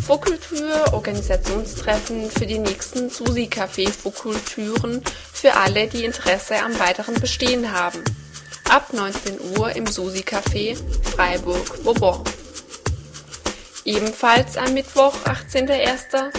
Fokultur 0.07 0.93
Organisationstreffen 0.93 2.31
für 2.31 2.47
die 2.47 2.59
nächsten 2.59 3.11
Susi 3.11 3.49
Café 3.53 3.91
Fokultüren 3.91 5.03
für 5.33 5.55
alle, 5.55 5.87
die 5.87 6.05
Interesse 6.05 6.57
am 6.65 6.79
weiteren 6.79 7.15
Bestehen 7.15 7.73
haben. 7.73 8.03
Ab 8.71 8.93
19 8.93 9.59
Uhr 9.59 9.75
im 9.77 9.87
Susi 9.87 10.21
Café 10.21 10.77
Freiburg 11.15 11.85
Bourbon. 11.85 12.23
Ebenfalls 13.85 14.57
am 14.57 14.73
Mittwoch, 14.73 15.15
18.01. 15.25 16.33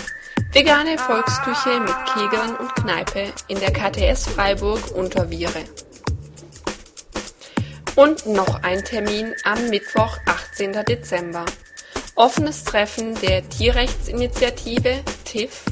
Vegane 0.53 0.97
Volksküche 0.97 1.79
mit 1.79 1.95
Kegeln 2.13 2.55
und 2.55 2.73
Kneipe 2.75 3.33
in 3.47 3.59
der 3.59 3.71
KTS 3.71 4.27
Freiburg 4.27 4.91
unter 4.95 5.29
Viere. 5.29 5.65
Und 7.97 8.27
noch 8.27 8.61
ein 8.61 8.85
Termin 8.85 9.33
am 9.43 9.69
Mittwoch, 9.69 10.19
18. 10.27 10.85
Dezember. 10.87 11.45
Offenes 12.13 12.63
Treffen 12.63 13.19
der 13.21 13.49
Tierrechtsinitiative 13.49 15.01
TIF 15.25 15.63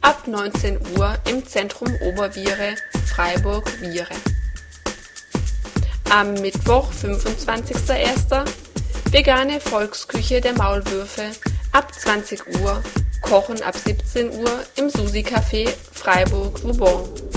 ab 0.00 0.26
19 0.26 0.78
Uhr 0.96 1.18
im 1.28 1.46
Zentrum 1.46 1.94
Oberviere, 2.00 2.76
Freiburg-Viere. 3.12 4.14
Am 6.08 6.32
Mittwoch, 6.32 6.90
25.01. 6.92 8.46
Vegane 9.10 9.60
Volksküche 9.60 10.40
der 10.40 10.54
Maulwürfe 10.54 11.30
ab 11.72 11.92
20 11.92 12.58
Uhr, 12.62 12.82
Kochen 13.20 13.62
ab 13.62 13.76
17 13.76 14.30
Uhr 14.30 14.64
im 14.76 14.88
Susi 14.88 15.20
Café 15.20 15.68
Freiburg-Vauban. 15.92 17.35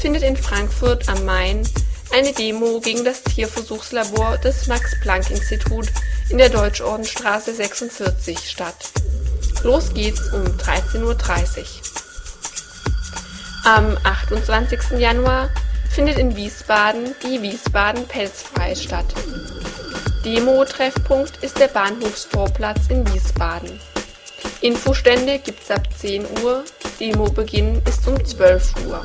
findet 0.00 0.22
in 0.22 0.36
Frankfurt 0.36 1.08
am 1.08 1.24
Main 1.24 1.68
eine 2.12 2.32
Demo 2.32 2.80
gegen 2.80 3.04
das 3.04 3.24
Tierversuchslabor 3.24 4.38
des 4.38 4.68
Max-Planck-Institut 4.68 5.88
in 6.30 6.38
der 6.38 6.48
Deutschordenstraße 6.48 7.52
46 7.54 8.48
statt. 8.48 8.92
Los 9.62 9.92
geht's 9.92 10.32
um 10.32 10.44
13.30 10.44 11.02
Uhr. 11.02 12.05
Am 13.66 13.98
28. 14.04 14.96
Januar 14.96 15.50
findet 15.90 16.18
in 16.18 16.36
Wiesbaden 16.36 17.16
die 17.24 17.42
Wiesbaden 17.42 18.06
Pelzfrei 18.06 18.76
statt. 18.76 19.06
Demo-Treffpunkt 20.24 21.42
ist 21.42 21.58
der 21.58 21.66
Bahnhofsvorplatz 21.66 22.82
in 22.90 23.04
Wiesbaden. 23.12 23.80
Infostände 24.60 25.40
gibt's 25.40 25.68
ab 25.72 25.82
10 25.98 26.26
Uhr, 26.44 26.62
Demobeginn 27.00 27.82
ist 27.88 28.06
um 28.06 28.24
12 28.24 28.86
Uhr. 28.86 29.04